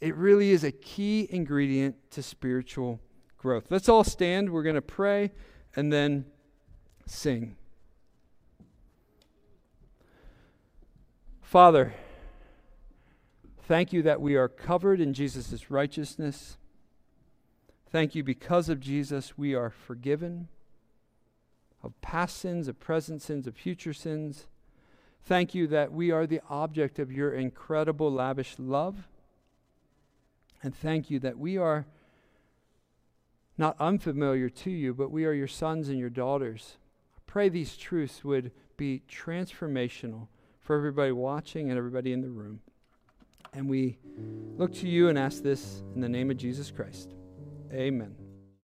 It 0.00 0.14
really 0.14 0.52
is 0.52 0.64
a 0.64 0.72
key 0.72 1.26
ingredient 1.30 1.96
to 2.12 2.22
spiritual 2.22 3.00
growth. 3.36 3.66
Let's 3.70 3.88
all 3.88 4.04
stand. 4.04 4.50
We're 4.50 4.62
going 4.62 4.76
to 4.76 4.82
pray 4.82 5.32
and 5.76 5.92
then 5.92 6.24
sing. 7.06 7.56
Father, 11.50 11.94
thank 13.64 13.92
you 13.92 14.02
that 14.02 14.20
we 14.20 14.36
are 14.36 14.46
covered 14.46 15.00
in 15.00 15.12
Jesus' 15.12 15.68
righteousness. 15.68 16.56
Thank 17.90 18.14
you 18.14 18.22
because 18.22 18.68
of 18.68 18.78
Jesus, 18.78 19.36
we 19.36 19.52
are 19.52 19.68
forgiven 19.68 20.46
of 21.82 22.00
past 22.02 22.36
sins, 22.36 22.68
of 22.68 22.78
present 22.78 23.20
sins, 23.20 23.48
of 23.48 23.56
future 23.56 23.92
sins. 23.92 24.46
Thank 25.24 25.52
you 25.52 25.66
that 25.66 25.92
we 25.92 26.12
are 26.12 26.24
the 26.24 26.40
object 26.48 27.00
of 27.00 27.10
your 27.10 27.32
incredible, 27.32 28.12
lavish 28.12 28.54
love. 28.56 29.08
And 30.62 30.72
thank 30.72 31.10
you 31.10 31.18
that 31.18 31.36
we 31.36 31.58
are 31.58 31.84
not 33.58 33.74
unfamiliar 33.80 34.48
to 34.50 34.70
you, 34.70 34.94
but 34.94 35.10
we 35.10 35.24
are 35.24 35.32
your 35.32 35.48
sons 35.48 35.88
and 35.88 35.98
your 35.98 36.10
daughters. 36.10 36.76
I 37.18 37.20
pray 37.26 37.48
these 37.48 37.76
truths 37.76 38.22
would 38.22 38.52
be 38.76 39.02
transformational 39.10 40.28
for 40.60 40.76
everybody 40.76 41.12
watching 41.12 41.70
and 41.70 41.78
everybody 41.78 42.12
in 42.12 42.20
the 42.20 42.28
room. 42.28 42.60
And 43.52 43.68
we 43.68 43.98
look 44.56 44.72
to 44.74 44.88
you 44.88 45.08
and 45.08 45.18
ask 45.18 45.42
this 45.42 45.82
in 45.94 46.00
the 46.00 46.08
name 46.08 46.30
of 46.30 46.36
Jesus 46.36 46.70
Christ. 46.70 47.14
Amen. 47.72 48.19